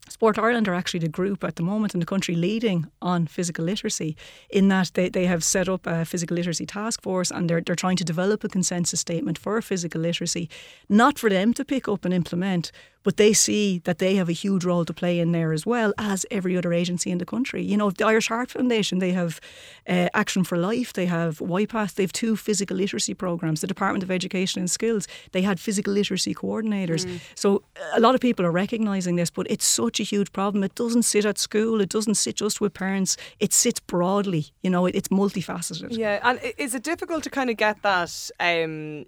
Sport 0.09 0.38
Ireland 0.38 0.69
are 0.69 0.75
actually 0.75 1.01
the 1.01 1.09
group 1.09 1.43
at 1.43 1.57
the 1.57 1.62
moment 1.62 1.95
in 1.95 2.01
the 2.01 2.07
country 2.07 2.35
leading 2.35 2.87
on 3.01 3.27
physical 3.27 3.64
literacy, 3.64 4.17
in 4.51 4.69
that 4.69 4.90
they, 4.95 5.09
they 5.09 5.27
have 5.27 5.43
set 5.43 5.69
up 5.69 5.87
a 5.87 6.05
physical 6.05 6.37
literacy 6.37 6.67
task 6.67 7.03
force 7.03 7.31
and 7.31 7.49
they're, 7.49 7.62
they're 7.62 7.75
trying 7.75 7.97
to 7.97 8.05
develop 8.05 8.45
a 8.45 8.49
consensus 8.49 9.01
statement 9.01 9.38
for 9.38 9.61
physical 9.62 10.01
literacy, 10.01 10.49
not 10.88 11.19
for 11.19 11.31
them 11.31 11.55
to 11.55 11.64
pick 11.64 11.88
up 11.88 12.05
and 12.05 12.12
implement, 12.12 12.71
but 13.05 13.17
they 13.17 13.33
see 13.33 13.79
that 13.85 13.99
they 13.99 14.17
have 14.17 14.29
a 14.29 14.33
huge 14.33 14.64
role 14.64 14.85
to 14.85 14.93
play 14.93 15.21
in 15.21 15.31
there 15.33 15.53
as 15.53 15.64
well 15.64 15.93
as 15.99 16.27
every 16.31 16.57
other 16.57 16.73
agency 16.73 17.11
in 17.11 17.19
the 17.19 17.25
country. 17.25 17.62
You 17.62 17.77
know, 17.77 17.90
the 17.90 18.07
Irish 18.07 18.29
Heart 18.29 18.51
Foundation, 18.51 18.99
they 18.99 19.12
have 19.12 19.40
uh, 19.88 20.09
Action 20.14 20.43
for 20.43 20.59
Life, 20.59 20.95
they 20.95 21.07
have 21.07 21.38
YPATH, 21.38 21.95
they 21.95 22.03
have 22.03 22.12
two 22.12 22.35
physical 22.35 22.77
literacy 22.77 23.14
programs. 23.14 23.61
The 23.61 23.67
Department 23.67 24.03
of 24.03 24.11
Education 24.11 24.61
and 24.61 24.71
Skills, 24.71 25.07
they 25.33 25.43
had 25.43 25.61
physical 25.61 25.93
literacy 25.93 26.35
coordinators. 26.35 27.07
Mm. 27.07 27.21
So 27.35 27.62
a 27.95 28.01
lot 28.01 28.14
of 28.14 28.21
people 28.21 28.45
are 28.45 28.51
recognising 28.51 29.17
this, 29.17 29.31
but 29.31 29.47
it's 29.51 29.67
such 29.67 30.01
a 30.01 30.03
huge 30.03 30.33
problem. 30.33 30.65
It 30.65 30.75
doesn't 30.75 31.05
sit 31.05 31.25
at 31.25 31.38
school, 31.38 31.81
it 31.81 31.90
doesn't 31.90 32.15
sit 32.17 32.37
just 32.37 32.61
with 32.61 32.75
parents, 32.75 33.17
it 33.38 33.52
sits 33.52 33.81
broadly. 33.81 34.46
You 34.63 34.71
know, 34.71 34.87
it, 34.87 34.94
it's 34.94 35.09
multifaceted. 35.09 35.96
Yeah, 35.96 36.21
and 36.23 36.40
is 36.57 36.75
it 36.75 36.83
difficult 36.83 37.23
to 37.25 37.31
kind 37.31 37.50
of 37.50 37.57
get 37.57 37.83
that? 37.83 38.31
Um, 38.40 39.05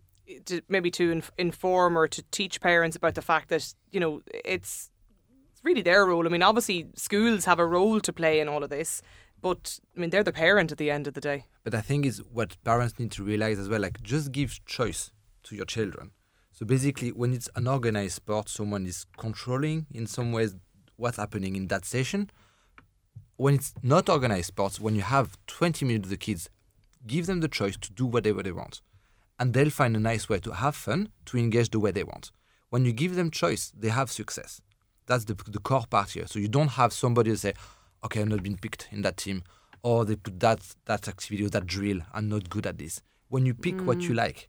to, 0.46 0.62
maybe 0.68 0.90
to 0.92 1.10
inf- 1.10 1.32
inform 1.38 1.96
or 1.96 2.08
to 2.08 2.22
teach 2.30 2.60
parents 2.60 2.96
about 2.96 3.14
the 3.14 3.22
fact 3.22 3.48
that 3.48 3.74
you 3.90 4.00
know 4.00 4.22
it's 4.44 4.90
really 5.62 5.82
their 5.82 6.06
role. 6.06 6.26
I 6.26 6.30
mean, 6.30 6.42
obviously 6.42 6.86
schools 6.94 7.44
have 7.44 7.58
a 7.58 7.66
role 7.66 8.00
to 8.00 8.12
play 8.12 8.40
in 8.40 8.48
all 8.48 8.62
of 8.62 8.70
this, 8.70 9.02
but 9.40 9.78
I 9.96 10.00
mean 10.00 10.10
they're 10.10 10.24
the 10.24 10.32
parent 10.32 10.72
at 10.72 10.78
the 10.78 10.90
end 10.90 11.06
of 11.06 11.14
the 11.14 11.20
day. 11.20 11.46
But 11.64 11.74
I 11.74 11.80
think 11.80 12.06
is 12.06 12.22
what 12.32 12.56
parents 12.64 12.98
need 12.98 13.10
to 13.12 13.24
realize 13.24 13.58
as 13.58 13.68
well. 13.68 13.80
Like, 13.80 14.00
just 14.02 14.32
give 14.32 14.64
choice 14.66 15.10
to 15.44 15.56
your 15.56 15.64
children. 15.64 16.12
So 16.52 16.64
basically, 16.64 17.10
when 17.10 17.34
it's 17.34 17.50
an 17.54 17.66
organized 17.66 18.14
sport, 18.14 18.48
someone 18.48 18.86
is 18.86 19.04
controlling 19.18 19.86
in 19.92 20.06
some 20.06 20.32
ways 20.32 20.54
what's 20.96 21.18
happening 21.18 21.54
in 21.54 21.66
that 21.68 21.84
session. 21.84 22.30
When 23.36 23.56
it's 23.56 23.74
not 23.82 24.08
organized 24.08 24.46
sports, 24.46 24.80
when 24.80 24.94
you 24.94 25.02
have 25.02 25.36
20 25.48 25.84
minutes 25.84 26.08
with 26.08 26.10
the 26.18 26.24
kids, 26.24 26.48
give 27.06 27.26
them 27.26 27.40
the 27.40 27.48
choice 27.48 27.76
to 27.76 27.92
do 27.92 28.06
whatever 28.06 28.42
they 28.42 28.52
want. 28.52 28.80
And 29.38 29.52
they'll 29.52 29.70
find 29.70 29.96
a 29.96 30.00
nice 30.00 30.28
way 30.28 30.38
to 30.40 30.52
have 30.52 30.74
fun, 30.74 31.10
to 31.26 31.38
engage 31.38 31.70
the 31.70 31.80
way 31.80 31.90
they 31.90 32.04
want. 32.04 32.30
When 32.70 32.84
you 32.84 32.92
give 32.92 33.14
them 33.14 33.30
choice, 33.30 33.72
they 33.76 33.88
have 33.88 34.10
success. 34.10 34.60
That's 35.06 35.24
the, 35.24 35.34
the 35.46 35.58
core 35.58 35.84
part 35.88 36.10
here. 36.10 36.26
So 36.26 36.38
you 36.38 36.48
don't 36.48 36.68
have 36.68 36.92
somebody 36.92 37.34
say, 37.36 37.54
okay, 38.04 38.22
I'm 38.22 38.28
not 38.28 38.42
being 38.42 38.56
picked 38.56 38.88
in 38.90 39.02
that 39.02 39.16
team, 39.16 39.44
or 39.82 40.04
they 40.04 40.16
put 40.16 40.40
that, 40.40 40.60
that 40.86 41.06
activity 41.06 41.44
or 41.44 41.50
that 41.50 41.66
drill, 41.66 42.00
I'm 42.12 42.28
not 42.28 42.50
good 42.50 42.66
at 42.66 42.78
this. 42.78 43.02
When 43.28 43.46
you 43.46 43.54
pick 43.54 43.80
what 43.80 44.00
you 44.00 44.10
mm. 44.10 44.16
like, 44.16 44.48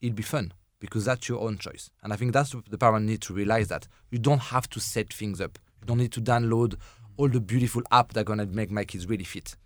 it'll 0.00 0.14
be 0.14 0.22
fun 0.22 0.52
because 0.80 1.04
that's 1.04 1.28
your 1.28 1.40
own 1.40 1.58
choice. 1.58 1.90
And 2.02 2.12
I 2.12 2.16
think 2.16 2.32
that's 2.32 2.54
what 2.54 2.66
the 2.68 2.78
parent 2.78 3.06
need 3.06 3.22
to 3.22 3.34
realize 3.34 3.68
that 3.68 3.88
you 4.10 4.18
don't 4.18 4.40
have 4.40 4.68
to 4.70 4.80
set 4.80 5.12
things 5.12 5.40
up. 5.40 5.58
You 5.80 5.86
don't 5.86 5.98
need 5.98 6.12
to 6.12 6.20
download 6.20 6.76
all 7.16 7.28
the 7.28 7.40
beautiful 7.40 7.82
app 7.90 8.12
that 8.12 8.20
are 8.20 8.24
gonna 8.24 8.46
make 8.46 8.70
my 8.70 8.84
kids 8.84 9.06
really 9.06 9.24
fit. 9.24 9.56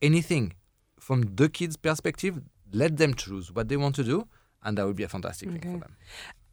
Anything 0.00 0.54
from 0.98 1.34
the 1.36 1.48
kids' 1.48 1.76
perspective, 1.76 2.40
let 2.74 2.96
them 2.96 3.14
choose 3.14 3.52
what 3.52 3.68
they 3.68 3.76
want 3.76 3.94
to 3.96 4.04
do, 4.04 4.28
and 4.62 4.76
that 4.76 4.86
would 4.86 4.96
be 4.96 5.04
a 5.04 5.08
fantastic 5.08 5.50
thing 5.50 5.60
for 5.60 5.78
them. 5.78 5.96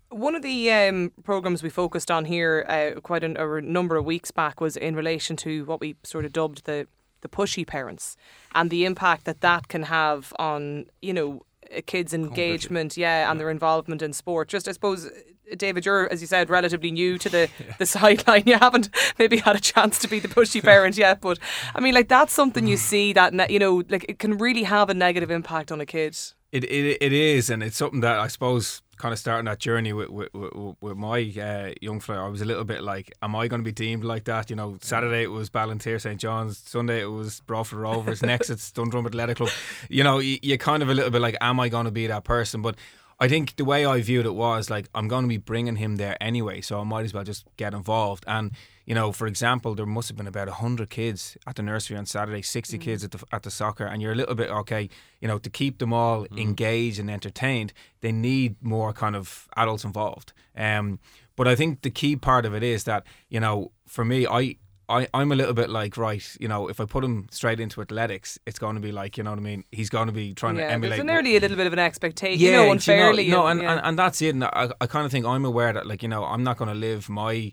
One 0.10 0.36
of 0.36 0.42
the 0.42 0.72
um, 0.72 1.12
programs 1.24 1.64
we 1.64 1.70
focused 1.70 2.12
on 2.12 2.26
here 2.26 2.66
uh, 2.68 3.00
quite 3.00 3.24
an, 3.24 3.38
a 3.38 3.62
number 3.62 3.96
of 3.96 4.06
weeks 4.06 4.30
back 4.32 4.60
was 4.60 4.76
in 4.76 4.96
relation 4.96 5.36
to 5.38 5.66
what 5.66 5.80
we 5.80 5.96
sort 6.04 6.26
of 6.26 6.34
dubbed 6.34 6.66
the 6.66 6.88
the 7.22 7.30
pushy 7.30 7.66
parents 7.66 8.18
and 8.56 8.72
the 8.72 8.84
impact 8.84 9.26
that 9.26 9.42
that 9.42 9.68
can 9.68 9.84
have 9.84 10.34
on 10.40 10.88
you 11.04 11.14
know 11.14 11.46
a 11.70 11.82
kid's 11.82 12.14
engagement, 12.14 12.98
yeah, 12.98 13.32
and 13.32 13.40
their 13.40 13.50
involvement 13.50 14.02
in 14.02 14.14
sport. 14.14 14.50
Just 14.50 14.68
I 14.68 14.72
suppose. 14.74 15.10
David, 15.58 15.86
you're, 15.86 16.12
as 16.12 16.22
you 16.22 16.28
said, 16.28 16.50
relatively 16.50 16.92
new 16.92 17.18
to 17.18 17.30
the, 17.30 17.50
the 17.78 17.86
sideline. 17.86 18.44
You 18.46 18.58
haven't 18.58 18.90
maybe 19.18 19.38
had 19.38 19.56
a 19.56 19.60
chance 19.60 20.00
to 20.00 20.08
be 20.08 20.20
the 20.20 20.28
pushy 20.28 20.62
parent 20.62 20.98
yet, 20.98 21.22
but 21.22 21.40
I 21.76 21.80
mean, 21.80 21.94
like 21.94 22.08
that's 22.08 22.34
something 22.34 22.68
you 22.68 22.78
see 22.92 23.14
that 23.14 23.34
ne- 23.34 23.52
you 23.52 23.60
know, 23.60 23.84
like 23.90 24.06
it 24.08 24.20
can 24.20 24.38
really 24.38 24.64
have 24.64 24.90
a 24.90 24.94
negative 24.94 25.32
impact 25.32 25.72
on 25.72 25.82
a 25.82 25.86
kid. 25.86 26.18
It, 26.52 26.66
it 26.66 26.98
it 27.00 27.14
is, 27.14 27.50
and 27.50 27.64
it's 27.64 27.78
something 27.78 28.02
that 28.02 28.20
I 28.20 28.28
suppose 28.28 28.82
kind 29.02 29.14
of 29.14 29.20
starting 29.20 29.46
that 29.46 29.58
journey 29.58 29.94
with 29.94 30.10
with, 30.10 30.34
with, 30.34 30.76
with 30.80 30.98
my 30.98 31.34
uh, 31.42 31.74
young 31.82 32.00
fella. 32.00 32.26
I 32.26 32.30
was 32.30 32.42
a 32.42 32.46
little 32.46 32.64
bit 32.64 32.84
like, 32.84 33.12
am 33.24 33.36
I 33.36 33.48
going 33.48 33.62
to 33.62 33.66
be 33.66 33.72
deemed 33.72 34.04
like 34.04 34.26
that? 34.26 34.50
You 34.50 34.56
know, 34.56 34.78
Saturday 34.82 35.24
it 35.24 35.32
was 35.32 35.50
Ballinteer 35.50 36.00
St 36.00 36.20
John's, 36.20 36.60
Sunday 36.60 37.02
it 37.02 37.08
was 37.08 37.42
Broadford 37.42 37.80
Rovers, 37.80 38.22
next 38.34 38.50
it's 38.50 38.72
Dundrum 38.72 39.06
Athletic 39.06 39.38
Club. 39.38 39.50
You 39.90 40.04
know, 40.04 40.20
you, 40.20 40.38
you're 40.44 40.58
kind 40.58 40.84
of 40.84 40.90
a 40.90 40.94
little 40.94 41.10
bit 41.10 41.22
like, 41.22 41.36
am 41.42 41.60
I 41.60 41.70
going 41.70 41.86
to 41.86 41.92
be 41.92 42.08
that 42.08 42.24
person? 42.24 42.62
But 42.62 42.76
I 43.22 43.28
think 43.28 43.56
the 43.56 43.66
way 43.66 43.86
I 43.86 44.02
viewed 44.02 44.26
it 44.26 44.34
was 44.34 44.72
like 44.72 44.90
I'm 44.96 45.08
going 45.08 45.26
to 45.26 45.30
be 45.30 45.38
bringing 45.38 45.76
him 45.76 45.98
there 45.98 46.18
anyway, 46.20 46.60
so 46.62 46.82
I 46.82 46.84
might 46.84 47.06
as 47.06 47.14
well 47.14 47.24
just 47.24 47.46
get 47.56 47.72
involved. 47.74 48.24
And 48.28 48.52
you 48.88 48.96
know, 48.96 49.12
for 49.12 49.28
example, 49.28 49.76
there 49.76 49.86
must 49.86 50.08
have 50.10 50.18
been 50.18 50.26
about 50.28 50.50
hundred 50.50 50.90
kids 50.90 51.38
at 51.46 51.56
the 51.56 51.62
nursery 51.62 51.98
on 51.98 52.08
Saturday, 52.08 52.42
sixty 52.42 52.78
Mm. 52.78 52.82
kids 52.82 53.04
at 53.04 53.12
the 53.12 53.24
at 53.32 53.44
the 53.44 53.52
soccer, 53.52 53.86
and 53.86 54.02
you're 54.02 54.12
a 54.14 54.16
little 54.16 54.34
bit 54.34 54.50
okay. 54.50 54.90
You 55.22 55.28
know, 55.28 55.38
to 55.38 55.50
keep 55.52 55.78
them 55.78 55.94
all 55.94 56.26
engaged 56.36 57.00
and 57.00 57.12
entertained, 57.12 57.74
they 58.02 58.12
need 58.12 58.56
more 58.62 58.92
kind 58.92 59.16
of 59.16 59.48
adults 59.56 59.84
involved. 59.86 60.34
Um, 60.58 61.00
but 61.36 61.48
I 61.48 61.56
think 61.56 61.84
the 61.84 61.92
key 61.92 62.16
part 62.16 62.46
of 62.48 62.56
it 62.56 62.64
is 62.64 62.84
that 62.86 63.06
you 63.30 63.40
know, 63.40 63.72
for 63.86 64.04
me, 64.04 64.26
I. 64.26 64.58
I, 64.92 65.08
I'm 65.14 65.32
a 65.32 65.36
little 65.36 65.54
bit 65.54 65.70
like 65.70 65.98
right, 65.98 66.24
you 66.40 66.48
know, 66.48 66.68
if 66.68 66.80
I 66.80 66.86
put 66.86 67.04
him 67.04 67.28
straight 67.32 67.60
into 67.60 67.82
athletics, 67.82 68.38
it's 68.46 68.60
going 68.60 68.76
to 68.76 68.82
be 68.82 68.92
like, 68.92 69.18
you 69.18 69.24
know 69.24 69.32
what 69.32 69.40
I 69.40 69.42
mean. 69.42 69.64
He's 69.72 69.90
going 69.90 70.08
to 70.08 70.14
be 70.14 70.34
trying 70.34 70.58
to 70.58 70.64
emulate. 70.64 70.98
there's 70.98 71.00
what- 71.00 71.14
nearly 71.14 71.38
a 71.38 71.40
little 71.40 71.58
bit 71.58 71.68
of 71.68 71.74
an 71.74 71.80
expectation, 71.80 72.40
yeah, 72.40 72.50
you 72.50 72.56
know, 72.58 72.62
do 72.64 72.66
you 72.68 72.72
unfairly. 72.74 73.28
no, 73.30 73.48
and, 73.48 73.62
yeah. 73.62 73.72
and, 73.72 73.82
and 73.84 74.00
that's 74.00 74.22
it. 74.22 74.36
And 74.36 74.44
I, 74.44 74.70
I 74.80 74.88
kind 74.88 75.06
of 75.06 75.12
think 75.12 75.26
I'm 75.26 75.46
aware 75.46 75.74
that, 75.74 75.88
like, 75.88 76.04
you 76.04 76.10
know, 76.10 76.24
I'm 76.26 76.44
not 76.44 76.58
going 76.58 76.70
to 76.70 76.76
live 76.76 77.10
my 77.10 77.52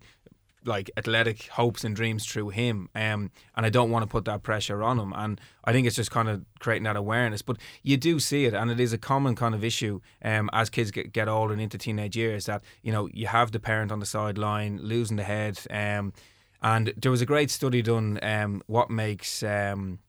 like 0.64 0.90
athletic 0.96 1.46
hopes 1.48 1.84
and 1.84 1.96
dreams 1.96 2.26
through 2.26 2.50
him. 2.50 2.88
Um, 2.94 3.30
and 3.56 3.64
I 3.64 3.70
don't 3.70 3.90
want 3.90 4.02
to 4.02 4.06
put 4.06 4.24
that 4.26 4.42
pressure 4.42 4.82
on 4.82 4.98
him. 4.98 5.12
And 5.16 5.40
I 5.64 5.72
think 5.72 5.86
it's 5.86 5.96
just 5.96 6.10
kind 6.10 6.28
of 6.28 6.44
creating 6.58 6.84
that 6.84 6.96
awareness. 6.96 7.42
But 7.42 7.56
you 7.82 7.96
do 7.96 8.20
see 8.20 8.44
it, 8.44 8.54
and 8.54 8.70
it 8.70 8.78
is 8.78 8.92
a 8.92 8.98
common 8.98 9.34
kind 9.34 9.54
of 9.54 9.64
issue 9.64 10.00
um, 10.22 10.50
as 10.52 10.68
kids 10.68 10.90
get, 10.90 11.12
get 11.12 11.28
older 11.28 11.52
and 11.52 11.62
into 11.62 11.78
teenage 11.78 12.16
years 12.16 12.46
that, 12.46 12.62
you 12.82 12.92
know, 12.92 13.08
you 13.12 13.26
have 13.28 13.52
the 13.52 13.60
parent 13.60 13.90
on 13.90 14.00
the 14.00 14.06
sideline 14.06 14.78
losing 14.82 15.16
the 15.16 15.24
head. 15.24 15.58
Um, 15.70 16.12
and 16.62 16.92
there 16.96 17.10
was 17.10 17.20
a 17.20 17.26
great 17.26 17.50
study 17.50 17.82
done, 17.82 18.18
um, 18.22 18.62
what 18.66 18.90
makes 18.90 19.42
um, 19.42 20.00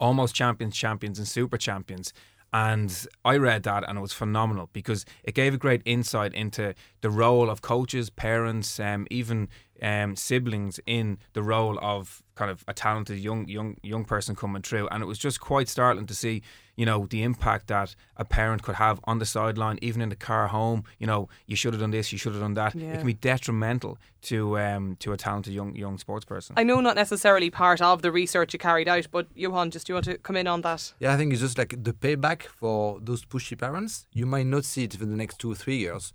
almost 0.00 0.34
champions 0.34 0.76
champions 0.76 1.18
and 1.18 1.28
super 1.28 1.58
champions. 1.58 2.12
And 2.52 3.06
I 3.24 3.36
read 3.36 3.64
that 3.64 3.82
and 3.88 3.98
it 3.98 4.00
was 4.00 4.12
phenomenal 4.12 4.70
because 4.72 5.04
it 5.24 5.34
gave 5.34 5.54
a 5.54 5.58
great 5.58 5.82
insight 5.84 6.32
into 6.32 6.72
the 7.00 7.10
role 7.10 7.50
of 7.50 7.62
coaches, 7.62 8.10
parents, 8.10 8.78
um, 8.78 9.08
even 9.10 9.48
um, 9.82 10.16
siblings 10.16 10.80
in 10.86 11.18
the 11.32 11.42
role 11.42 11.78
of 11.80 12.22
kind 12.34 12.50
of 12.50 12.64
a 12.66 12.74
talented 12.74 13.18
young 13.18 13.46
young 13.48 13.76
young 13.82 14.04
person 14.04 14.34
coming 14.34 14.62
through. 14.62 14.88
And 14.88 15.02
it 15.02 15.06
was 15.06 15.18
just 15.18 15.40
quite 15.40 15.68
startling 15.68 16.06
to 16.06 16.14
see, 16.14 16.42
you 16.76 16.84
know, 16.84 17.06
the 17.06 17.22
impact 17.22 17.68
that 17.68 17.94
a 18.16 18.24
parent 18.24 18.62
could 18.62 18.74
have 18.76 18.98
on 19.04 19.18
the 19.18 19.26
sideline, 19.26 19.78
even 19.82 20.02
in 20.02 20.08
the 20.08 20.16
car 20.16 20.48
home. 20.48 20.84
You 20.98 21.06
know, 21.06 21.28
you 21.46 21.56
should 21.56 21.72
have 21.74 21.80
done 21.80 21.90
this, 21.90 22.12
you 22.12 22.18
should 22.18 22.32
have 22.32 22.42
done 22.42 22.54
that. 22.54 22.74
It 22.74 22.98
can 22.98 23.06
be 23.06 23.14
detrimental 23.14 23.98
to 24.22 24.58
um, 24.58 24.96
to 25.00 25.12
a 25.12 25.16
talented 25.16 25.52
young 25.52 25.74
young 25.76 25.98
sports 25.98 26.24
person. 26.24 26.54
I 26.56 26.64
know 26.64 26.80
not 26.80 26.96
necessarily 26.96 27.50
part 27.50 27.80
of 27.80 28.02
the 28.02 28.10
research 28.10 28.52
you 28.52 28.58
carried 28.58 28.88
out, 28.88 29.06
but 29.10 29.26
Johann, 29.34 29.70
just 29.70 29.86
do 29.86 29.92
you 29.92 29.94
want 29.96 30.06
to 30.06 30.18
come 30.18 30.36
in 30.36 30.46
on 30.46 30.62
that? 30.62 30.92
Yeah, 30.98 31.12
I 31.14 31.16
think 31.16 31.32
it's 31.32 31.42
just 31.42 31.58
like 31.58 31.82
the 31.82 31.92
payback 31.92 32.42
for 32.42 32.98
those 33.00 33.24
pushy 33.24 33.58
parents. 33.58 34.06
You 34.12 34.26
might 34.26 34.46
not 34.46 34.64
see 34.64 34.84
it 34.84 34.94
for 34.94 35.06
the 35.06 35.16
next 35.16 35.38
two 35.38 35.52
or 35.52 35.54
three 35.54 35.76
years. 35.76 36.12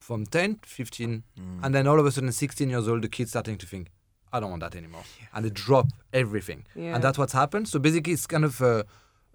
From 0.00 0.26
10, 0.26 0.60
15, 0.64 1.22
mm. 1.38 1.60
and 1.62 1.74
then 1.74 1.86
all 1.86 2.00
of 2.00 2.06
a 2.06 2.10
sudden, 2.10 2.32
16 2.32 2.68
years 2.68 2.88
old, 2.88 3.02
the 3.02 3.08
kid's 3.08 3.30
starting 3.30 3.58
to 3.58 3.66
think, 3.66 3.90
I 4.32 4.40
don't 4.40 4.50
want 4.50 4.62
that 4.62 4.74
anymore. 4.74 5.02
And 5.34 5.44
they 5.44 5.50
drop 5.50 5.86
everything. 6.12 6.64
Yeah. 6.74 6.94
And 6.94 7.04
that's 7.04 7.18
what's 7.18 7.32
happened. 7.32 7.68
So 7.68 7.78
basically, 7.78 8.14
it's 8.14 8.26
kind 8.26 8.44
of 8.44 8.60
a, 8.60 8.84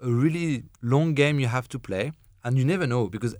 a 0.02 0.10
really 0.10 0.64
long 0.82 1.14
game 1.14 1.40
you 1.40 1.48
have 1.48 1.68
to 1.70 1.80
play. 1.80 2.12
And 2.44 2.58
you 2.58 2.66
never 2.66 2.86
know 2.86 3.08
because 3.08 3.36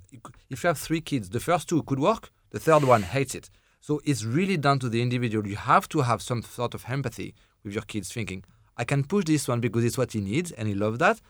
if 0.50 0.64
you 0.64 0.68
have 0.68 0.80
three 0.80 1.00
kids, 1.00 1.30
the 1.30 1.40
first 1.40 1.70
two 1.70 1.84
could 1.84 2.00
work, 2.00 2.32
the 2.50 2.60
third 2.60 2.84
one 2.84 3.04
hates 3.04 3.36
it. 3.36 3.52
So 3.80 4.02
it's 4.04 4.24
really 4.24 4.58
down 4.58 4.80
to 4.80 4.90
the 4.90 5.00
individual. 5.00 5.48
You 5.48 5.58
have 5.58 5.88
to 5.90 6.02
have 6.02 6.24
some 6.24 6.42
sort 6.42 6.74
of 6.74 6.86
empathy 6.88 7.36
with 7.64 7.74
your 7.74 7.84
kids, 7.84 8.12
thinking, 8.12 8.44
I 8.78 8.84
can 8.84 9.04
push 9.04 9.26
this 9.26 9.48
one 9.48 9.60
because 9.60 9.84
it's 9.84 9.98
what 9.98 10.14
he 10.14 10.22
needs 10.22 10.52
and 10.52 10.68
he 10.68 10.74
loves 10.74 10.98
that. 10.98 11.22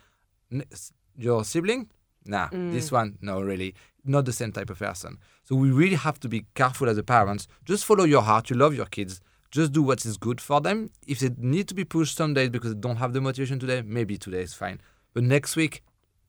Your 1.17 1.43
sibling? 1.43 1.89
Nah, 2.25 2.47
this 2.51 2.89
mm. 2.89 2.93
one, 2.93 3.17
no, 3.21 3.41
really. 3.41 3.75
Not 4.06 4.26
the 4.26 4.34
same 4.34 4.51
type 4.51 4.70
of 4.70 4.80
person. 4.80 5.18
So 5.43 5.56
we 5.56 5.72
really 5.72 5.95
have 5.95 6.20
to 6.22 6.30
be 6.30 6.45
careful 6.53 6.88
as 6.88 6.97
a 6.97 7.03
parents. 7.03 7.47
Just 7.66 7.86
follow 7.86 8.03
your 8.03 8.22
heart. 8.22 8.49
You 8.49 8.56
love 8.56 8.76
your 8.76 8.86
kids. 8.86 9.20
Just 9.51 9.72
do 9.72 9.82
what 9.82 10.06
is 10.06 10.18
good 10.18 10.39
for 10.39 10.62
them. 10.62 10.91
If 11.08 11.20
they 11.20 11.30
need 11.38 11.68
to 11.70 11.74
be 11.74 11.86
pushed 11.86 12.18
some 12.18 12.34
days 12.34 12.49
because 12.49 12.74
they 12.74 12.80
don't 12.80 12.97
have 12.97 13.14
the 13.14 13.22
motivation 13.22 13.58
today, 13.60 13.82
maybe 13.82 14.18
today 14.18 14.41
is 14.41 14.53
fine. 14.53 14.80
But 15.14 15.24
next 15.24 15.56
week, 15.56 15.84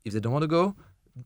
if 0.04 0.12
they 0.12 0.20
don't 0.20 0.32
want 0.32 0.44
to 0.44 0.48
go, 0.48 0.76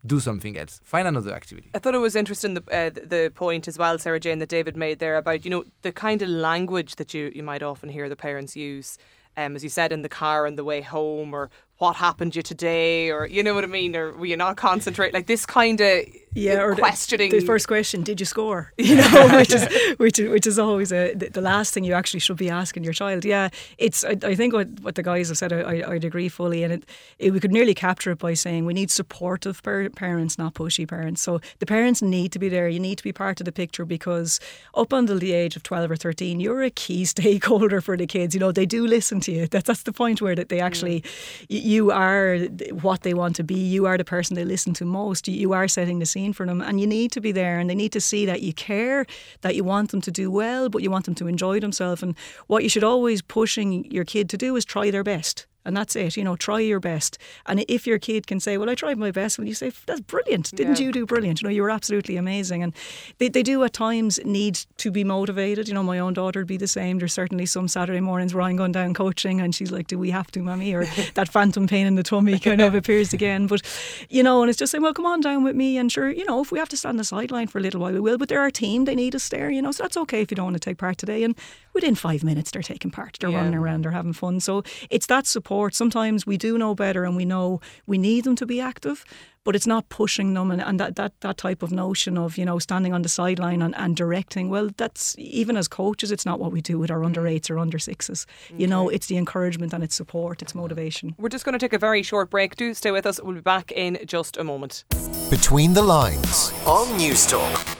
do 0.07 0.21
something 0.21 0.57
else. 0.57 0.81
Find 0.85 1.07
another 1.07 1.33
activity. 1.33 1.71
I 1.75 1.79
thought 1.79 1.95
it 1.95 1.99
was 1.99 2.17
interesting 2.17 2.55
the 2.55 2.63
uh, 2.73 2.91
the 2.91 3.33
point 3.35 3.69
as 3.69 3.77
well, 3.77 3.99
Sarahjane, 3.99 4.39
that 4.39 4.49
David 4.49 4.77
made 4.77 4.99
there 4.99 5.17
about 5.17 5.45
you 5.45 5.51
know 5.51 5.65
the 5.83 5.93
kind 5.93 6.23
of 6.23 6.29
language 6.29 6.97
that 6.97 7.13
you 7.13 7.33
you 7.35 7.43
might 7.43 7.63
often 7.63 7.89
hear 7.89 8.09
the 8.09 8.17
parents 8.17 8.57
use. 8.57 8.99
Um, 9.37 9.55
as 9.55 9.63
you 9.63 9.69
said, 9.69 9.93
in 9.93 10.03
the 10.03 10.09
car 10.09 10.47
on 10.47 10.57
the 10.57 10.65
way 10.65 10.81
home, 10.81 11.35
or 11.35 11.51
what 11.81 11.97
happened 11.97 12.35
to 12.35 12.39
you 12.39 12.43
today, 12.43 13.11
or 13.11 13.27
you 13.27 13.43
know 13.43 13.55
what 13.55 13.65
I 13.65 13.67
mean, 13.67 13.97
or 13.97 14.13
were 14.13 14.27
you 14.27 14.37
not 14.37 14.57
concentrate? 14.59 15.15
Like 15.15 15.27
this 15.27 15.47
kind 15.47 15.81
of 15.81 16.05
yeah, 16.35 16.61
or 16.63 16.75
the- 16.75 16.83
questioning. 16.83 17.31
The, 17.31 17.41
first 17.41 17.67
question: 17.67 18.03
Did 18.03 18.21
you 18.21 18.27
score? 18.27 18.73
You 18.79 18.97
know, 18.97 19.29
which 19.39 19.53
is 19.55 19.67
which 19.99 20.19
is 20.19 20.29
which 20.31 20.47
is 20.47 20.59
always 20.59 20.93
a, 20.93 21.15
the, 21.15 21.31
the 21.31 21.41
last 21.41 21.73
thing 21.73 21.85
you 21.85 21.95
actually 21.95 22.21
should 22.21 22.37
be 22.37 22.51
asking 22.51 22.85
your 22.85 22.93
child. 22.93 23.25
Yeah, 23.25 23.49
it's. 23.79 24.05
I, 24.05 24.17
I 24.23 24.35
think 24.35 24.53
what, 24.53 24.69
what 24.83 24.95
the 24.95 25.03
guys 25.03 25.29
have 25.29 25.39
said, 25.39 25.53
I, 25.55 25.61
I, 25.61 25.93
I'd 25.93 26.05
agree 26.05 26.29
fully, 26.29 26.63
and 26.65 26.73
it, 26.75 26.83
it 27.19 27.31
we 27.33 27.41
could 27.41 27.51
nearly 27.53 27.75
capture 27.75 28.11
it 28.13 28.19
by 28.19 28.35
saying 28.35 28.67
we 28.67 28.75
need 28.75 28.91
supportive 28.91 29.63
par- 29.63 29.89
parents, 29.91 30.37
not 30.37 30.53
pushy 30.55 30.87
parents. 30.87 31.23
So 31.23 31.41
the 31.61 31.67
parents 31.67 32.03
need 32.03 32.31
to 32.33 32.39
be 32.39 32.49
there. 32.51 32.69
You 32.69 32.79
need 32.81 32.99
to 32.99 33.05
be 33.05 33.13
part 33.13 33.41
of 33.41 33.47
the 33.47 33.53
picture 33.53 33.87
because 33.87 34.39
up 34.75 34.93
until 34.93 35.19
the 35.19 35.33
age 35.33 35.57
of 35.57 35.63
twelve 35.63 35.91
or 35.91 35.97
thirteen, 35.97 36.41
you're 36.41 36.63
a 36.63 36.71
key 36.71 37.05
stakeholder 37.17 37.81
for 37.81 37.97
the 37.97 38.07
kids. 38.07 38.35
You 38.35 38.41
know, 38.41 38.53
they 38.53 38.67
do 38.67 38.87
listen 38.87 39.21
to 39.21 39.33
you. 39.33 39.47
That, 39.47 39.65
that's 39.65 39.85
the 39.85 39.93
point 39.93 40.21
where 40.21 40.35
that 40.35 40.49
they 40.51 40.61
actually, 40.61 41.03
y- 41.49 41.57
you 41.70 41.70
are 41.91 42.39
what 42.83 43.03
they 43.03 43.15
want 43.15 43.37
to 43.37 43.45
be. 43.45 43.55
You 43.55 43.87
are 43.87 43.97
the 43.97 44.05
person 44.05 44.35
they 44.35 44.45
listen 44.45 44.73
to 44.75 44.85
most. 44.85 45.29
You, 45.29 45.35
you 45.35 45.53
are 45.53 45.69
setting 45.69 45.99
the 45.99 46.07
scene 46.07 46.33
for 46.33 46.47
them, 46.47 46.61
and 46.61 46.81
you 46.81 46.87
need 46.87 47.13
to 47.13 47.21
be 47.21 47.33
there. 47.33 47.59
And 47.59 47.69
they 47.69 47.75
need 47.75 47.93
to 47.93 48.01
see 48.01 48.27
that 48.27 48.43
you 48.43 48.53
care, 48.53 49.07
that 49.43 49.55
you 49.55 49.65
want 49.65 49.91
them 49.91 50.01
to 50.03 50.11
do 50.11 50.31
well, 50.31 50.69
but 50.69 50.83
you 50.83 50.91
want 50.91 51.05
them 51.05 51.15
to 51.17 51.27
enjoy 51.27 51.61
themselves. 51.61 52.03
And 52.03 52.17
what 52.47 52.63
you 52.63 52.69
should 52.69 52.85
always 52.85 53.23
pushing 53.23 53.91
your 53.91 54.05
kid 54.05 54.29
to 54.31 54.37
do 54.37 54.57
is 54.57 54.65
try 54.65 54.91
their 54.91 55.05
best. 55.05 55.47
And 55.65 55.77
that's 55.77 55.95
it. 55.95 56.17
You 56.17 56.25
know, 56.25 56.37
try 56.37 56.61
your 56.61 56.81
best. 56.81 57.19
And 57.47 57.65
if 57.69 57.87
your 57.87 57.99
kid 57.99 58.27
can 58.27 58.41
say, 58.41 58.57
Well, 58.57 58.71
I 58.71 58.75
tried 58.75 58.97
my 58.99 59.11
best, 59.11 59.37
when 59.39 59.47
you 59.47 59.55
say, 59.55 59.71
That's 59.87 60.01
brilliant. 60.01 60.55
Didn't 60.55 60.79
Yeah. 60.81 60.87
you 60.87 60.93
do 60.93 61.07
brilliant? 61.07 61.43
You 61.43 61.49
know, 61.49 61.53
you 61.53 61.63
were 61.63 61.71
absolutely 61.71 62.17
amazing. 62.17 62.63
And 62.63 62.75
they, 63.19 63.29
they 63.29 63.43
do 63.43 63.63
at 63.65 63.73
times 63.75 64.19
need 64.25 64.59
to 64.79 64.91
be 64.91 65.05
motivated. 65.05 65.69
You 65.69 65.75
know, 65.75 65.83
my 65.83 65.99
own 65.99 66.15
daughter 66.15 66.41
would 66.41 66.47
be 66.47 66.57
the 66.57 66.67
same. 66.67 66.99
There's 66.99 67.13
certainly 67.13 67.45
some 67.47 67.69
Saturday 67.69 68.01
mornings 68.01 68.33
where 68.35 68.43
I'm 68.43 68.57
going 68.57 68.73
down 68.73 68.95
coaching 68.95 69.41
and 69.41 69.55
she's 69.55 69.71
like, 69.71 69.87
Do 69.87 69.99
we 69.99 70.11
have 70.11 70.31
to, 70.33 70.41
Mummy? 70.43 70.73
Or 70.75 70.85
that 71.15 71.29
phantom 71.29 71.67
pain 71.67 71.87
in 71.87 71.95
the 71.95 72.03
tummy 72.03 72.39
kind 72.39 72.61
of 72.63 72.75
appears 72.75 73.13
again. 73.13 73.47
But, 73.47 73.61
you 74.09 74.23
know, 74.23 74.41
and 74.43 74.49
it's 74.49 74.59
just 74.59 74.73
saying, 74.73 74.83
Well, 74.83 74.95
come 74.95 75.07
on 75.07 75.21
down 75.21 75.45
with 75.45 75.57
me. 75.57 75.77
And 75.77 75.93
sure, 75.93 76.11
you 76.11 76.25
know, 76.25 76.41
if 76.41 76.51
we 76.51 76.59
have 76.59 76.69
to 76.71 76.77
stand 76.77 76.99
the 76.99 77.05
sideline 77.05 77.49
for 77.49 77.59
a 77.59 77.63
little 77.63 77.81
while, 77.83 77.93
we 77.93 78.01
will. 78.01 78.17
But 78.17 78.29
they're 78.31 78.41
our 78.41 78.51
team. 78.51 78.87
They 78.87 78.95
need 78.95 79.15
us 79.15 79.29
there, 79.29 79.51
you 79.51 79.61
know, 79.61 79.73
so 79.73 79.85
that's 79.85 79.97
okay 79.99 80.23
if 80.23 80.31
you 80.31 80.37
don't 80.37 80.47
want 80.47 80.57
to 80.57 80.61
take 80.61 80.79
part 80.79 80.97
today. 80.97 81.23
And 81.23 81.37
within 81.73 81.95
five 81.95 82.25
minutes, 82.25 82.51
they're 82.51 82.63
taking 82.63 82.91
part. 82.91 83.19
They're 83.21 83.31
Yeah. 83.31 83.39
running 83.39 83.55
around, 83.55 83.85
they're 83.85 83.93
having 83.93 84.13
fun. 84.13 84.41
So 84.41 84.63
it's 84.91 85.07
that 85.07 85.27
support. 85.27 85.75
Sometimes 85.75 86.27
we 86.27 86.37
do 86.37 86.59
know 86.59 86.75
better 86.75 87.05
and 87.05 87.17
we 87.17 87.25
know 87.25 87.61
we 87.87 87.99
need 87.99 88.25
them 88.25 88.37
to 88.37 88.47
be 88.47 88.61
active, 88.61 89.05
but 89.45 89.57
it's 89.57 89.67
not 89.67 89.89
pushing 89.89 90.35
them 90.35 90.51
and, 90.51 90.61
and 90.61 90.79
that, 90.79 90.97
that, 90.97 91.13
that 91.21 91.37
type 91.37 91.63
of 91.63 91.73
notion 91.73 92.19
of, 92.19 92.37
you 92.37 92.45
know, 92.45 92.59
standing 92.59 92.93
on 92.93 93.03
the 93.03 93.09
sideline 93.09 93.63
and, 93.63 93.75
and 93.77 93.97
directing. 93.97 94.51
Well, 94.51 94.71
that's 94.77 95.17
even 95.19 95.57
as 95.57 95.69
coaches, 95.69 96.13
it's 96.13 96.27
not 96.27 96.39
what 96.39 96.53
we 96.53 96.61
do 96.61 96.79
with 96.79 96.91
our 96.91 97.01
mm. 97.01 97.07
under 97.07 97.27
eights 97.27 97.51
or 97.51 97.59
under 97.59 97.79
sixes. 97.79 98.27
You 98.57 98.67
know, 98.67 98.89
it's 98.89 99.07
the 99.07 99.17
encouragement 99.17 99.73
and 99.73 99.83
it's 99.83 99.95
support, 99.95 100.43
it's 100.43 100.55
motivation. 100.55 101.15
We're 101.19 101.31
just 101.31 101.45
going 101.45 101.55
to 101.55 101.59
take 101.59 101.73
a 101.73 101.79
very 101.79 102.03
short 102.03 102.31
break. 102.31 102.57
Do 102.57 102.75
stay 102.75 102.91
with 102.91 103.07
us. 103.07 103.21
We'll 103.23 103.35
be 103.35 103.41
back 103.41 103.73
in 103.73 103.99
just 104.05 104.37
a 104.37 104.45
moment. 104.45 104.85
Between 105.31 105.73
the 105.73 105.83
Lines 105.83 106.53
on 106.67 106.87
Newstalk. 106.99 107.80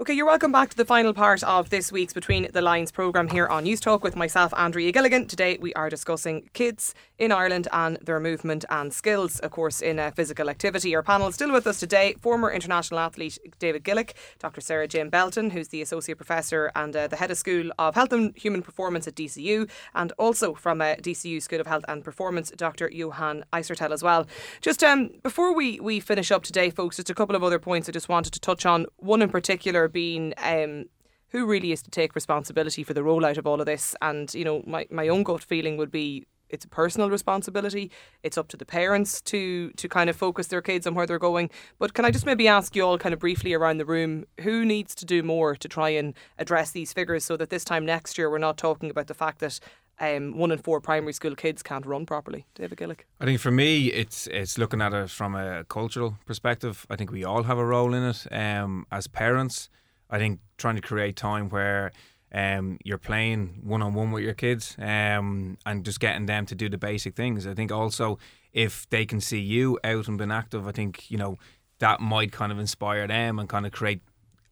Okay, 0.00 0.12
you're 0.12 0.26
welcome 0.26 0.52
back 0.52 0.70
to 0.70 0.76
the 0.76 0.84
final 0.84 1.12
part 1.12 1.42
of 1.42 1.70
this 1.70 1.90
week's 1.90 2.12
Between 2.12 2.46
the 2.52 2.62
Lines 2.62 2.92
programme 2.92 3.26
here 3.26 3.48
on 3.48 3.64
Newstalk 3.64 4.00
with 4.00 4.14
myself, 4.14 4.54
Andrea 4.56 4.92
Gilligan. 4.92 5.26
Today 5.26 5.58
we 5.60 5.74
are 5.74 5.90
discussing 5.90 6.48
kids 6.52 6.94
in 7.18 7.32
Ireland 7.32 7.66
and 7.72 7.96
their 7.96 8.20
movement 8.20 8.64
and 8.70 8.94
skills, 8.94 9.40
of 9.40 9.50
course, 9.50 9.80
in 9.82 9.98
uh, 9.98 10.12
physical 10.12 10.48
activity. 10.48 10.94
Our 10.94 11.02
panel 11.02 11.26
is 11.26 11.34
still 11.34 11.50
with 11.50 11.66
us 11.66 11.80
today 11.80 12.14
former 12.20 12.48
international 12.48 13.00
athlete 13.00 13.40
David 13.58 13.82
Gillick, 13.82 14.12
Dr. 14.38 14.60
Sarahjane 14.60 15.10
Belton, 15.10 15.50
who's 15.50 15.66
the 15.66 15.82
Associate 15.82 16.16
Professor 16.16 16.70
and 16.76 16.94
uh, 16.94 17.08
the 17.08 17.16
Head 17.16 17.32
of 17.32 17.36
School 17.38 17.72
of 17.76 17.96
Health 17.96 18.12
and 18.12 18.36
Human 18.36 18.62
Performance 18.62 19.08
at 19.08 19.16
DCU, 19.16 19.68
and 19.96 20.12
also 20.12 20.54
from 20.54 20.80
uh, 20.80 20.94
DCU 20.94 21.42
School 21.42 21.58
of 21.58 21.66
Health 21.66 21.84
and 21.88 22.04
Performance, 22.04 22.52
Dr. 22.52 22.88
Johann 22.92 23.44
Issartel 23.52 23.90
as 23.90 24.04
well. 24.04 24.28
Just 24.60 24.84
um, 24.84 25.10
before 25.24 25.52
we, 25.52 25.80
we 25.80 25.98
finish 25.98 26.30
up 26.30 26.44
today, 26.44 26.70
folks, 26.70 26.98
just 26.98 27.10
a 27.10 27.14
couple 27.16 27.34
of 27.34 27.42
other 27.42 27.58
points 27.58 27.88
I 27.88 27.92
just 27.92 28.08
wanted 28.08 28.32
to 28.34 28.38
touch 28.38 28.64
on. 28.64 28.86
One 28.98 29.22
in 29.22 29.28
particular 29.28 29.87
being 29.88 30.34
um, 30.38 30.86
who 31.30 31.46
really 31.46 31.72
is 31.72 31.82
to 31.82 31.90
take 31.90 32.14
responsibility 32.14 32.82
for 32.82 32.94
the 32.94 33.02
rollout 33.02 33.38
of 33.38 33.46
all 33.46 33.60
of 33.60 33.66
this. 33.66 33.94
And, 34.00 34.32
you 34.34 34.44
know, 34.44 34.62
my, 34.66 34.86
my 34.90 35.08
own 35.08 35.22
gut 35.22 35.42
feeling 35.42 35.76
would 35.76 35.90
be 35.90 36.26
it's 36.48 36.64
a 36.64 36.68
personal 36.68 37.10
responsibility. 37.10 37.90
It's 38.22 38.38
up 38.38 38.48
to 38.48 38.56
the 38.56 38.64
parents 38.64 39.20
to 39.22 39.70
to 39.72 39.88
kind 39.88 40.08
of 40.08 40.16
focus 40.16 40.46
their 40.46 40.62
kids 40.62 40.86
on 40.86 40.94
where 40.94 41.06
they're 41.06 41.18
going. 41.18 41.50
But 41.78 41.94
can 41.94 42.04
I 42.04 42.10
just 42.10 42.26
maybe 42.26 42.48
ask 42.48 42.74
you 42.74 42.82
all 42.82 42.98
kind 42.98 43.12
of 43.12 43.18
briefly 43.18 43.52
around 43.52 43.78
the 43.78 43.84
room 43.84 44.24
who 44.40 44.64
needs 44.64 44.94
to 44.96 45.04
do 45.04 45.22
more 45.22 45.54
to 45.56 45.68
try 45.68 45.90
and 45.90 46.14
address 46.38 46.70
these 46.70 46.92
figures 46.92 47.24
so 47.24 47.36
that 47.36 47.50
this 47.50 47.64
time 47.64 47.84
next 47.84 48.16
year 48.16 48.30
we're 48.30 48.38
not 48.38 48.56
talking 48.56 48.90
about 48.90 49.08
the 49.08 49.14
fact 49.14 49.40
that 49.40 49.60
um, 50.00 50.36
one 50.36 50.50
in 50.50 50.58
four 50.58 50.80
primary 50.80 51.12
school 51.12 51.34
kids 51.34 51.62
can't 51.62 51.84
run 51.84 52.06
properly. 52.06 52.46
David 52.54 52.78
Gillick. 52.78 53.00
I 53.20 53.24
think 53.24 53.40
for 53.40 53.50
me, 53.50 53.88
it's 53.88 54.26
it's 54.28 54.58
looking 54.58 54.80
at 54.80 54.92
it 54.92 55.10
from 55.10 55.34
a 55.34 55.64
cultural 55.64 56.18
perspective. 56.26 56.86
I 56.88 56.96
think 56.96 57.10
we 57.10 57.24
all 57.24 57.44
have 57.44 57.58
a 57.58 57.64
role 57.64 57.94
in 57.94 58.04
it. 58.04 58.26
Um, 58.32 58.86
as 58.92 59.06
parents, 59.06 59.68
I 60.10 60.18
think 60.18 60.40
trying 60.56 60.76
to 60.76 60.82
create 60.82 61.16
time 61.16 61.48
where 61.48 61.92
um, 62.32 62.78
you're 62.84 62.98
playing 62.98 63.60
one 63.64 63.82
on 63.82 63.94
one 63.94 64.12
with 64.12 64.22
your 64.22 64.34
kids 64.34 64.76
um, 64.78 65.56
and 65.64 65.84
just 65.84 66.00
getting 66.00 66.26
them 66.26 66.46
to 66.46 66.54
do 66.54 66.68
the 66.68 66.78
basic 66.78 67.14
things. 67.14 67.46
I 67.46 67.54
think 67.54 67.72
also 67.72 68.18
if 68.52 68.88
they 68.90 69.06
can 69.06 69.20
see 69.20 69.40
you 69.40 69.78
out 69.84 70.08
and 70.08 70.18
being 70.18 70.32
active, 70.32 70.66
I 70.66 70.72
think 70.72 71.10
you 71.10 71.18
know 71.18 71.38
that 71.78 72.00
might 72.00 72.32
kind 72.32 72.52
of 72.52 72.58
inspire 72.58 73.06
them 73.06 73.38
and 73.38 73.48
kind 73.48 73.66
of 73.66 73.72
create 73.72 74.00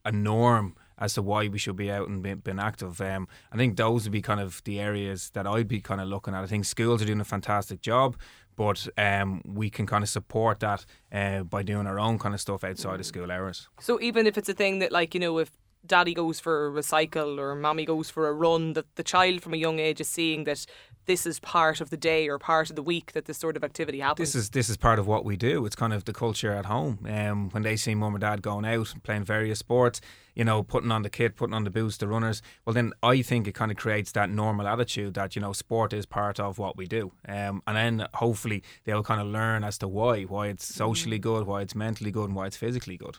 a 0.04 0.12
norm 0.12 0.76
as 0.98 1.14
to 1.14 1.22
why 1.22 1.48
we 1.48 1.58
should 1.58 1.76
be 1.76 1.90
out 1.90 2.08
and 2.08 2.22
being, 2.22 2.36
being 2.36 2.58
active. 2.58 3.00
Um, 3.00 3.28
I 3.52 3.56
think 3.56 3.76
those 3.76 4.04
would 4.04 4.12
be 4.12 4.22
kind 4.22 4.40
of 4.40 4.62
the 4.64 4.80
areas 4.80 5.30
that 5.30 5.46
I'd 5.46 5.68
be 5.68 5.80
kind 5.80 6.00
of 6.00 6.08
looking 6.08 6.34
at. 6.34 6.42
I 6.42 6.46
think 6.46 6.64
schools 6.64 7.02
are 7.02 7.06
doing 7.06 7.20
a 7.20 7.24
fantastic 7.24 7.80
job, 7.80 8.16
but 8.56 8.88
um, 8.96 9.42
we 9.44 9.68
can 9.68 9.86
kind 9.86 10.02
of 10.02 10.08
support 10.08 10.60
that 10.60 10.86
uh, 11.12 11.42
by 11.42 11.62
doing 11.62 11.86
our 11.86 12.00
own 12.00 12.18
kind 12.18 12.34
of 12.34 12.40
stuff 12.40 12.64
outside 12.64 13.00
of 13.00 13.06
school 13.06 13.30
hours. 13.30 13.68
So 13.80 14.00
even 14.00 14.26
if 14.26 14.38
it's 14.38 14.48
a 14.48 14.54
thing 14.54 14.78
that, 14.78 14.92
like, 14.92 15.12
you 15.12 15.20
know, 15.20 15.38
if 15.38 15.50
daddy 15.84 16.14
goes 16.14 16.40
for 16.40 16.66
a 16.66 16.70
recycle 16.70 17.38
or 17.38 17.54
mommy 17.54 17.84
goes 17.84 18.10
for 18.10 18.26
a 18.28 18.32
run, 18.32 18.72
that 18.72 18.96
the 18.96 19.04
child 19.04 19.42
from 19.42 19.54
a 19.54 19.58
young 19.58 19.78
age 19.78 20.00
is 20.00 20.08
seeing 20.08 20.44
that 20.44 20.66
this 21.06 21.24
is 21.26 21.40
part 21.40 21.80
of 21.80 21.90
the 21.90 21.96
day 21.96 22.28
or 22.28 22.38
part 22.38 22.68
of 22.70 22.76
the 22.76 22.82
week 22.82 23.12
that 23.12 23.24
this 23.24 23.38
sort 23.38 23.56
of 23.56 23.64
activity 23.64 24.00
happens. 24.00 24.32
This 24.32 24.34
is 24.34 24.50
this 24.50 24.68
is 24.68 24.76
part 24.76 24.98
of 24.98 25.06
what 25.06 25.24
we 25.24 25.36
do. 25.36 25.64
It's 25.64 25.76
kind 25.76 25.92
of 25.92 26.04
the 26.04 26.12
culture 26.12 26.52
at 26.52 26.66
home. 26.66 26.98
Um, 27.08 27.48
when 27.50 27.62
they 27.62 27.76
see 27.76 27.94
mum 27.94 28.14
and 28.14 28.20
dad 28.20 28.42
going 28.42 28.64
out 28.64 28.92
playing 29.02 29.24
various 29.24 29.60
sports, 29.60 30.00
you 30.34 30.44
know, 30.44 30.62
putting 30.62 30.90
on 30.90 31.02
the 31.02 31.10
kit, 31.10 31.36
putting 31.36 31.54
on 31.54 31.64
the 31.64 31.70
boots, 31.70 31.96
the 31.96 32.08
runners. 32.08 32.42
Well, 32.64 32.74
then 32.74 32.92
I 33.02 33.22
think 33.22 33.46
it 33.46 33.54
kind 33.54 33.70
of 33.70 33.76
creates 33.76 34.12
that 34.12 34.30
normal 34.30 34.66
attitude 34.66 35.14
that 35.14 35.36
you 35.36 35.42
know 35.42 35.52
sport 35.52 35.92
is 35.92 36.06
part 36.06 36.38
of 36.40 36.58
what 36.58 36.76
we 36.76 36.86
do. 36.86 37.12
Um, 37.28 37.62
and 37.66 37.76
then 37.76 38.08
hopefully 38.14 38.62
they'll 38.84 39.04
kind 39.04 39.20
of 39.20 39.28
learn 39.28 39.64
as 39.64 39.78
to 39.78 39.88
why, 39.88 40.22
why 40.24 40.48
it's 40.48 40.66
socially 40.66 41.18
good, 41.18 41.46
why 41.46 41.62
it's 41.62 41.74
mentally 41.74 42.10
good, 42.10 42.24
and 42.26 42.34
why 42.34 42.46
it's 42.46 42.56
physically 42.56 42.96
good. 42.96 43.16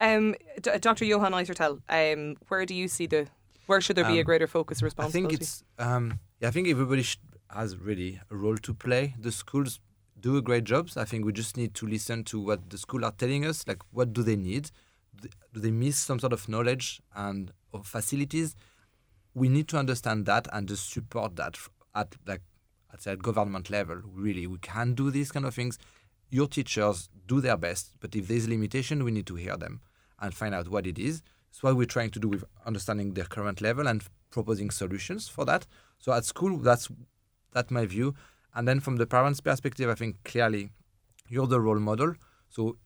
Um, 0.00 0.34
D- 0.62 0.78
Dr. 0.80 1.04
Johann 1.04 1.32
Issartel, 1.32 1.80
um, 1.88 2.36
where 2.48 2.64
do 2.66 2.74
you 2.74 2.88
see 2.88 3.06
the 3.06 3.26
where 3.66 3.80
should 3.80 3.96
there 3.96 4.04
be 4.04 4.16
a 4.18 4.20
Um, 4.20 4.24
greater 4.24 4.46
focus 4.48 4.82
or 4.82 4.90
I 4.98 5.08
think 5.08 5.32
it's 5.32 5.62
um, 5.78 6.18
yeah, 6.40 6.48
I 6.48 6.50
think 6.50 6.66
everybody 6.68 7.02
sh- 7.02 7.18
has 7.54 7.76
really 7.76 8.20
a 8.30 8.36
role 8.36 8.56
to 8.58 8.74
play. 8.74 9.14
The 9.18 9.32
schools 9.32 9.80
do 10.18 10.36
a 10.36 10.42
great 10.42 10.64
job. 10.64 10.90
I 10.96 11.04
think 11.04 11.24
we 11.24 11.32
just 11.32 11.56
need 11.56 11.74
to 11.74 11.86
listen 11.86 12.24
to 12.24 12.40
what 12.40 12.70
the 12.70 12.78
school 12.78 13.04
are 13.04 13.12
telling 13.12 13.44
us. 13.44 13.66
Like, 13.66 13.82
what 13.90 14.12
do 14.12 14.22
they 14.22 14.36
need? 14.36 14.70
Do 15.52 15.60
they- 15.60 15.70
miss 15.70 15.98
some 15.98 16.18
sort 16.18 16.32
of 16.32 16.48
knowledge 16.48 17.00
and 17.14 17.52
of 17.72 17.86
facilities? 17.86 18.54
We 19.34 19.48
need 19.48 19.68
to 19.68 19.78
understand 19.78 20.26
that 20.26 20.48
and 20.52 20.68
just 20.68 20.90
support 20.90 21.36
that 21.36 21.56
at 21.94 22.16
like 22.26 22.42
at 22.92 23.06
at 23.06 23.22
government 23.22 23.70
level. 23.70 24.00
Really, 24.04 24.46
we 24.46 24.58
can 24.58 24.94
do 24.94 25.10
these 25.10 25.30
kind 25.30 25.46
of 25.46 25.54
things. 25.54 25.78
Your 26.30 26.46
teachers 26.48 27.08
do 27.26 27.40
their 27.40 27.56
best, 27.56 27.92
but 28.00 28.14
if 28.14 28.28
there's 28.28 28.48
limitation, 28.48 29.04
we 29.04 29.10
need 29.10 29.26
to 29.26 29.34
hear 29.36 29.56
them 29.56 29.80
and 30.20 30.34
find 30.34 30.54
out 30.54 30.68
what 30.68 30.86
it 30.86 30.98
is. 30.98 31.22
It's 31.50 31.62
what 31.62 31.76
we're 31.76 31.86
trying 31.86 32.10
to 32.10 32.20
do 32.20 32.28
with 32.28 32.44
understanding 32.64 33.14
their 33.14 33.24
current 33.24 33.60
level 33.60 33.88
and 33.88 34.04
proposing 34.30 34.70
solutions 34.70 35.28
for 35.28 35.44
that. 35.44 35.66
So 35.98 36.12
at 36.12 36.24
school, 36.24 36.58
that's 36.58 36.88
that's 37.52 37.70
my 37.70 37.86
view. 37.86 38.14
And 38.54 38.66
then 38.66 38.80
from 38.80 38.96
the 38.96 39.06
parents' 39.06 39.40
perspective, 39.40 39.88
I 39.88 39.94
think 39.94 40.22
clearly 40.24 40.70
you're 41.28 41.46
the 41.46 41.60
role 41.60 41.78
model. 41.78 42.14
So 42.48 42.76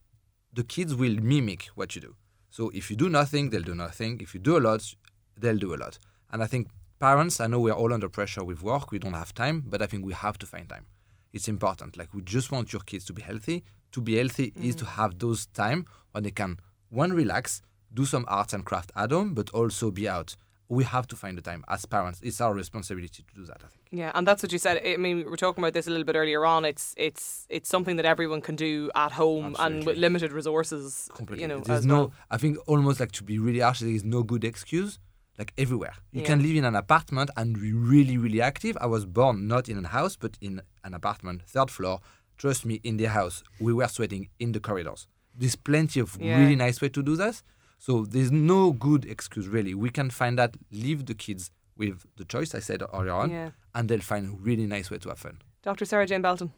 the 0.53 0.63
kids 0.63 0.95
will 0.95 1.15
mimic 1.15 1.67
what 1.75 1.95
you 1.95 2.01
do. 2.01 2.15
So 2.49 2.69
if 2.73 2.89
you 2.89 2.95
do 2.95 3.09
nothing, 3.09 3.49
they'll 3.49 3.61
do 3.61 3.75
nothing. 3.75 4.21
If 4.21 4.33
you 4.33 4.39
do 4.39 4.57
a 4.57 4.59
lot, 4.59 4.95
they'll 5.37 5.57
do 5.57 5.73
a 5.73 5.77
lot. 5.77 5.99
And 6.31 6.43
I 6.43 6.47
think 6.47 6.69
parents, 6.99 7.39
I 7.39 7.47
know 7.47 7.59
we're 7.59 7.73
all 7.73 7.93
under 7.93 8.09
pressure 8.09 8.43
with 8.43 8.61
work, 8.61 8.91
we 8.91 8.99
don't 8.99 9.13
have 9.13 9.33
time, 9.33 9.63
but 9.67 9.81
I 9.81 9.87
think 9.87 10.05
we 10.05 10.13
have 10.13 10.37
to 10.39 10.45
find 10.45 10.69
time. 10.69 10.85
It's 11.33 11.49
important. 11.49 11.97
Like 11.97 12.13
we 12.13 12.21
just 12.21 12.51
want 12.51 12.71
your 12.71 12.81
kids 12.81 13.03
to 13.05 13.13
be 13.13 13.21
healthy. 13.21 13.63
To 13.91 14.01
be 14.01 14.15
healthy 14.17 14.53
is 14.61 14.75
to 14.75 14.85
mm. 14.85 14.89
have 14.89 15.19
those 15.19 15.47
time 15.47 15.85
when 16.11 16.23
they 16.23 16.31
can 16.31 16.57
one 16.89 17.11
relax, 17.11 17.61
do 17.93 18.05
some 18.05 18.25
arts 18.27 18.53
and 18.53 18.65
craft 18.65 18.91
at 18.95 19.11
home, 19.11 19.33
but 19.33 19.49
also 19.49 19.91
be 19.91 20.07
out. 20.07 20.37
We 20.67 20.83
have 20.83 21.05
to 21.07 21.15
find 21.15 21.37
the 21.37 21.41
time 21.41 21.63
as 21.67 21.85
parents. 21.85 22.19
It's 22.23 22.41
our 22.41 22.53
responsibility 22.53 23.23
to 23.27 23.35
do 23.35 23.45
that. 23.45 23.57
I 23.63 23.67
think. 23.67 23.83
Yeah, 23.91 24.11
and 24.15 24.27
that's 24.27 24.41
what 24.41 24.51
you 24.51 24.57
said. 24.57 24.81
I 24.85 24.97
mean, 24.97 25.17
we 25.17 25.23
were 25.23 25.37
talking 25.37 25.63
about 25.63 25.73
this 25.73 25.85
a 25.87 25.89
little 25.91 26.05
bit 26.05 26.15
earlier 26.15 26.45
on. 26.45 26.65
It's 26.65 26.93
it's 26.97 27.45
it's 27.49 27.69
something 27.69 27.97
that 27.97 28.05
everyone 28.05 28.41
can 28.41 28.55
do 28.55 28.89
at 28.95 29.11
home 29.11 29.55
and 29.59 29.85
with 29.85 29.97
limited 29.97 30.31
resources. 30.31 31.09
completely. 31.13 31.43
You 31.43 31.47
know, 31.49 31.59
There's 31.59 31.79
as 31.79 31.85
no. 31.85 31.95
well. 31.95 32.13
I 32.31 32.37
think 32.37 32.57
almost 32.67 32.99
like 32.99 33.11
to 33.13 33.23
be 33.23 33.37
really 33.37 33.59
harsh. 33.59 33.79
There 33.81 33.89
is 33.89 34.03
no 34.03 34.23
good 34.23 34.43
excuse. 34.43 34.97
Like 35.37 35.51
everywhere, 35.57 35.95
you 36.13 36.21
Yeah. 36.21 36.27
can 36.27 36.41
live 36.41 36.55
in 36.55 36.63
an 36.65 36.75
apartment 36.75 37.29
and 37.35 37.59
be 37.59 37.73
really, 37.73 38.17
really 38.17 38.41
active. 38.41 38.77
I 38.79 38.85
was 38.87 39.05
born 39.05 39.47
not 39.49 39.67
in 39.67 39.83
a 39.83 39.87
house, 39.89 40.15
but 40.15 40.37
in 40.39 40.61
an 40.85 40.93
apartment, 40.93 41.41
third 41.45 41.69
floor. 41.69 41.99
Trust 42.37 42.65
me, 42.65 42.75
in 42.85 42.95
the 42.97 43.05
house, 43.09 43.43
we 43.59 43.73
were 43.73 43.87
sweating 43.89 44.29
in 44.39 44.53
the 44.53 44.61
corridors. 44.61 45.07
There's 45.37 45.57
plenty 45.57 45.99
of 45.99 46.17
Yeah. 46.19 46.39
really 46.39 46.55
nice 46.55 46.79
way 46.81 46.87
to 46.89 47.03
do 47.03 47.17
this. 47.17 47.43
So 47.77 48.05
there's 48.05 48.31
no 48.31 48.71
good 48.71 49.05
excuse 49.05 49.47
really. 49.47 49.73
We 49.73 49.89
can 49.89 50.09
find 50.09 50.37
that. 50.39 50.55
Leave 50.71 51.05
the 51.05 51.13
kids 51.13 51.51
with 51.77 52.05
the 52.17 52.25
choice 52.25 52.55
I 52.55 52.59
said 52.59 52.81
earlier 52.93 53.11
on, 53.13 53.29
Yeah. 53.29 53.49
and 53.73 53.89
they'll 53.89 53.99
find 54.01 54.27
a 54.29 54.35
really 54.41 54.65
nice 54.65 54.89
way 54.89 54.97
to 54.99 55.09
have 55.09 55.19
fun. 55.19 55.39
Dr. 55.61 55.85
Sarahjane 55.85 56.21
Belton. 56.21 56.51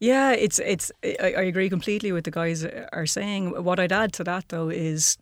Yeah, 0.00 0.32
it's 0.32 0.58
it's. 0.58 0.90
I, 1.04 1.34
I 1.36 1.42
agree 1.42 1.68
completely 1.70 2.12
with 2.12 2.24
the 2.24 2.30
guys 2.30 2.64
are 2.92 3.06
saying. 3.06 3.62
What 3.64 3.78
I'd 3.78 3.92
add 3.92 4.12
to 4.14 4.24
that 4.24 4.48
though 4.48 4.68
is 4.68 5.16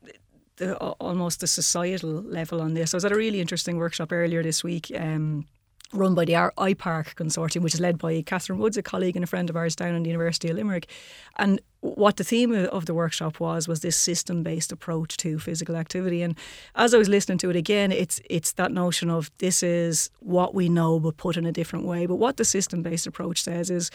the 0.57 0.77
almost 1.01 1.41
the 1.41 1.47
societal 1.47 2.23
level 2.23 2.61
on 2.61 2.75
this. 2.75 2.95
I 2.95 2.97
was 2.97 3.05
at 3.05 3.13
a 3.13 3.17
really 3.17 3.41
interesting 3.41 3.77
workshop 3.77 4.13
earlier 4.13 4.43
this 4.43 4.65
week. 4.65 4.91
Um, 4.97 5.47
run 5.93 6.15
by 6.15 6.25
the 6.25 6.37
i-PARC 6.37 7.15
Consortium, 7.17 7.63
which 7.63 7.75
is 7.75 7.81
led 7.81 7.99
by 7.99 8.23
Catherine 8.23 8.59
Woods, 8.59 8.77
a 8.77 8.83
colleague 8.83 9.17
and 9.17 9.25
a 9.25 9.27
friend 9.27 9.51
of 9.51 9.57
ours 9.57 9.77
down 9.77 9.95
in 9.95 10.03
the 10.03 10.11
University 10.11 10.49
of 10.49 10.57
Limerick. 10.57 10.89
And 11.37 11.61
what 11.81 12.17
the 12.17 12.25
theme 12.25 12.53
of 12.53 12.87
the 12.87 12.95
workshop 12.95 13.41
was 13.41 13.67
was 13.67 13.81
this 13.81 13.97
system-based 13.97 14.71
approach 14.71 15.17
to 15.19 15.39
physical 15.39 15.77
activity. 15.77 16.23
And 16.23 16.37
as 16.77 16.95
I 16.95 16.99
was 16.99 17.09
listening 17.09 17.39
to 17.39 17.51
it 17.51 17.57
again, 17.57 17.91
it's 17.91 18.21
it's 18.31 18.53
that 18.53 18.71
notion 18.71 19.11
of 19.11 19.31
this 19.39 19.63
is 19.63 20.09
what 20.21 20.55
we 20.55 20.69
know, 20.69 21.01
but 21.01 21.17
put 21.17 21.37
in 21.37 21.45
a 21.45 21.53
different 21.53 21.85
way. 21.85 22.07
But 22.07 22.17
what 22.17 22.37
the 22.37 22.45
system-based 22.45 23.07
approach 23.07 23.43
says 23.43 23.69
is 23.69 23.91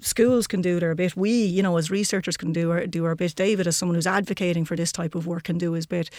schools 0.00 0.46
can 0.46 0.60
do 0.60 0.78
their 0.78 0.94
bit. 0.94 1.16
We, 1.16 1.32
you 1.32 1.62
know, 1.62 1.78
as 1.78 1.90
researchers 1.90 2.36
can 2.36 2.52
do 2.52 2.70
our 2.70 2.86
do 2.86 3.04
our 3.06 3.14
bit. 3.14 3.34
David, 3.34 3.66
as 3.66 3.76
someone 3.76 3.94
who's 3.94 4.06
advocating 4.06 4.66
for 4.66 4.76
this 4.76 4.92
type 4.92 5.14
of 5.14 5.26
work, 5.26 5.44
can 5.44 5.58
do 5.58 5.72
his 5.72 5.86
bit 5.86 6.10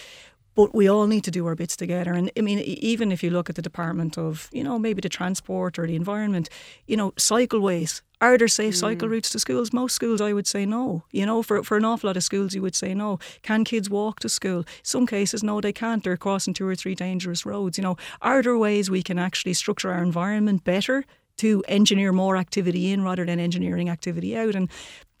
but 0.54 0.74
we 0.74 0.88
all 0.88 1.06
need 1.06 1.24
to 1.24 1.30
do 1.30 1.46
our 1.46 1.54
bits 1.54 1.76
together. 1.76 2.12
And 2.12 2.30
I 2.36 2.40
mean, 2.40 2.60
even 2.60 3.12
if 3.12 3.22
you 3.22 3.30
look 3.30 3.48
at 3.50 3.56
the 3.56 3.62
Department 3.62 4.16
of, 4.16 4.48
you 4.52 4.62
know, 4.62 4.78
maybe 4.78 5.00
the 5.00 5.08
transport 5.08 5.78
or 5.78 5.86
the 5.86 5.96
environment, 5.96 6.48
you 6.86 6.96
know, 6.96 7.12
cycleways. 7.12 8.02
Are 8.20 8.38
there 8.38 8.48
safe 8.48 8.74
mm. 8.74 8.78
cycle 8.78 9.08
routes 9.08 9.28
to 9.30 9.38
schools? 9.38 9.72
Most 9.72 9.94
schools, 9.94 10.20
I 10.20 10.32
would 10.32 10.46
say 10.46 10.64
no. 10.64 11.04
You 11.10 11.26
know, 11.26 11.42
for, 11.42 11.62
for 11.62 11.76
an 11.76 11.84
awful 11.84 12.08
lot 12.08 12.16
of 12.16 12.24
schools, 12.24 12.54
you 12.54 12.62
would 12.62 12.76
say 12.76 12.94
no. 12.94 13.18
Can 13.42 13.64
kids 13.64 13.90
walk 13.90 14.20
to 14.20 14.28
school? 14.28 14.64
Some 14.82 15.06
cases, 15.06 15.42
no, 15.42 15.60
they 15.60 15.72
can't. 15.72 16.02
They're 16.02 16.16
crossing 16.16 16.54
two 16.54 16.66
or 16.66 16.74
three 16.74 16.94
dangerous 16.94 17.44
roads. 17.44 17.76
You 17.76 17.82
know, 17.82 17.96
are 18.22 18.42
there 18.42 18.56
ways 18.56 18.88
we 18.88 19.02
can 19.02 19.18
actually 19.18 19.52
structure 19.52 19.90
our 19.90 20.02
environment 20.02 20.64
better 20.64 21.04
to 21.36 21.64
engineer 21.66 22.12
more 22.12 22.36
activity 22.36 22.92
in 22.92 23.02
rather 23.02 23.24
than 23.24 23.40
engineering 23.40 23.88
activity 23.88 24.36
out. 24.36 24.54
And 24.54 24.70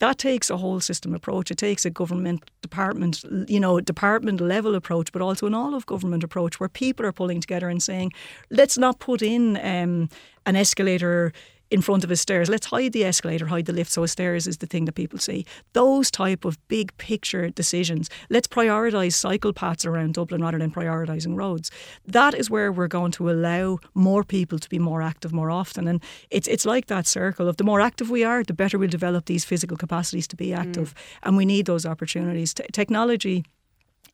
that 0.00 0.18
takes 0.18 0.50
a 0.50 0.56
whole 0.56 0.80
system 0.80 1.14
approach. 1.14 1.50
It 1.50 1.58
takes 1.58 1.84
a 1.84 1.90
government 1.90 2.42
department, 2.62 3.24
you 3.48 3.60
know, 3.60 3.80
department 3.80 4.40
level 4.40 4.74
approach, 4.74 5.12
but 5.12 5.22
also 5.22 5.46
an 5.46 5.54
all 5.54 5.74
of 5.74 5.86
government 5.86 6.24
approach 6.24 6.58
where 6.58 6.68
people 6.68 7.06
are 7.06 7.12
pulling 7.12 7.40
together 7.40 7.68
and 7.68 7.82
saying, 7.82 8.12
let's 8.50 8.76
not 8.76 8.98
put 8.98 9.22
in 9.22 9.56
um, 9.58 10.08
an 10.46 10.56
escalator 10.56 11.32
in 11.74 11.82
front 11.82 12.04
of 12.04 12.10
a 12.12 12.14
stairs. 12.14 12.48
Let's 12.48 12.66
hide 12.66 12.92
the 12.92 13.04
escalator, 13.04 13.46
hide 13.46 13.66
the 13.66 13.72
lift, 13.72 13.90
so 13.90 14.04
a 14.04 14.08
stairs 14.08 14.46
is 14.46 14.58
the 14.58 14.66
thing 14.66 14.84
that 14.84 14.92
people 14.92 15.18
see. 15.18 15.44
Those 15.72 16.08
type 16.08 16.44
of 16.44 16.56
big 16.68 16.96
picture 16.98 17.50
decisions. 17.50 18.08
Let's 18.30 18.46
prioritise 18.46 19.14
cycle 19.14 19.52
paths 19.52 19.84
around 19.84 20.14
Dublin 20.14 20.40
rather 20.40 20.58
than 20.58 20.70
prioritising 20.70 21.36
roads. 21.36 21.72
That 22.06 22.32
is 22.32 22.48
where 22.48 22.70
we're 22.70 22.86
going 22.86 23.10
to 23.12 23.28
allow 23.28 23.78
more 23.92 24.22
people 24.22 24.60
to 24.60 24.68
be 24.68 24.78
more 24.78 25.02
active 25.02 25.32
more 25.32 25.50
often. 25.50 25.88
And 25.88 26.00
it's 26.30 26.46
it's 26.46 26.64
like 26.64 26.86
that 26.86 27.08
circle 27.08 27.48
of 27.48 27.56
the 27.56 27.64
more 27.64 27.80
active 27.80 28.08
we 28.08 28.22
are, 28.22 28.44
the 28.44 28.54
better 28.54 28.78
we'll 28.78 28.88
develop 28.88 29.24
these 29.24 29.44
physical 29.44 29.76
capacities 29.76 30.28
to 30.28 30.36
be 30.36 30.54
active. 30.54 30.94
Mm. 30.94 31.18
And 31.24 31.36
we 31.36 31.44
need 31.44 31.66
those 31.66 31.84
opportunities. 31.84 32.54
T- 32.54 32.62
technology 32.72 33.44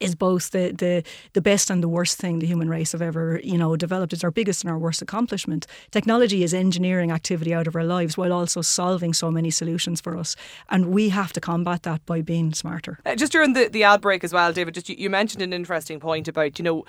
is 0.00 0.14
both 0.14 0.50
the, 0.50 0.72
the 0.76 1.02
the 1.34 1.40
best 1.40 1.70
and 1.70 1.82
the 1.82 1.88
worst 1.88 2.18
thing 2.18 2.38
the 2.38 2.46
human 2.46 2.68
race 2.68 2.92
have 2.92 3.02
ever 3.02 3.40
you 3.44 3.56
know 3.56 3.76
developed. 3.76 4.12
It's 4.12 4.24
our 4.24 4.30
biggest 4.30 4.64
and 4.64 4.70
our 4.70 4.78
worst 4.78 5.02
accomplishment. 5.02 5.66
Technology 5.90 6.42
is 6.42 6.52
engineering 6.52 7.12
activity 7.12 7.54
out 7.54 7.66
of 7.66 7.76
our 7.76 7.84
lives 7.84 8.16
while 8.16 8.32
also 8.32 8.62
solving 8.62 9.12
so 9.12 9.30
many 9.30 9.50
solutions 9.50 10.00
for 10.00 10.16
us, 10.16 10.34
and 10.70 10.86
we 10.86 11.10
have 11.10 11.32
to 11.34 11.40
combat 11.40 11.82
that 11.84 12.04
by 12.06 12.22
being 12.22 12.52
smarter. 12.54 12.98
Uh, 13.04 13.14
just 13.14 13.32
during 13.32 13.52
the 13.52 13.68
the 13.68 13.84
ad 13.84 14.00
break 14.00 14.24
as 14.24 14.32
well, 14.32 14.52
David. 14.52 14.74
Just 14.74 14.88
you, 14.88 14.96
you, 14.98 15.10
mentioned 15.10 15.42
an 15.42 15.52
interesting 15.52 16.00
point 16.00 16.28
about 16.28 16.58
you 16.58 16.62
know, 16.62 16.84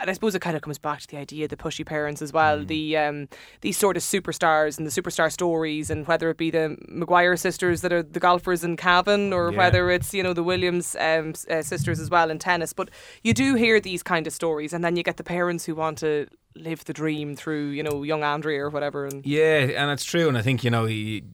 and 0.00 0.08
I 0.10 0.12
suppose 0.14 0.34
it 0.34 0.40
kind 0.40 0.56
of 0.56 0.62
comes 0.62 0.78
back 0.78 1.00
to 1.00 1.06
the 1.08 1.18
idea 1.18 1.44
of 1.44 1.50
the 1.50 1.56
pushy 1.56 1.84
parents 1.84 2.22
as 2.22 2.32
well. 2.32 2.60
Mm. 2.60 2.66
The 2.68 2.96
um, 2.96 3.28
these 3.60 3.76
sort 3.76 3.96
of 3.96 4.02
superstars 4.02 4.78
and 4.78 4.86
the 4.86 4.90
superstar 4.90 5.30
stories, 5.30 5.90
and 5.90 6.06
whether 6.06 6.30
it 6.30 6.38
be 6.38 6.50
the 6.50 6.76
Maguire 6.88 7.36
sisters 7.36 7.82
that 7.82 7.92
are 7.92 8.02
the 8.02 8.20
golfers 8.20 8.64
in 8.64 8.76
Cavan, 8.76 9.32
or 9.32 9.50
yeah. 9.52 9.58
whether 9.58 9.90
it's 9.90 10.14
you 10.14 10.22
know 10.22 10.32
the 10.32 10.42
Williams 10.42 10.96
um, 10.98 11.34
uh, 11.50 11.62
sisters 11.62 12.00
as 12.00 12.08
well 12.08 12.30
in 12.30 12.38
tennis. 12.54 12.72
But 12.72 12.90
you 13.22 13.34
do 13.34 13.54
hear 13.54 13.80
these 13.80 14.02
kind 14.02 14.26
of 14.26 14.32
stories, 14.32 14.72
and 14.72 14.84
then 14.84 14.96
you 14.96 15.02
get 15.02 15.16
the 15.16 15.24
parents 15.24 15.64
who 15.64 15.74
want 15.74 15.98
to 15.98 16.26
live 16.54 16.84
the 16.84 16.92
dream 16.92 17.34
through, 17.36 17.70
you 17.70 17.82
know, 17.82 18.02
young 18.04 18.22
Andrea 18.22 18.64
or 18.64 18.70
whatever. 18.70 19.06
And 19.06 19.26
yeah, 19.26 19.80
and 19.80 19.90
it's 19.90 20.04
true. 20.04 20.28
And 20.28 20.38
I 20.38 20.42
think 20.42 20.62
you 20.64 20.70
know, 20.70 20.86
he, 20.86 21.24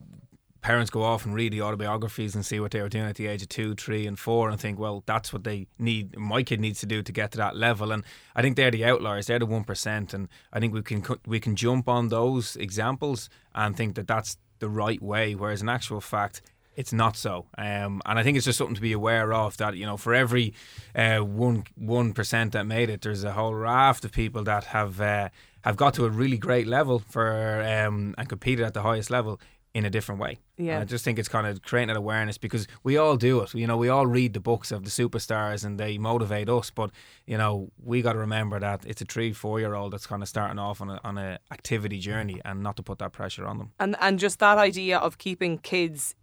parents 0.61 0.91
go 0.91 1.03
off 1.03 1.25
and 1.25 1.33
read 1.35 1.53
the 1.53 1.61
autobiographies 1.61 2.35
and 2.35 2.45
see 2.45 2.59
what 2.59 2.71
they 2.71 2.81
were 2.81 2.89
doing 2.89 3.05
at 3.05 3.15
the 3.15 3.27
age 3.27 3.41
of 3.41 3.49
two, 3.49 3.75
three, 3.75 4.07
and 4.07 4.17
four, 4.17 4.49
and 4.49 4.59
think, 4.59 4.79
well, 4.79 5.03
that's 5.05 5.31
what 5.33 5.43
they 5.43 5.67
need. 5.77 6.17
My 6.17 6.43
kid 6.43 6.59
needs 6.59 6.79
to 6.81 6.85
do 6.85 7.03
to 7.03 7.11
get 7.11 7.31
to 7.31 7.37
that 7.37 7.55
level. 7.55 7.91
And 7.91 8.03
I 8.35 8.41
think 8.41 8.55
they're 8.55 8.71
the 8.71 8.85
outliers. 8.85 9.27
They're 9.27 9.39
the 9.39 9.45
one 9.45 9.63
percent. 9.63 10.13
And 10.13 10.27
I 10.51 10.59
think 10.59 10.73
we 10.73 10.81
can 10.81 11.03
we 11.25 11.39
can 11.39 11.55
jump 11.55 11.87
on 11.87 12.09
those 12.09 12.55
examples 12.55 13.29
and 13.53 13.75
think 13.75 13.95
that 13.95 14.07
that's 14.07 14.37
the 14.59 14.69
right 14.69 15.01
way. 15.01 15.35
Whereas 15.35 15.61
in 15.61 15.69
actual 15.69 16.01
fact, 16.01 16.41
it's 16.75 16.93
not 16.93 17.17
so. 17.17 17.45
Um, 17.57 18.01
and 18.05 18.17
I 18.17 18.23
think 18.23 18.37
it's 18.37 18.45
just 18.45 18.57
something 18.57 18.75
to 18.75 18.81
be 18.81 18.93
aware 18.93 19.33
of 19.33 19.57
that, 19.57 19.75
you 19.75 19.85
know, 19.85 19.97
for 19.97 20.13
every 20.13 20.53
uh, 20.95 21.19
one 21.19 21.65
one 21.75 22.13
percent 22.13 22.53
that 22.53 22.65
made 22.65 22.89
it, 22.89 23.01
there's 23.01 23.23
a 23.23 23.33
whole 23.33 23.53
raft 23.53 24.05
of 24.05 24.11
people 24.11 24.43
that 24.43 24.65
have 24.65 25.01
uh, 25.01 25.29
have 25.63 25.75
got 25.75 25.93
to 25.95 26.05
a 26.05 26.09
really 26.09 26.37
great 26.37 26.67
level 26.67 26.99
for 26.99 27.61
um, 27.61 28.15
and 28.17 28.29
competed 28.29 28.65
at 28.65 28.73
the 28.73 28.81
highest 28.81 29.09
level 29.09 29.39
in 29.73 29.85
a 29.85 29.89
different 29.89 30.19
way. 30.19 30.37
Yeah. 30.57 30.73
And 30.73 30.81
I 30.81 30.85
just 30.85 31.05
think 31.05 31.17
it's 31.17 31.29
kind 31.29 31.47
of 31.47 31.61
creating 31.61 31.87
that 31.87 31.97
awareness 31.97 32.37
because 32.37 32.67
we 32.83 32.97
all 32.97 33.15
do 33.15 33.39
it. 33.41 33.53
You 33.53 33.67
know, 33.67 33.77
we 33.77 33.87
all 33.87 34.05
read 34.05 34.33
the 34.33 34.39
books 34.39 34.71
of 34.71 34.83
the 34.83 34.89
superstars 34.89 35.63
and 35.63 35.79
they 35.79 35.97
motivate 35.97 36.49
us, 36.49 36.69
but 36.69 36.91
you 37.25 37.37
know, 37.37 37.71
we 37.81 38.01
got 38.01 38.13
to 38.13 38.19
remember 38.19 38.59
that 38.59 38.85
it's 38.85 39.01
a 39.01 39.05
three, 39.05 39.31
four 39.31 39.59
year 39.59 39.73
old 39.73 39.93
that's 39.93 40.05
kind 40.05 40.21
of 40.21 40.27
starting 40.27 40.59
off 40.59 40.81
on 40.81 40.89
a 40.89 40.99
on 41.03 41.17
a 41.17 41.39
activity 41.51 41.99
journey 41.99 42.41
and 42.43 42.61
not 42.61 42.75
to 42.77 42.83
put 42.83 42.99
that 42.99 43.13
pressure 43.13 43.45
on 43.45 43.57
them. 43.59 43.71
And 43.79 43.95
and 44.01 44.19
just 44.19 44.39
that 44.39 44.57
idea 44.57 44.97
of 44.97 45.17
keeping 45.17 45.57
kids 45.57 46.15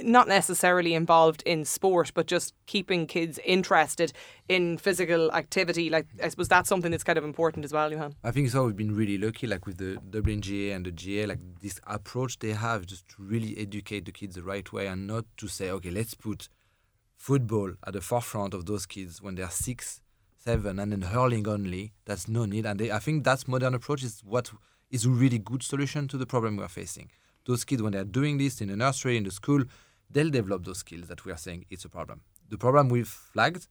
not 0.00 0.26
necessarily 0.26 0.94
involved 0.94 1.42
in 1.46 1.64
sport, 1.64 2.12
but 2.14 2.26
just 2.26 2.54
keeping 2.66 3.06
kids 3.06 3.38
interested 3.44 4.12
in 4.48 4.76
physical 4.78 5.32
activity. 5.32 5.88
Like 5.88 6.06
I 6.22 6.28
suppose 6.28 6.48
that's 6.48 6.68
something 6.68 6.90
that's 6.90 7.04
kind 7.04 7.18
of 7.18 7.24
important 7.24 7.64
as 7.64 7.72
well, 7.72 7.90
Johann. 7.90 8.14
I 8.24 8.30
think 8.30 8.50
so. 8.50 8.66
We've 8.66 8.76
been 8.76 8.94
really 8.94 9.18
lucky, 9.18 9.46
like 9.46 9.66
with 9.66 9.78
the 9.78 9.98
WNGA 10.10 10.74
and 10.74 10.84
the 10.84 10.90
GA, 10.90 11.26
like 11.26 11.38
this 11.60 11.80
approach 11.86 12.38
they 12.38 12.52
have 12.52 12.86
just 12.86 13.08
to 13.10 13.16
really 13.18 13.56
educate 13.56 14.04
the 14.04 14.12
kids 14.12 14.34
the 14.34 14.42
right 14.42 14.70
way 14.72 14.86
and 14.86 15.06
not 15.06 15.24
to 15.36 15.48
say, 15.48 15.70
okay, 15.70 15.90
let's 15.90 16.14
put 16.14 16.48
football 17.16 17.72
at 17.86 17.92
the 17.92 18.00
forefront 18.00 18.54
of 18.54 18.66
those 18.66 18.86
kids 18.86 19.22
when 19.22 19.36
they're 19.36 19.50
six, 19.50 20.00
seven, 20.36 20.78
and 20.78 20.92
then 20.92 21.02
hurling 21.02 21.46
only. 21.46 21.92
That's 22.04 22.26
no 22.26 22.46
need. 22.46 22.66
And 22.66 22.80
they, 22.80 22.90
I 22.90 22.98
think 22.98 23.22
that's 23.22 23.46
modern 23.46 23.74
approach 23.74 24.02
is 24.02 24.22
what 24.24 24.50
is 24.90 25.06
a 25.06 25.10
really 25.10 25.38
good 25.38 25.62
solution 25.62 26.08
to 26.08 26.18
the 26.18 26.26
problem 26.26 26.56
we're 26.56 26.68
facing 26.68 27.10
those 27.46 27.64
kids, 27.64 27.82
when 27.82 27.92
they're 27.92 28.04
doing 28.04 28.38
this 28.38 28.60
in 28.60 28.68
the 28.68 28.76
nursery, 28.76 29.16
in 29.16 29.24
the 29.24 29.30
school, 29.30 29.64
they'll 30.10 30.30
develop 30.30 30.64
those 30.64 30.78
skills 30.78 31.08
that 31.08 31.24
we 31.24 31.32
are 31.32 31.36
saying 31.36 31.66
it's 31.70 31.84
a 31.84 31.88
problem. 31.88 32.20
The 32.48 32.58
problem 32.58 32.88
we've 32.88 33.08
flagged 33.08 33.66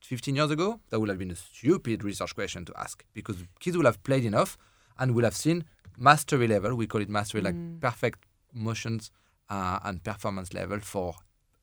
15 0.00 0.36
years 0.36 0.50
ago, 0.50 0.80
that 0.90 1.00
would 1.00 1.08
have 1.08 1.18
been 1.18 1.30
a 1.30 1.36
stupid 1.36 2.04
research 2.04 2.34
question 2.34 2.64
to 2.64 2.72
ask 2.76 3.04
because 3.12 3.36
kids 3.60 3.76
will 3.76 3.86
have 3.86 4.02
played 4.02 4.24
enough 4.24 4.56
and 4.98 5.14
will 5.14 5.24
have 5.24 5.34
seen 5.34 5.64
mastery 5.98 6.46
level, 6.46 6.74
we 6.74 6.86
call 6.86 7.00
it 7.00 7.08
mastery, 7.08 7.40
mm. 7.40 7.44
like 7.44 7.80
perfect 7.80 8.24
motions 8.52 9.10
uh, 9.50 9.78
and 9.84 10.02
performance 10.02 10.52
level 10.52 10.80
for 10.80 11.14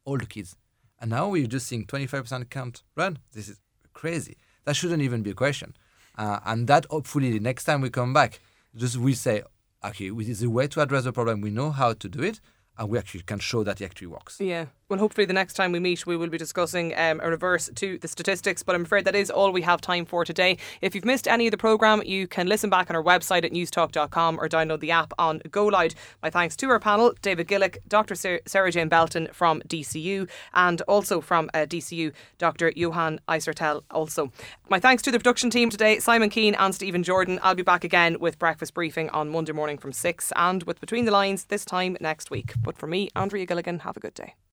all 0.05 0.17
the 0.17 0.25
kids. 0.25 0.55
And 0.99 1.11
now 1.11 1.29
we're 1.29 1.47
just 1.47 1.67
seeing 1.67 1.85
25% 1.85 2.49
can't 2.49 2.81
run. 2.95 3.19
This 3.33 3.49
is 3.49 3.59
crazy. 3.93 4.37
That 4.65 4.75
shouldn't 4.75 5.01
even 5.01 5.21
be 5.21 5.31
a 5.31 5.35
question. 5.35 5.75
Uh, 6.17 6.39
and 6.45 6.67
that 6.67 6.85
hopefully 6.89 7.31
the 7.31 7.39
next 7.39 7.63
time 7.65 7.81
we 7.81 7.89
come 7.89 8.13
back, 8.13 8.39
just 8.75 8.97
we 8.97 9.13
say, 9.13 9.43
okay, 9.83 10.09
this 10.09 10.29
is 10.29 10.43
a 10.43 10.49
way 10.49 10.67
to 10.67 10.81
address 10.81 11.03
the 11.03 11.11
problem. 11.11 11.41
We 11.41 11.49
know 11.49 11.71
how 11.71 11.93
to 11.93 12.09
do 12.09 12.21
it, 12.23 12.39
and 12.77 12.89
we 12.89 12.97
actually 12.97 13.21
can 13.21 13.39
show 13.39 13.63
that 13.63 13.81
it 13.81 13.85
actually 13.85 14.07
works. 14.07 14.39
Yeah. 14.39 14.65
Well, 14.93 14.99
hopefully, 14.99 15.25
the 15.25 15.33
next 15.33 15.55
time 15.55 15.71
we 15.71 15.79
meet, 15.79 16.05
we 16.05 16.15
will 16.15 16.29
be 16.29 16.37
discussing 16.37 16.93
um, 16.95 17.19
a 17.23 17.27
reverse 17.27 17.67
to 17.77 17.97
the 17.97 18.07
statistics. 18.07 18.61
But 18.61 18.75
I'm 18.75 18.83
afraid 18.83 19.05
that 19.05 19.15
is 19.15 19.31
all 19.31 19.51
we 19.51 19.63
have 19.63 19.81
time 19.81 20.05
for 20.05 20.23
today. 20.23 20.59
If 20.81 20.93
you've 20.93 21.03
missed 21.03 21.27
any 21.27 21.47
of 21.47 21.51
the 21.51 21.57
programme, 21.57 22.03
you 22.03 22.27
can 22.27 22.45
listen 22.45 22.69
back 22.69 22.91
on 22.91 22.95
our 22.95 23.01
website 23.01 23.43
at 23.43 23.51
newstalk.com 23.51 24.39
or 24.39 24.47
download 24.47 24.81
the 24.81 24.91
app 24.91 25.11
on 25.17 25.39
GoLoud. 25.49 25.95
My 26.21 26.29
thanks 26.29 26.55
to 26.57 26.69
our 26.69 26.79
panel 26.79 27.15
David 27.23 27.47
Gillick, 27.47 27.77
Dr. 27.87 28.13
Sarahjane 28.13 28.87
Belton 28.87 29.29
from 29.33 29.61
DCU, 29.61 30.29
and 30.53 30.79
also 30.83 31.21
from 31.21 31.49
uh, 31.55 31.65
DCU, 31.65 32.13
Dr. 32.37 32.71
Johann 32.75 33.19
Issartel. 33.27 33.81
Also, 33.89 34.31
my 34.69 34.79
thanks 34.79 35.01
to 35.01 35.11
the 35.11 35.17
production 35.17 35.49
team 35.49 35.71
today 35.71 35.97
Simon 35.97 36.29
Keane 36.29 36.53
and 36.53 36.75
Stephen 36.75 37.01
Jordan. 37.01 37.39
I'll 37.41 37.55
be 37.55 37.63
back 37.63 37.83
again 37.83 38.19
with 38.19 38.37
breakfast 38.37 38.75
briefing 38.75 39.09
on 39.09 39.29
Monday 39.29 39.53
morning 39.53 39.79
from 39.79 39.91
6 39.91 40.31
and 40.35 40.61
with 40.65 40.79
Between 40.79 41.05
the 41.05 41.11
Lines 41.11 41.45
this 41.45 41.65
time 41.65 41.97
next 41.99 42.29
week. 42.29 42.53
But 42.61 42.77
for 42.77 42.85
me, 42.85 43.09
Andrea 43.15 43.47
Gilligan, 43.47 43.79
have 43.79 43.97
a 43.97 43.99
good 43.99 44.13
day. 44.13 44.35